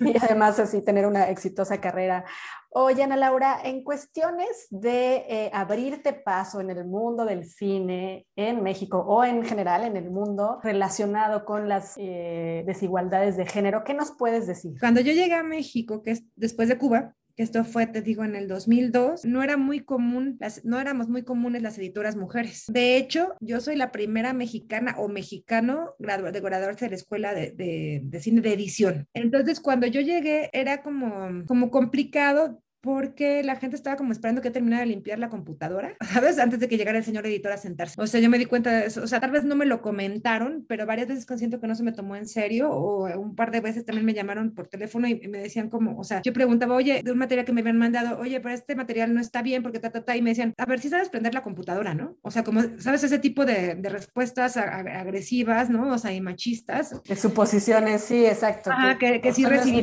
y 0.00 0.16
además 0.20 0.58
así 0.58 0.82
tener 0.82 1.06
una 1.06 1.28
exitosa 1.30 1.80
carrera. 1.80 2.24
Oye, 2.70 3.02
Ana 3.02 3.16
Laura, 3.16 3.58
en 3.64 3.82
cuestiones 3.82 4.66
de 4.70 5.24
eh, 5.28 5.50
abrirte 5.52 6.12
paso 6.12 6.60
en 6.60 6.70
el 6.70 6.84
mundo 6.84 7.24
del 7.24 7.46
cine 7.46 8.26
en 8.36 8.62
México 8.62 8.98
o 8.98 9.24
en 9.24 9.44
general 9.44 9.84
en 9.84 9.96
el 9.96 10.10
mundo 10.10 10.58
relacionado 10.62 11.44
con 11.44 11.68
las 11.68 11.94
eh, 11.96 12.64
desigualdades 12.66 13.36
de 13.36 13.46
género, 13.46 13.82
¿qué 13.82 13.94
nos 13.94 14.12
puedes 14.12 14.46
decir? 14.46 14.78
Cuando 14.78 15.00
yo 15.00 15.12
llegué 15.12 15.34
a 15.34 15.42
México, 15.42 16.02
que 16.02 16.12
es 16.12 16.24
después 16.34 16.68
de 16.68 16.76
Cuba, 16.78 17.14
que 17.36 17.42
esto 17.42 17.64
fue, 17.64 17.86
te 17.86 18.00
digo, 18.00 18.24
en 18.24 18.34
el 18.34 18.48
2002, 18.48 19.24
no 19.24 19.42
era 19.42 19.56
muy 19.56 19.80
común, 19.80 20.36
las, 20.40 20.64
no 20.64 20.80
éramos 20.80 21.08
muy 21.08 21.22
comunes 21.22 21.62
las 21.62 21.76
editoras 21.78 22.16
mujeres. 22.16 22.64
De 22.68 22.96
hecho, 22.96 23.34
yo 23.40 23.60
soy 23.60 23.76
la 23.76 23.92
primera 23.92 24.32
mexicana 24.32 24.94
o 24.98 25.08
mexicano 25.08 25.94
graduado, 25.98 26.32
de 26.32 26.40
graduarse 26.40 26.86
de 26.86 26.90
la 26.90 26.96
escuela 26.96 27.34
de, 27.34 27.52
de, 27.52 28.00
de, 28.04 28.20
cine 28.20 28.40
de 28.40 28.54
edición. 28.54 29.06
Entonces, 29.12 29.60
cuando 29.60 29.86
yo 29.86 30.00
llegué, 30.00 30.48
era 30.52 30.82
como, 30.82 31.44
como 31.46 31.70
complicado 31.70 32.62
porque 32.86 33.42
la 33.42 33.56
gente 33.56 33.74
estaba 33.74 33.96
como 33.96 34.12
esperando 34.12 34.40
que 34.40 34.52
terminara 34.52 34.82
de 34.82 34.86
limpiar 34.86 35.18
la 35.18 35.28
computadora, 35.28 35.96
¿sabes? 36.12 36.38
Antes 36.38 36.60
de 36.60 36.68
que 36.68 36.78
llegara 36.78 36.96
el 36.96 37.04
señor 37.04 37.26
editor 37.26 37.50
a 37.50 37.56
sentarse. 37.56 38.00
O 38.00 38.06
sea, 38.06 38.20
yo 38.20 38.30
me 38.30 38.38
di 38.38 38.44
cuenta 38.46 38.70
de 38.70 38.86
eso. 38.86 39.02
O 39.02 39.08
sea, 39.08 39.18
tal 39.18 39.32
vez 39.32 39.42
no 39.42 39.56
me 39.56 39.66
lo 39.66 39.82
comentaron, 39.82 40.64
pero 40.68 40.86
varias 40.86 41.08
veces 41.08 41.26
siento 41.36 41.60
que 41.60 41.66
no 41.66 41.74
se 41.74 41.82
me 41.82 41.90
tomó 41.90 42.14
en 42.14 42.28
serio 42.28 42.70
o 42.70 43.06
un 43.18 43.34
par 43.34 43.50
de 43.50 43.60
veces 43.60 43.84
también 43.84 44.06
me 44.06 44.14
llamaron 44.14 44.54
por 44.54 44.68
teléfono 44.68 45.08
y 45.08 45.16
me 45.26 45.38
decían 45.38 45.68
como, 45.68 45.98
o 45.98 46.04
sea, 46.04 46.22
yo 46.22 46.32
preguntaba, 46.32 46.76
oye, 46.76 47.02
de 47.02 47.10
un 47.10 47.18
material 47.18 47.44
que 47.44 47.52
me 47.52 47.62
habían 47.62 47.76
mandado, 47.76 48.20
oye, 48.20 48.38
pero 48.40 48.54
este 48.54 48.76
material 48.76 49.12
no 49.12 49.20
está 49.20 49.42
bien 49.42 49.64
porque 49.64 49.80
ta, 49.80 49.90
ta, 49.90 50.04
ta, 50.04 50.16
y 50.16 50.22
me 50.22 50.30
decían, 50.30 50.54
a 50.56 50.64
ver, 50.64 50.78
si 50.78 50.88
sabes 50.88 51.08
prender 51.08 51.34
la 51.34 51.42
computadora, 51.42 51.92
¿no? 51.92 52.16
O 52.22 52.30
sea, 52.30 52.44
como, 52.44 52.60
¿sabes? 52.78 53.02
Ese 53.02 53.18
tipo 53.18 53.44
de, 53.44 53.74
de 53.74 53.88
respuestas 53.88 54.56
agresivas, 54.56 55.70
¿no? 55.70 55.92
O 55.92 55.98
sea, 55.98 56.12
y 56.12 56.20
machistas. 56.20 57.02
De 57.02 57.16
suposiciones, 57.16 58.02
sí, 58.02 58.24
exacto. 58.24 58.70
Ajá, 58.70 58.96
que, 58.96 59.20
que 59.20 59.32
sí 59.32 59.44
recibí 59.44 59.82